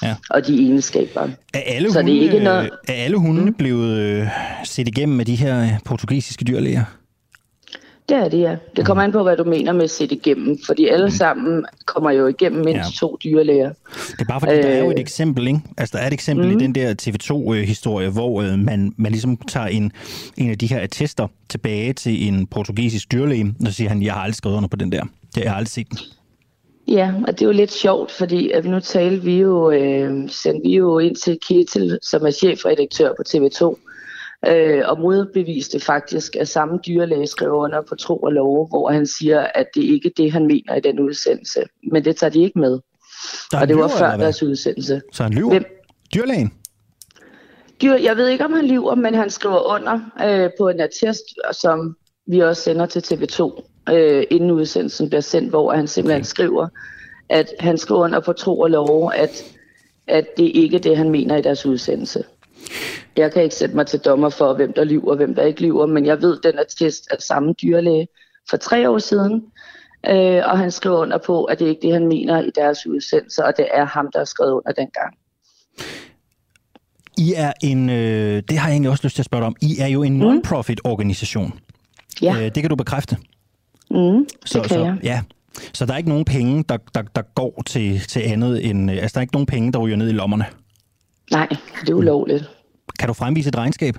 [0.03, 0.17] Ja.
[0.31, 1.29] og de egenskaber.
[1.55, 2.71] Er alle Så hunde, det er, ikke noget...
[2.89, 3.55] er alle hunde mm.
[3.55, 4.27] blevet øh,
[4.65, 6.85] set igennem med de her portugisiske dyrlæger?
[8.09, 8.57] Det er det, ja.
[8.77, 11.11] Det kommer an på, hvad du mener med at sætte igennem, fordi alle mm.
[11.11, 13.07] sammen kommer jo igennem mindst ja.
[13.07, 13.73] to dyrlæger.
[14.11, 15.01] Det er bare fordi, øh, der er jo et øh.
[15.01, 15.61] eksempel, ikke?
[15.77, 16.59] Altså, der er et eksempel mm.
[16.59, 19.93] i den der TV2-historie, hvor øh, man, man ligesom tager en,
[20.37, 24.21] en af de her attester tilbage til en portugisisk dyrlæge, og siger han, jeg har
[24.21, 25.03] aldrig skrevet under på den der.
[25.37, 25.99] Jeg har aldrig set den.
[26.89, 30.69] Ja, og det er jo lidt sjovt, fordi at nu talte vi jo, øh, sendte
[30.69, 33.79] vi jo ind til Ketil, som er chefredaktør på TV2,
[34.49, 39.07] øh, og modbeviste faktisk, at samme dyrlæge skrev under på tro og lov, hvor han
[39.07, 41.61] siger, at det ikke er det, han mener i den udsendelse.
[41.93, 42.79] Men det tager de ikke med.
[43.53, 45.03] Og det var før deres udsendelse.
[45.13, 45.51] Så han lyver?
[45.51, 45.65] Hvem?
[46.15, 46.53] Dyrlægen?
[47.83, 51.23] Dyr, jeg ved ikke, om han lyver, men han skriver under øh, på en attest,
[51.53, 51.97] som
[52.27, 53.63] vi også sender til TV2.
[53.93, 56.27] øh, inden udsendelsen bliver sendt, hvor han simpelthen okay.
[56.27, 56.69] skriver,
[57.29, 59.45] at han skriver under på tro og lov, at,
[60.07, 62.25] at det ikke er det, han mener i deres udsendelse.
[63.17, 65.63] Jeg kan ikke sætte mig til dommer for, hvem der lyver og hvem der ikke
[65.63, 68.09] lyver, men jeg ved, at den er test af samme dyrlæge
[68.51, 69.45] for tre år siden,
[70.09, 72.87] øh, og han skriver under på, at det ikke er det, han mener i deres
[72.87, 75.15] udsendelse, og det er ham, der har skrevet under dengang.
[77.19, 79.57] I er en, øh, det har jeg egentlig også lyst til at spørge dig om,
[79.63, 81.59] I er jo en non-profit organisation.
[82.23, 82.35] Ja.
[82.37, 83.17] Øh, det kan du bekræfte.
[83.91, 84.97] Mm, det Så, kan så, jeg.
[85.03, 85.23] ja.
[85.73, 88.91] Så der er ikke nogen penge, der, der, der går til, til andet end...
[88.91, 90.45] øh, Altså, der er ikke nogen penge, der ryger ned i lommerne.
[91.31, 91.49] Nej,
[91.81, 92.51] det er ulovligt.
[92.99, 93.95] Kan du fremvise et regnskab?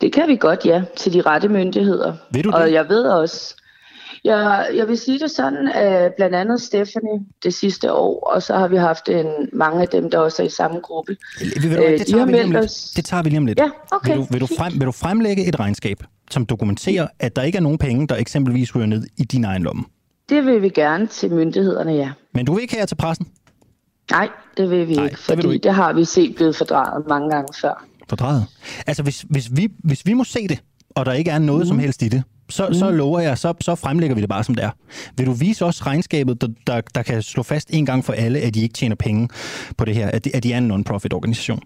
[0.00, 2.14] Det kan vi godt, ja, til de rette myndigheder.
[2.32, 2.72] Ved du og det?
[2.72, 3.54] jeg ved også,
[4.24, 8.54] jeg, jeg vil sige det sådan, at blandt andet Stephanie det sidste år, og så
[8.54, 11.16] har vi haft en, mange af dem, der også er i samme gruppe.
[11.40, 13.38] Ved du, hvad, Øh, det, de tager har vi lige os- det tager vi lige
[13.38, 13.58] om lidt.
[13.58, 15.96] Ja, okay, Vil du, vil, du frem, vil du fremlægge et regnskab,
[16.30, 19.62] som dokumenterer, at der ikke er nogen penge, der eksempelvis ryger ned i din egen
[19.62, 19.84] lomme?
[20.28, 22.10] Det vil vi gerne til myndighederne, ja.
[22.34, 23.26] Men du vil ikke her til pressen?
[24.10, 25.62] Nej, det vil vi Nej, ikke, fordi det, ikke.
[25.62, 27.84] det har vi set blevet fordrejet mange gange før.
[28.08, 28.46] Fordrejet.
[28.86, 31.68] Altså, hvis, hvis, vi, hvis vi må se det, og der ikke er noget mm.
[31.68, 32.74] som helst i det, så, mm.
[32.74, 34.70] så lover jeg, så, så fremlægger vi det bare som det er.
[35.16, 38.38] Vil du vise os regnskabet, der, der, der kan slå fast en gang for alle,
[38.38, 39.28] at de ikke tjener penge
[39.78, 41.60] på det her, at de, at de er en non-profit organisation?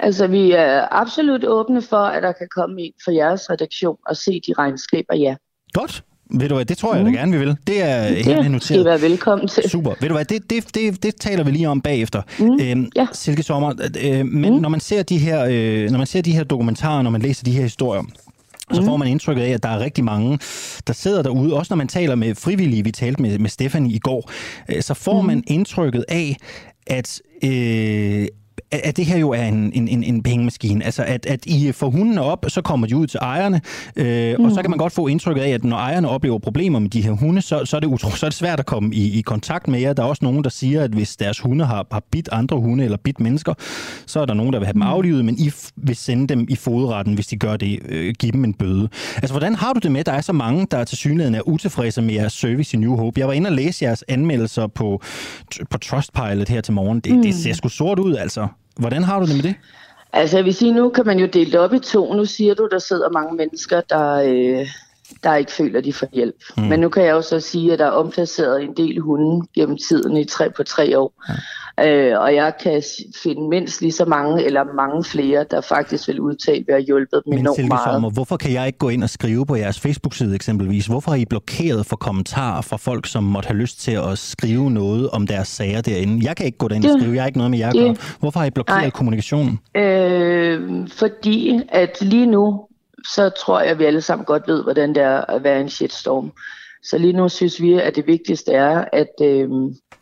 [0.00, 4.16] Altså, vi er absolut åbne for, at der kan komme en fra jeres redaktion og
[4.16, 5.34] se de regnskaber, ja.
[5.72, 6.04] Godt.
[6.34, 7.56] Ved du hvad, det tror jeg da gerne, vi vil.
[7.66, 8.84] Det er Det helt skal I noteret.
[8.84, 9.70] være velkommen til.
[9.70, 9.94] Super.
[10.00, 12.22] Ved du hvad, det, det, det, det taler vi lige om bagefter.
[12.38, 13.06] Mm, øhm, ja.
[13.12, 13.72] Silke Sommer,
[14.02, 14.60] øh, men mm.
[14.60, 17.44] når, man ser de her, øh, når man ser de her dokumentarer, når man læser
[17.44, 18.02] de her historier,
[18.72, 18.86] så Mm.
[18.86, 20.38] får man indtrykket af, at der er rigtig mange,
[20.86, 21.54] der sidder derude.
[21.54, 24.30] Også når man taler med frivillige, vi talte med, med Stefanie i går,
[24.68, 25.26] øh, så får mm.
[25.26, 26.36] man indtrykket af,
[26.86, 27.20] at...
[27.44, 28.26] Øh,
[28.70, 30.84] at det her jo er en, en, en, en pengemaskine.
[30.84, 33.60] Altså, at, at I får hundene op, så kommer de ud til ejerne,
[33.96, 34.44] øh, mm.
[34.44, 37.02] og så kan man godt få indtrykket af, at når ejerne oplever problemer med de
[37.02, 39.20] her hunde, så, så, er, det utro, så er det svært at komme i, i
[39.20, 39.92] kontakt med jer.
[39.92, 42.84] Der er også nogen, der siger, at hvis deres hunde har, har bidt andre hunde
[42.84, 43.54] eller bidt mennesker,
[44.06, 46.46] så er der nogen, der vil have dem aflivet, men I f- vil sende dem
[46.48, 48.88] i fodretten, hvis de gør det, øh, give dem en bøde.
[49.16, 51.48] Altså, hvordan har du det med, at der er så mange, der til synligheden er
[51.48, 53.20] utilfredse med jeres service i New Hope?
[53.20, 55.02] Jeg var inde og læse jeres anmeldelser på,
[55.70, 57.00] på Trustpilot her til morgen.
[57.00, 57.22] Det, mm.
[57.22, 58.46] det ser sgu sort ud, altså.
[58.76, 59.54] Hvordan har du det med det?
[60.12, 62.14] Altså jeg vil sige, nu kan man jo dele det op i to.
[62.14, 64.68] Nu siger du, der sidder mange mennesker, der, øh,
[65.22, 66.36] der ikke føler, de får hjælp.
[66.56, 66.62] Mm.
[66.62, 69.78] Men nu kan jeg jo så sige, at der er omplaceret en del hunde gennem
[69.88, 71.12] tiden i tre på tre år.
[71.28, 71.34] Ja.
[71.80, 72.82] Øh, og jeg kan
[73.22, 76.78] finde mindst lige så mange, eller mange flere, der faktisk vil udtale, at vi har
[76.78, 77.92] hjulpet dem Men enormt meget.
[77.92, 80.86] Sommer, hvorfor kan jeg ikke gå ind og skrive på jeres Facebook-side eksempelvis?
[80.86, 84.70] Hvorfor har I blokeret for kommentarer fra folk, som måtte have lyst til at skrive
[84.70, 86.26] noget om deres sager derinde?
[86.26, 87.96] Jeg kan ikke gå derind og skrive, jeg har ikke noget med jer at gøre.
[88.20, 88.90] Hvorfor har I blokeret Nej.
[88.90, 89.58] kommunikationen?
[89.76, 92.60] Øh, fordi at lige nu,
[93.14, 95.68] så tror jeg, at vi alle sammen godt ved, hvordan det er at være en
[95.68, 96.32] shitstorm.
[96.82, 99.50] Så lige nu synes vi, at det vigtigste er, at, øh,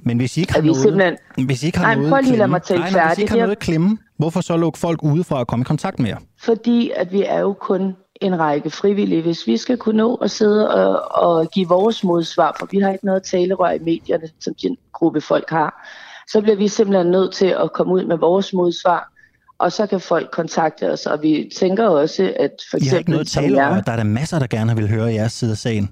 [0.05, 1.17] Men hvis I ikke har noget, simpelthen...
[1.47, 3.19] hvis I ikke har Nej, noget prøv lige at lade mig tale nej, men hvis
[3.19, 5.99] I ikke har noget at klemme, hvorfor så lukke folk udefra at komme i kontakt
[5.99, 6.19] med jer?
[6.41, 9.23] Fordi at vi er jo kun en række frivillige.
[9.23, 12.93] Hvis vi skal kunne nå at sidde og, og give vores modsvar, for vi har
[12.93, 15.89] ikke noget talerør i medierne, som den gruppe folk har,
[16.29, 19.13] så bliver vi simpelthen nødt til at komme ud med vores modsvar,
[19.61, 21.07] og så kan folk kontakte os.
[21.07, 23.93] Og vi tænker også, at for I har ikke eksempel noget som tale og der
[23.93, 25.91] er der masser, der gerne vil høre jeres side af sagen.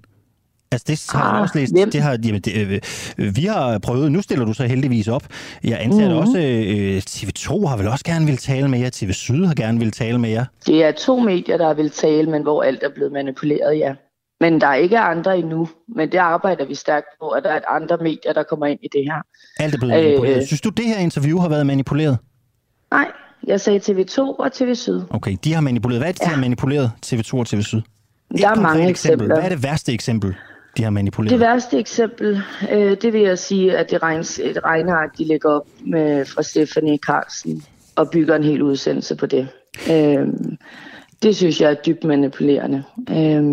[0.73, 1.73] Altså det har jeg Ah, også læst.
[1.75, 1.91] hvem?
[1.91, 2.81] Det har, jamen, det, øh,
[3.19, 5.23] øh, vi har prøvet, nu stiller du så heldigvis op.
[5.65, 6.17] Jeg antager Mhm.
[6.19, 6.29] mm-hmm.
[6.29, 9.79] også, øh, TV2 har vel også gerne vil tale med jer, TV Syd har gerne
[9.79, 10.45] vil tale med jer.
[10.67, 13.95] Det er to medier, der vil tale, men hvor alt er blevet manipuleret, ja.
[14.41, 17.61] Men der er ikke andre endnu, men det arbejder vi stærkt på, at der er
[17.69, 19.23] andre medier, der kommer ind i det her.
[19.61, 20.37] Alt er blevet manipuleret.
[20.37, 20.47] Øh.
[20.47, 22.19] Synes du, det her interview har været manipuleret?
[22.91, 23.07] Nej,
[23.47, 25.01] jeg sagde TV2 og TV Syd.
[25.11, 26.01] Okay, de har manipuleret.
[26.01, 27.79] Hvad er det, de har manipuleret, TV2 og TV Syd?
[27.79, 27.85] Et
[28.39, 28.91] Der er mange eksempel.
[28.91, 29.27] eksempler.
[29.35, 30.35] Hvad er det værste eksempel,
[30.77, 31.31] de har manipuleret?
[31.31, 32.43] Det værste eksempel,
[32.73, 36.43] øh, det vil jeg sige, at det regnes, et regneark, de lægger op med, fra
[36.43, 37.63] Stephanie Carlsen
[37.97, 39.49] og bygger en hel udsendelse på det.
[39.91, 40.27] Øh,
[41.23, 42.83] det synes jeg er dybt manipulerende.
[43.11, 43.45] Øh,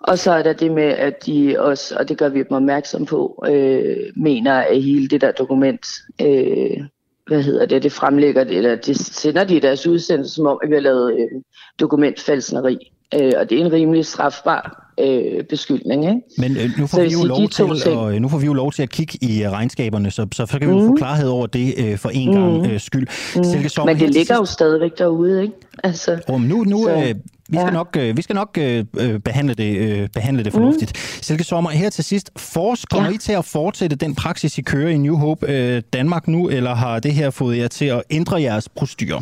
[0.00, 3.06] og så er der det med, at de også, og det gør vi dem opmærksom
[3.06, 5.86] på, øh, mener, at hele det der dokument,
[6.22, 6.84] øh,
[7.26, 10.60] hvad hedder det, det fremlægger det, eller det sender de i deres udsendelse, som om,
[10.62, 11.42] at vi har lavet øh,
[11.80, 12.92] dokumentfalsneri.
[13.14, 16.04] Øh, og det er en rimelig strafbar øh, beskyldning.
[16.04, 16.20] Ikke?
[16.38, 17.96] Men øh, nu får vi jo sige, lov til, ting.
[17.98, 20.58] og, nu får vi jo lov til at kigge i øh, regnskaberne, så, så, så
[20.58, 22.70] kan vi jo få klarhed over det øh, for en gang Mhm.
[22.70, 23.06] øh, skyld.
[23.36, 23.44] Mm.
[23.44, 25.54] Silke Sommer, Men det ligger jo sidst- stadigvæk derude, ikke?
[25.84, 27.14] Altså, Oh, nu, nu, så- øh,
[27.48, 27.70] vi skal ja.
[27.70, 30.92] nok, øh, vi skal nok øh, øh, behandle det, øh, behandle det fornuftigt.
[30.94, 31.22] Mm.
[31.22, 32.30] Silke Sommer, her til sidst.
[32.36, 33.14] Fors, kommer ja.
[33.14, 36.74] I til at fortsætte den praksis, I kører i New Hope øh, Danmark nu, eller
[36.74, 39.20] har det her fået jer til at ændre jeres procedurer?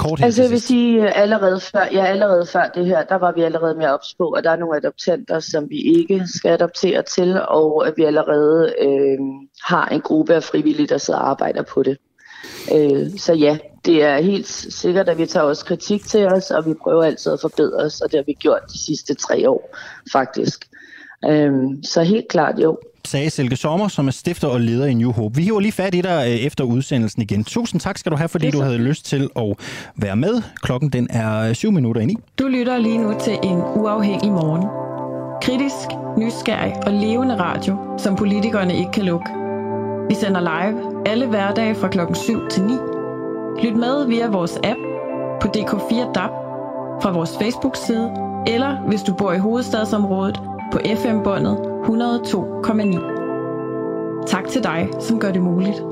[0.00, 3.32] Kort altså jeg vil sige, øh, allerede før, ja, allerede før det her, der var
[3.32, 7.02] vi allerede mere ops på, at der er nogle adoptanter, som vi ikke skal adoptere
[7.02, 9.18] til, og at vi allerede øh,
[9.64, 11.98] har en gruppe af frivillige, der sidder og arbejder på det.
[12.74, 16.66] Øh, så ja, det er helt sikkert, at vi tager også kritik til os, og
[16.66, 19.76] vi prøver altid at forbedre os, og det har vi gjort de sidste tre år,
[20.12, 20.68] faktisk.
[21.28, 21.52] Øh,
[21.82, 22.78] så helt klart jo
[23.10, 25.36] sagde Silke Sommer, som er stifter og leder i New Hope.
[25.36, 27.44] Vi hiver lige fat i dig øh, efter udsendelsen igen.
[27.44, 29.56] Tusind tak skal du have, fordi du havde lyst til at
[29.96, 30.42] være med.
[30.62, 32.16] Klokken den er syv minutter ind i.
[32.38, 34.66] Du lytter lige nu til en uafhængig morgen.
[35.42, 35.88] Kritisk,
[36.18, 39.30] nysgerrig og levende radio, som politikerne ikke kan lukke.
[40.08, 42.72] Vi sender live alle hverdage fra klokken 7 til 9.
[43.62, 44.80] Lyt med via vores app
[45.40, 46.30] på DK4 DAB,
[47.02, 48.10] fra vores Facebook-side,
[48.46, 54.26] eller hvis du bor i hovedstadsområdet på FM-båndet 102,9.
[54.26, 55.82] Tak til dig, som gør det muligt.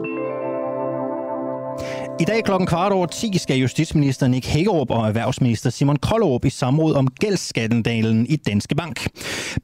[2.21, 6.51] I dag klokken kvart over 10 skal justitsminister Nick Hækkerup og erhvervsminister Simon Kollerup i
[6.51, 9.09] samråd om gældsskandalen i Danske Bank.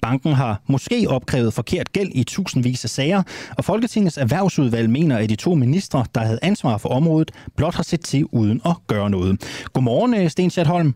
[0.02, 3.22] Banken har måske opkrævet forkert gæld i tusindvis af sager,
[3.58, 7.82] og Folketingets erhvervsudvalg mener, at de to ministre, der havde ansvar for området, blot har
[7.82, 9.64] set til uden at gøre noget.
[9.72, 10.94] Godmorgen, øh, Sten Holm.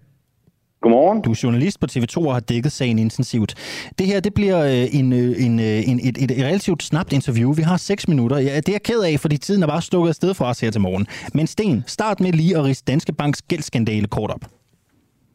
[0.80, 1.22] Godmorgen.
[1.22, 3.54] Du er journalist på TV2 og har dækket sagen intensivt.
[3.98, 7.52] Det her det bliver øh, en, øh, en, øh, en, et, et relativt snabt interview.
[7.52, 8.38] Vi har 6 minutter.
[8.38, 10.70] Ja, det er jeg ked af, fordi tiden er bare stukket afsted for os her
[10.70, 11.06] til morgen.
[11.34, 14.44] Men Sten, start med lige at rise Danske Banks gældskandale kort op.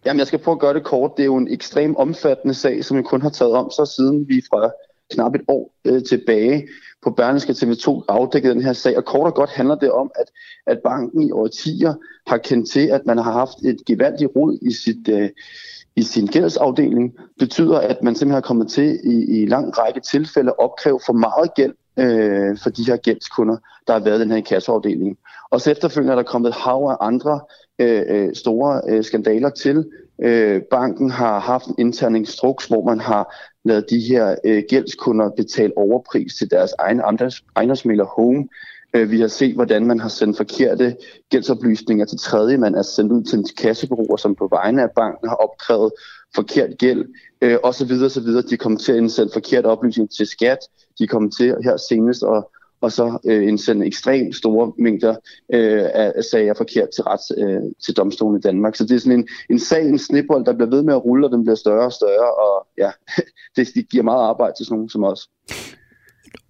[0.06, 1.12] Jamen, jeg skal prøve at gøre det kort.
[1.18, 4.26] Det er jo en ekstremt omfattende sag, som vi kun har taget om, så siden
[4.28, 4.72] vi fra
[5.14, 6.68] knap et år øh, tilbage
[7.04, 8.98] på Berlingske TV2 afdækket den her sag.
[8.98, 10.26] Og kort og godt handler det om, at,
[10.68, 11.94] at banken i årtier
[12.28, 15.10] har kendt til, at man har haft et gevaldigt rod i sit...
[15.10, 15.30] Øh,
[15.96, 20.50] i sin gældsafdeling, betyder, at man simpelthen har kommet til i, i lang række tilfælde
[20.50, 24.32] at opkræve for meget gæld øh, for de her gældskunder, der har været i den
[24.32, 25.18] her kasseafdeling.
[25.50, 27.40] Og så efterfølgende er der kommet et hav af andre
[27.80, 29.86] øh, øh store øh, skandaler til.
[30.22, 33.36] Øh, banken har haft en intern instruks, hvor man har
[33.66, 37.02] lavet de her øh, gældskunder betale overpris til deres egen
[37.56, 38.48] ejendomsmælder Home.
[38.96, 40.96] Øh, vi har set, hvordan man har sendt forkerte
[41.30, 42.58] gældsoplysninger til tredje.
[42.58, 45.92] Man er altså sendt ud til en kassebureauer, som på vegne af banken har opkrævet
[46.36, 47.06] forkert gæld,
[47.42, 47.92] øh, osv.
[48.06, 48.28] osv.
[48.50, 50.60] De kommer til at indsende forkert oplysninger til skat.
[51.00, 52.44] De kommer til her senest at
[52.84, 55.16] og så øh, indsende ekstremt store mængder
[55.54, 58.76] øh, af sager forkert til rets øh, til domstolen i Danmark.
[58.76, 61.28] Så det er sådan en, en sag, en snibbold, der bliver ved med at rulle,
[61.28, 62.92] og den bliver større og større, og ja,
[63.56, 65.30] det, det giver meget arbejde til sådan nogen som os.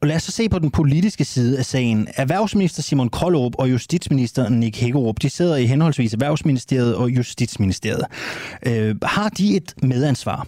[0.01, 2.07] Og lad os så se på den politiske side af sagen.
[2.15, 8.05] Erhvervsminister Simon Kollerup og justitsminister Nick Hækkerup, de sidder i henholdsvis Erhvervsministeriet og Justitsministeriet.
[8.67, 10.47] Øh, har de et medansvar?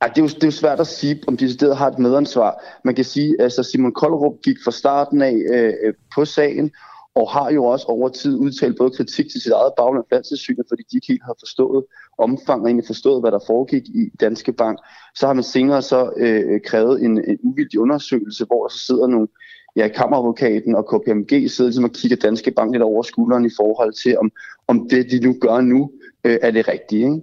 [0.00, 1.98] Ej, det, er jo, det er jo svært at sige, om de steder har et
[1.98, 2.62] medansvar.
[2.84, 6.70] Man kan sige, at altså Simon Kollerup gik fra starten af øh, øh på sagen,
[7.14, 10.82] og har jo også over tid udtalt både kritik til sit eget bagland finanssynet, fordi
[10.90, 11.84] de ikke helt har forstået
[12.18, 14.78] omfanget, egentlig forstået, hvad der foregik i Danske Bank.
[15.14, 19.06] Så har man senere så øh, krævet en, en uvildig undersøgelse, hvor der så sidder
[19.06, 19.28] nogle
[19.76, 23.92] ja, kammeradvokaten og KPMG sidder ligesom og kigger Danske Bank lidt over skulderen i forhold
[24.02, 24.30] til, om,
[24.68, 25.90] om det, de nu gør nu,
[26.24, 27.02] øh, er det rigtige.
[27.02, 27.20] Ikke?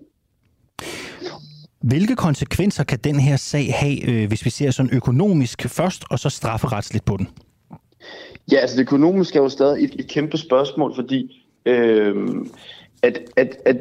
[1.82, 6.20] Hvilke konsekvenser kan den her sag have, øh, hvis vi ser sådan økonomisk først, og
[6.20, 7.28] så strafferetsligt på den?
[8.52, 12.16] Ja, altså det økonomiske er jo stadig et, et kæmpe spørgsmål, fordi øh,
[13.04, 13.78] at, at, at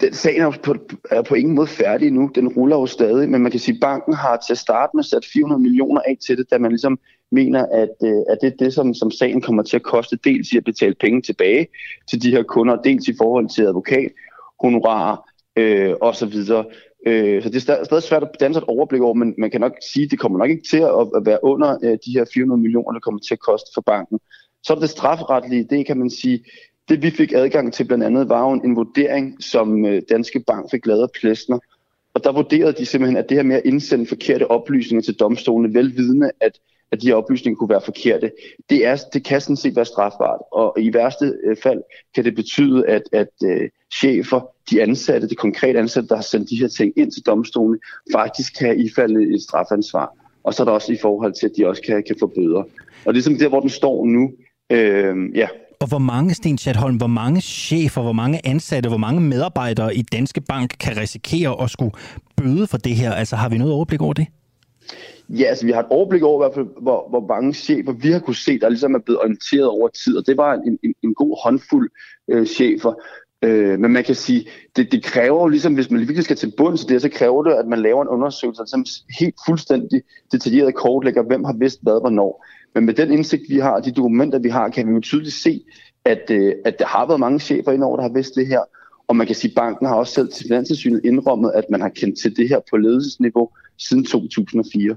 [0.00, 0.74] den sagen er på,
[1.10, 2.30] er på ingen måde færdig nu.
[2.34, 5.04] Den ruller jo stadig, men man kan sige, at banken har til at starte med
[5.04, 6.98] sat 400 millioner af til det, da man ligesom
[7.30, 10.52] mener, at, øh, at det er det, som, som sagen kommer til at koste, dels
[10.52, 11.66] i at betale penge tilbage
[12.10, 14.12] til de her kunder, dels i forhold til advokat,
[14.60, 15.16] honorarer
[15.56, 16.34] øh, osv.
[17.06, 19.72] Øh, så det er stadig svært at danse et overblik over, men man kan nok
[19.92, 22.92] sige, at det kommer nok ikke til at være under øh, de her 400 millioner,
[22.92, 24.18] der kommer til at koste for banken.
[24.62, 26.44] Så er det strafferetlige, det kan man sige,
[26.88, 30.70] det vi fik adgang til blandt andet, var jo en, vurdering, som øh, Danske Bank
[30.70, 31.58] fik lavet af Plesner.
[32.14, 35.74] Og der vurderede de simpelthen, at det her med at indsende forkerte oplysninger til domstolene,
[35.74, 36.58] velvidende, at,
[36.92, 38.30] at de her oplysninger kunne være forkerte,
[38.70, 40.40] det, er, det kan sådan set være strafbart.
[40.52, 41.82] Og i værste øh, fald
[42.14, 44.40] kan det betyde, at, at øh, chefer,
[44.70, 47.78] de ansatte, de konkrete ansatte, der har sendt de her ting ind til domstolen,
[48.12, 50.12] faktisk kan ifalde et strafansvar.
[50.44, 52.58] Og så er der også i forhold til, at de også kan, kan få bøder.
[52.58, 52.68] Og
[53.04, 54.32] det er ligesom der, hvor den står nu.
[54.70, 55.48] Øh, ja.
[55.80, 60.02] Og hvor mange, Sten Chatholm, hvor mange chefer, hvor mange ansatte, hvor mange medarbejdere i
[60.02, 61.92] Danske Bank kan risikere at skulle
[62.36, 63.12] bøde for det her?
[63.12, 64.26] Altså har vi noget overblik over det?
[65.28, 68.10] Ja, altså vi har et overblik over i hvert fald, hvor, hvor mange chefer vi
[68.10, 70.94] har kunne se, der ligesom er blevet orienteret over tid, og det var en, en,
[71.02, 71.90] en god håndfuld
[72.28, 72.92] øh, chefer.
[73.44, 76.52] Øh, men man kan sige, det, det kræver jo ligesom, hvis man virkelig skal til
[76.56, 80.02] bunds i det, så kræver det, at man laver en undersøgelse, som ligesom helt fuldstændig
[80.32, 82.46] detaljeret kortlægger, hvem har vidst hvad hvornår.
[82.74, 85.64] Men med den indsigt, vi har, de dokumenter, vi har, kan vi jo tydeligt se,
[86.04, 88.60] at, øh, at der har været mange chefer indover, der har vidst det her.
[89.08, 91.88] Og man kan sige, at banken har også selv til Finanstilsynet indrømmet, at man har
[91.88, 94.96] kendt til det her på ledelsesniveau siden 2004.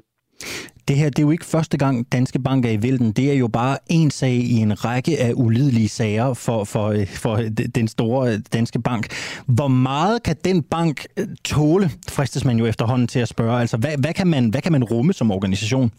[0.88, 3.12] Det her det er jo ikke første gang Danske Bank er i vælten.
[3.12, 7.08] Det er jo bare en sag i en række af ulidelige sager for, for, øh,
[7.08, 9.08] for øh, den store øh, Danske Bank.
[9.46, 11.06] Hvor meget kan den bank
[11.44, 13.60] tåle, fristes man jo efterhånden til at spørge.
[13.60, 15.92] Altså, hvad, hvad, kan, man, hvad kan man rumme som organisation?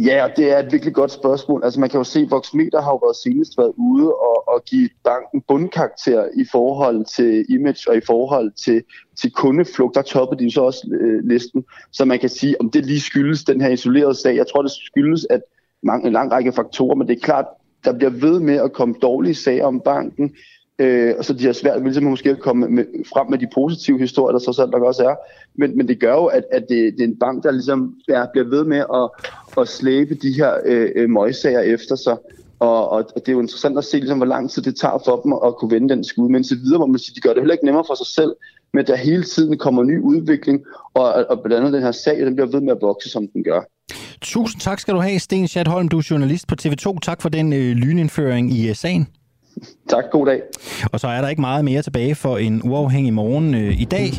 [0.00, 1.64] Ja, det er et virkelig godt spørgsmål.
[1.64, 4.64] Altså man kan jo se, at Voxmeter har jo været senest været ude og, og
[4.64, 8.82] give banken bundkarakter i forhold til image og i forhold til,
[9.20, 9.94] til kundeflugt.
[9.94, 11.64] Der toppede de så også øh, listen.
[11.92, 14.36] Så man kan sige, om det lige skyldes den her isolerede sag.
[14.36, 15.40] Jeg tror, det skyldes at
[15.82, 17.46] mange, en lang række faktorer, men det er klart,
[17.84, 20.34] der bliver ved med at komme dårlige sager om banken.
[20.78, 23.46] Øh, og så de har svært ved ligesom måske at komme med, frem med de
[23.54, 25.14] positive historier, der så selv nok også er.
[25.54, 28.26] Men, men det gør jo, at, at det, det er en bank, der ligesom er,
[28.32, 29.10] bliver ved med at,
[29.60, 32.16] at slæbe de her øh, øh møgssager efter sig.
[32.58, 35.20] Og, og det er jo interessant at se, ligesom, hvor lang tid det tager for
[35.24, 36.28] dem at kunne vende den skud.
[36.28, 38.32] Men til videre må man sige, de gør det heller ikke nemmere for sig selv,
[38.72, 42.34] men der hele tiden kommer ny udvikling, og, og blandt andet den her sag, den
[42.34, 43.60] bliver ved med at vokse, som den gør.
[44.20, 45.88] Tusind tak skal du have, Sten Schatholm.
[45.88, 46.98] Du er journalist på TV2.
[47.02, 49.08] Tak for den øh, lynindføring i øh, sagen.
[49.88, 50.40] Tak, god dag.
[50.92, 54.10] Og så er der ikke meget mere tilbage for en uafhængig morgen øh, i dag.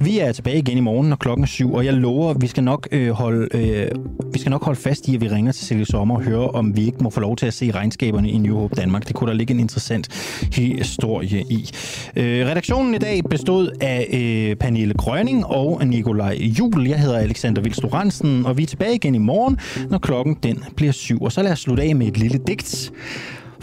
[0.00, 2.64] Vi er tilbage igen i morgen, når klokken er syv, og jeg lover, vi skal
[2.64, 3.90] nok øh, holde øh,
[4.32, 6.76] vi skal nok holde fast i, at vi ringer til Silje Sommer og høre, om
[6.76, 9.08] vi ikke må få lov til at se regnskaberne i New Hope Danmark.
[9.08, 10.08] Det kunne der ligge en interessant
[10.52, 11.70] historie i.
[12.16, 16.86] Øh, redaktionen i dag bestod af øh, Pernille Grønning og Nikolaj Jul.
[16.86, 19.58] Jeg hedder Alexander Vilstoransen, og vi er tilbage igen i morgen,
[19.90, 21.22] når klokken den bliver syv.
[21.22, 22.92] Og så lad os slutte af med et lille digt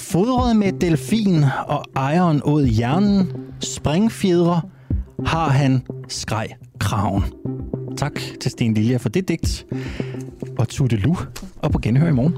[0.10, 3.28] fodret med delfin og ejeren åd hjernen,
[3.62, 4.62] springfjedre,
[5.26, 7.28] har han skreg kraven.
[7.98, 9.66] Tak til Sten Lilja for det digt,
[10.58, 11.14] og tutelu,
[11.62, 12.38] og på genhør i morgen.